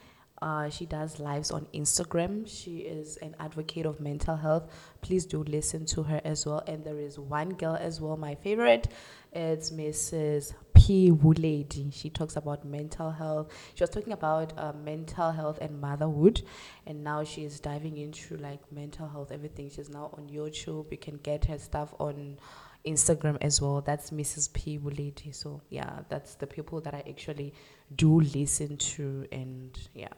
Uh, 0.41 0.71
she 0.71 0.87
does 0.87 1.21
lives 1.21 1.51
on 1.51 1.67
Instagram. 1.75 2.49
She 2.49 2.79
is 2.79 3.19
an 3.19 3.37
advocate 3.41 3.85
of 3.85 4.01
mental 4.01 4.37
health. 4.37 4.73
Please 5.03 5.27
do 5.27 5.43
listen 5.43 5.85
to 5.87 6.05
her 6.05 6.23
as 6.25 6.47
well. 6.47 6.63
And 6.67 6.83
there 6.83 6.99
is 6.99 7.19
one 7.19 7.51
girl 7.51 7.77
as 7.79 8.01
well, 8.01 8.17
my 8.17 8.37
favorite. 8.37 8.89
It's 9.33 9.71
Mrs. 9.71 10.55
P. 10.89 11.11
Wuledi. 11.13 11.93
She 11.93 12.09
talks 12.09 12.37
about 12.37 12.65
mental 12.65 13.11
health. 13.11 13.53
She 13.75 13.83
was 13.83 13.91
talking 13.91 14.15
about 14.15 14.55
uh, 14.57 14.73
mental 14.73 15.31
health 15.31 15.59
and 15.61 15.79
motherhood, 15.83 16.41
and 16.87 17.05
now 17.05 17.25
she 17.25 17.45
is 17.45 17.61
diving 17.61 17.99
into 17.99 18.39
like 18.39 18.61
mental 18.73 19.07
health, 19.07 19.31
everything. 19.31 19.69
She's 19.69 19.91
now 19.91 20.09
on 20.17 20.31
YouTube. 20.31 20.91
You 20.91 20.97
can 20.97 21.19
get 21.19 21.45
her 21.45 21.59
stuff 21.59 21.93
on 22.01 22.39
Instagram 22.87 23.37
as 23.43 23.61
well. 23.61 23.83
That's 23.83 24.13
Mrs. 24.13 24.51
P. 24.55 24.79
Wuledi. 24.79 25.35
So 25.35 25.61
yeah, 25.69 25.99
that's 26.09 26.37
the 26.37 26.47
people 26.47 26.81
that 26.81 26.95
I 26.95 27.05
actually 27.07 27.53
do 27.95 28.21
listen 28.21 28.79
to, 28.79 29.27
and 29.31 29.79
yeah. 29.95 30.09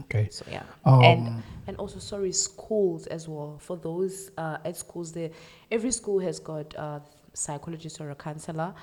Okay. 0.00 0.28
So 0.30 0.44
yeah, 0.50 0.64
Um, 0.84 1.02
and 1.04 1.42
and 1.68 1.76
also 1.78 1.98
sorry, 1.98 2.32
schools 2.32 3.06
as 3.06 3.28
well. 3.28 3.56
For 3.60 3.78
those 3.78 4.30
uh, 4.36 4.58
at 4.62 4.76
schools, 4.76 5.12
there 5.12 5.30
every 5.70 5.90
school 5.90 6.18
has 6.18 6.38
got 6.38 6.74
a 6.74 7.00
psychologist 7.34 7.98
or 7.98 8.10
a 8.10 8.14
counselor. 8.14 8.74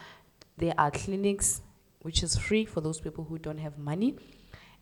There 0.60 0.74
are 0.78 0.92
clinics 0.92 1.62
which 2.02 2.22
is 2.22 2.38
free 2.38 2.66
for 2.66 2.82
those 2.82 3.00
people 3.00 3.24
who 3.24 3.38
don't 3.38 3.58
have 3.58 3.78
money, 3.78 4.18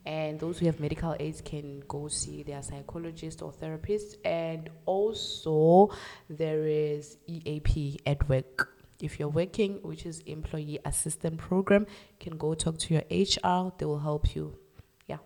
and 0.05 0.39
those 0.39 0.57
who 0.57 0.65
have 0.65 0.79
medical 0.79 1.15
aids 1.19 1.39
can 1.41 1.83
go 1.87 2.07
see 2.07 2.41
their 2.41 2.63
psychologist 2.63 3.41
or 3.41 3.51
therapist. 3.51 4.17
And 4.25 4.69
also 4.85 5.91
there 6.29 6.65
is 6.65 7.17
EAP 7.27 7.99
at 8.05 8.27
work. 8.27 8.73
If 9.01 9.19
you're 9.19 9.29
working, 9.29 9.79
which 9.83 10.07
is 10.07 10.21
Employee 10.21 10.79
Assistance 10.83 11.35
Program, 11.37 11.85
you 12.19 12.31
can 12.31 12.37
go 12.37 12.55
talk 12.55 12.79
to 12.79 12.93
your 12.95 13.03
HR. 13.11 13.71
They 13.77 13.85
will 13.85 13.99
help 13.99 14.35
you. 14.35 14.57
Yeah. 15.05 15.17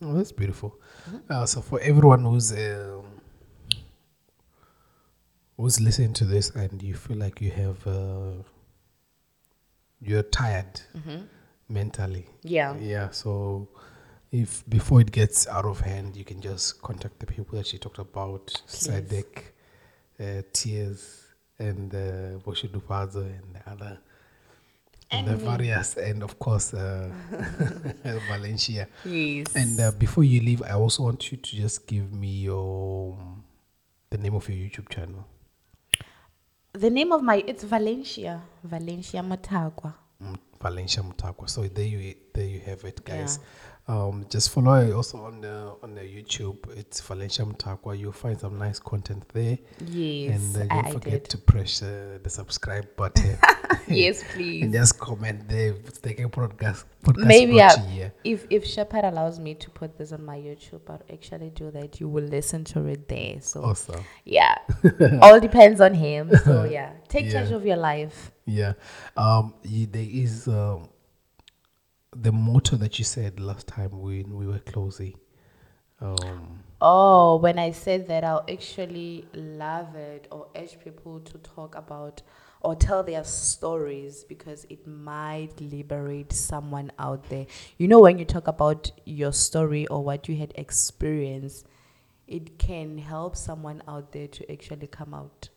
Oh, 0.00 0.14
that's 0.14 0.32
beautiful. 0.32 0.78
Uh, 1.28 1.44
so 1.44 1.60
for 1.60 1.78
everyone 1.80 2.24
who's 2.24 2.52
um, 2.52 3.04
who's 5.58 5.80
listening 5.80 6.14
to 6.14 6.24
this 6.24 6.48
and 6.50 6.82
you 6.82 6.94
feel 6.94 7.18
like 7.18 7.42
you 7.42 7.50
have 7.50 7.86
uh, 7.86 8.42
you're 10.02 10.22
tired 10.24 10.80
mentally, 11.68 12.26
Yeah. 12.42 12.76
yeah. 12.78 13.10
So 13.10 13.68
if 14.30 14.64
before 14.68 15.00
it 15.00 15.12
gets 15.12 15.46
out 15.46 15.64
of 15.64 15.80
hand, 15.80 16.16
you 16.16 16.24
can 16.24 16.40
just 16.40 16.80
contact 16.82 17.18
the 17.20 17.26
people 17.26 17.56
that 17.58 17.66
she 17.66 17.78
talked 17.78 17.98
about, 17.98 18.46
SADAG, 18.66 19.26
uh, 20.20 20.42
Tears, 20.52 21.26
and 21.58 21.94
uh, 21.94 22.38
Boshidu 22.44 22.80
Fazo, 22.82 23.22
and 23.22 23.54
the 23.54 23.70
other. 23.70 23.98
And 25.14 25.28
the 25.28 25.36
various, 25.36 25.96
and 25.98 26.22
of 26.22 26.38
course, 26.38 26.72
uh, 26.72 27.10
Valentia. 28.30 28.86
Yes. 29.04 29.54
And 29.54 29.78
uh, 29.78 29.90
before 29.98 30.24
you 30.24 30.40
leave, 30.40 30.62
I 30.62 30.72
also 30.72 31.02
want 31.02 31.30
you 31.30 31.36
to 31.36 31.56
just 31.56 31.86
give 31.86 32.10
me 32.12 32.28
your 32.28 33.18
the 34.08 34.16
name 34.16 34.34
of 34.34 34.48
your 34.48 34.56
YouTube 34.56 34.88
channel. 34.88 35.26
The 36.72 36.88
name 36.88 37.12
of 37.12 37.22
my 37.22 37.44
it's 37.46 37.62
Valentia. 37.64 38.40
Valencia 38.64 39.22
Matagwa. 39.22 39.94
Mm, 40.20 40.36
Valencia 40.60 41.02
Mutakwa. 41.02 41.48
So 41.48 41.68
there 41.68 41.86
you 41.86 42.14
there 42.34 42.46
you 42.46 42.60
have 42.60 42.84
it, 42.88 43.04
guys. 43.04 43.40
Um, 43.88 44.26
just 44.30 44.50
follow 44.50 44.92
also 44.94 45.18
on 45.24 45.40
the 45.40 45.74
on 45.82 45.94
the 45.96 46.02
YouTube. 46.02 46.56
It's 46.76 47.00
Valentia 47.00 47.44
Mothakwa. 47.44 47.98
You'll 47.98 48.12
find 48.12 48.38
some 48.38 48.56
nice 48.56 48.78
content 48.78 49.28
there. 49.34 49.58
Yes. 49.84 50.54
and 50.54 50.70
uh, 50.70 50.74
don't 50.74 50.86
I 50.86 50.90
forget 50.92 51.12
did. 51.24 51.28
to 51.30 51.38
press 51.38 51.82
uh, 51.82 52.18
the 52.22 52.30
subscribe 52.30 52.94
button. 52.96 53.36
yes, 53.88 54.22
please. 54.32 54.62
and 54.62 54.72
just 54.72 55.00
comment 55.00 55.48
there. 55.48 55.74
It's 55.84 55.98
taking 55.98 56.30
podcast 56.30 56.84
podcast 57.02 57.26
Maybe 57.26 57.60
I, 57.60 58.12
if 58.22 58.46
if 58.50 58.64
Shepard 58.64 59.04
allows 59.04 59.40
me 59.40 59.54
to 59.56 59.70
put 59.70 59.98
this 59.98 60.12
on 60.12 60.24
my 60.24 60.38
YouTube, 60.38 60.82
I'll 60.88 61.02
actually 61.12 61.50
do 61.50 61.72
that. 61.72 61.98
You 62.00 62.08
will 62.08 62.24
listen 62.24 62.62
to 62.66 62.86
it 62.86 63.08
there. 63.08 63.40
So 63.40 63.64
Awesome. 63.64 64.04
yeah, 64.24 64.58
all 65.22 65.40
depends 65.40 65.80
on 65.80 65.92
him. 65.94 66.30
So 66.44 66.64
yeah, 66.70 66.92
take 67.08 67.24
Yeah. 67.26 67.32
charge 67.32 67.50
of 67.50 67.66
your 67.66 67.78
life. 67.78 68.30
Yeah. 68.46 68.74
Um, 69.16 69.54
there 69.64 70.06
is 70.08 70.46
um, 70.46 70.88
the 72.14 72.32
motto 72.32 72.76
that 72.76 72.98
you 72.98 73.04
said 73.04 73.40
last 73.40 73.66
time 73.66 73.90
when 74.00 74.36
we 74.36 74.46
were 74.46 74.58
closing. 74.58 75.14
Um, 76.00 76.64
Oh, 76.84 77.36
when 77.36 77.60
I 77.60 77.70
said 77.70 78.08
that, 78.08 78.24
I'll 78.24 78.44
actually 78.50 79.24
love 79.34 79.94
it 79.94 80.26
or 80.32 80.48
urge 80.56 80.76
people 80.82 81.20
to 81.20 81.38
talk 81.38 81.76
about 81.76 82.22
or 82.60 82.74
tell 82.74 83.04
their 83.04 83.22
stories 83.22 84.24
because 84.24 84.66
it 84.68 84.84
might 84.86 85.60
liberate 85.60 86.32
someone 86.32 86.90
out 86.98 87.28
there. 87.28 87.46
You 87.78 87.86
know, 87.86 88.00
when 88.00 88.18
you 88.18 88.24
talk 88.24 88.48
about 88.48 88.90
your 89.04 89.32
story 89.32 89.86
or 89.86 90.02
what 90.02 90.28
you 90.28 90.36
had 90.36 90.52
experienced, 90.56 91.66
it 92.26 92.58
can 92.58 92.98
help 92.98 93.36
someone 93.36 93.82
out 93.86 94.10
there 94.10 94.26
to 94.26 94.52
actually 94.52 94.88
come 94.88 95.14
out. 95.14 95.50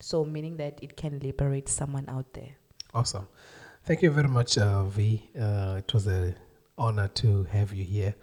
So, 0.00 0.24
meaning 0.24 0.56
that 0.56 0.80
it 0.82 0.96
can 0.96 1.20
liberate 1.20 1.68
someone 1.68 2.08
out 2.08 2.32
there. 2.32 2.56
awesome. 2.92 3.28
Thank 3.84 4.02
you 4.02 4.10
very 4.10 4.28
much, 4.28 4.58
uh, 4.58 4.84
V. 4.84 5.28
Uh, 5.38 5.76
it 5.78 5.92
was 5.92 6.06
an 6.06 6.36
honor 6.78 7.08
to 7.08 7.44
have 7.44 7.72
you 7.72 7.84
here. 7.84 8.14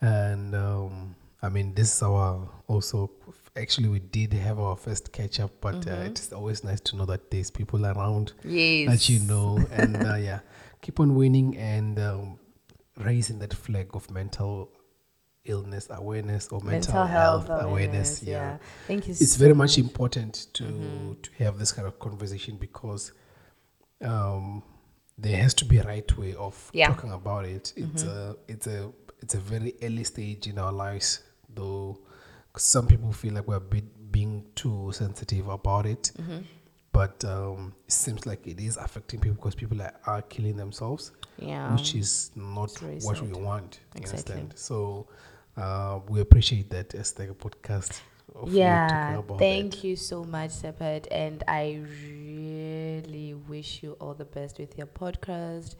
And 0.00 0.54
um, 0.54 1.14
I 1.42 1.48
mean, 1.48 1.74
this 1.74 1.94
is 1.96 2.02
our 2.02 2.48
also, 2.66 3.10
actually, 3.56 3.88
we 3.88 4.00
did 4.00 4.32
have 4.34 4.58
our 4.58 4.76
first 4.76 5.10
catch 5.12 5.40
up, 5.40 5.50
but 5.60 5.86
uh, 5.88 5.92
it's 6.04 6.32
always 6.32 6.62
nice 6.62 6.80
to 6.80 6.96
know 6.96 7.06
that 7.06 7.30
there's 7.30 7.50
people 7.50 7.86
around 7.86 8.32
Yes. 8.44 8.90
that 8.90 9.08
you 9.08 9.20
know. 9.20 9.58
and 9.72 9.96
uh, 9.96 10.16
yeah, 10.16 10.40
keep 10.82 11.00
on 11.00 11.14
winning 11.14 11.56
and 11.56 11.98
um, 11.98 12.38
raising 12.98 13.38
that 13.38 13.54
flag 13.54 13.88
of 13.94 14.10
mental 14.10 14.70
illness 15.44 15.86
awareness 15.90 16.48
or 16.48 16.60
mental, 16.60 17.06
health, 17.06 17.46
awareness. 17.48 18.22
yeah. 18.22 18.58
Thank 18.86 19.06
you 19.08 19.12
it's 19.12 19.32
so 19.32 19.38
very 19.38 19.54
much 19.54 19.78
much. 19.78 19.78
important 19.78 20.48
to 20.52 21.16
to 21.22 21.30
have 21.42 21.58
this 21.58 21.72
kind 21.72 21.88
of 21.88 21.98
conversation 21.98 22.58
because 22.58 23.12
um, 24.04 24.62
there 25.18 25.36
has 25.42 25.52
to 25.54 25.64
be 25.64 25.78
a 25.78 25.82
right 25.84 26.16
way 26.18 26.34
of 26.34 26.70
Yeah. 26.72 26.88
talking 26.88 27.12
about 27.12 27.44
it. 27.44 27.72
It's 27.76 28.04
a 28.04 28.36
it's 28.46 28.66
a 28.66 28.90
it's 29.20 29.34
a 29.34 29.38
very 29.40 29.74
early 29.82 30.04
stage 30.04 30.46
in 30.46 30.58
our 30.58 30.72
lives, 30.72 31.20
though. 31.54 31.98
Some 32.56 32.86
people 32.86 33.12
feel 33.12 33.34
like 33.34 33.46
we're 33.48 33.60
bit, 33.60 33.84
being 34.12 34.44
too 34.54 34.90
sensitive 34.92 35.48
about 35.48 35.86
it, 35.86 36.12
but 36.92 37.24
um, 37.24 37.74
it 37.86 37.92
seems 37.92 38.26
like 38.26 38.46
it 38.46 38.60
is 38.60 38.76
affecting 38.76 39.20
people 39.20 39.34
because 39.36 39.54
people 39.54 39.80
are, 39.82 39.92
are 40.06 40.22
killing 40.22 40.56
themselves 40.56 41.12
Yeah. 41.38 41.72
which 41.74 41.94
is 41.94 42.30
not 42.34 42.70
what 43.02 43.20
we 43.20 43.32
want. 43.32 43.80
Exactly. 43.96 44.34
understand? 44.34 44.52
So 44.56 45.08
uh, 45.56 46.00
we 46.08 46.20
appreciate 46.20 46.70
that 46.70 46.94
as 46.94 47.18
like 47.18 47.30
a 47.30 47.34
podcast. 47.34 48.00
Of 48.34 48.52
yeah 48.52 49.20
thank 49.38 49.82
you 49.82 49.96
so 49.96 50.22
much 50.22 50.50
Sepet, 50.50 51.06
and 51.10 51.42
i 51.48 51.80
really 51.82 52.27
wish 53.48 53.82
you 53.82 53.92
all 54.00 54.14
the 54.14 54.24
best 54.24 54.58
with 54.58 54.76
your 54.76 54.86
podcast 54.86 55.74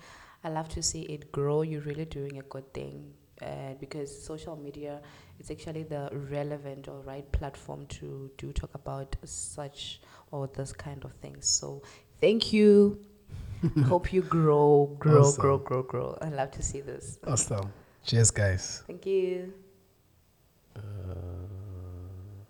i 0.45 0.49
love 0.49 0.69
to 0.69 0.83
see 0.83 1.03
it 1.03 1.31
grow 1.33 1.63
you're 1.63 1.83
really 1.83 2.05
doing 2.05 2.39
a 2.39 2.43
good 2.43 2.73
thing 2.73 3.13
uh, 3.43 3.75
because 3.81 4.11
social 4.25 4.57
media 4.57 5.01
is 5.39 5.51
actually 5.51 5.85
the 5.85 6.11
relevant 6.31 6.89
or 6.89 7.01
right 7.03 7.31
platform 7.33 7.87
to 7.87 8.31
do 8.37 8.53
talk 8.53 8.75
about 8.75 9.15
such 9.25 10.01
or 10.33 10.49
this 10.49 10.73
kind 10.73 11.05
of 11.05 11.13
things. 11.23 11.47
So 11.47 11.83
thank 12.21 12.53
you. 12.53 12.99
Hope 13.87 14.13
you 14.13 14.23
grow, 14.23 14.97
grow, 14.99 15.21
Awesome. 15.21 15.41
grow, 15.41 15.59
grow, 15.59 15.83
grow. 15.83 16.19
I 16.21 16.29
love 16.29 16.51
to 16.53 16.63
see 16.63 16.81
this. 16.81 17.19
Awesome. 17.27 17.73
Cheers, 18.05 18.31
guys. 18.31 18.83
Thank 18.87 19.07
you. 19.07 19.53
Uh, 20.75 20.81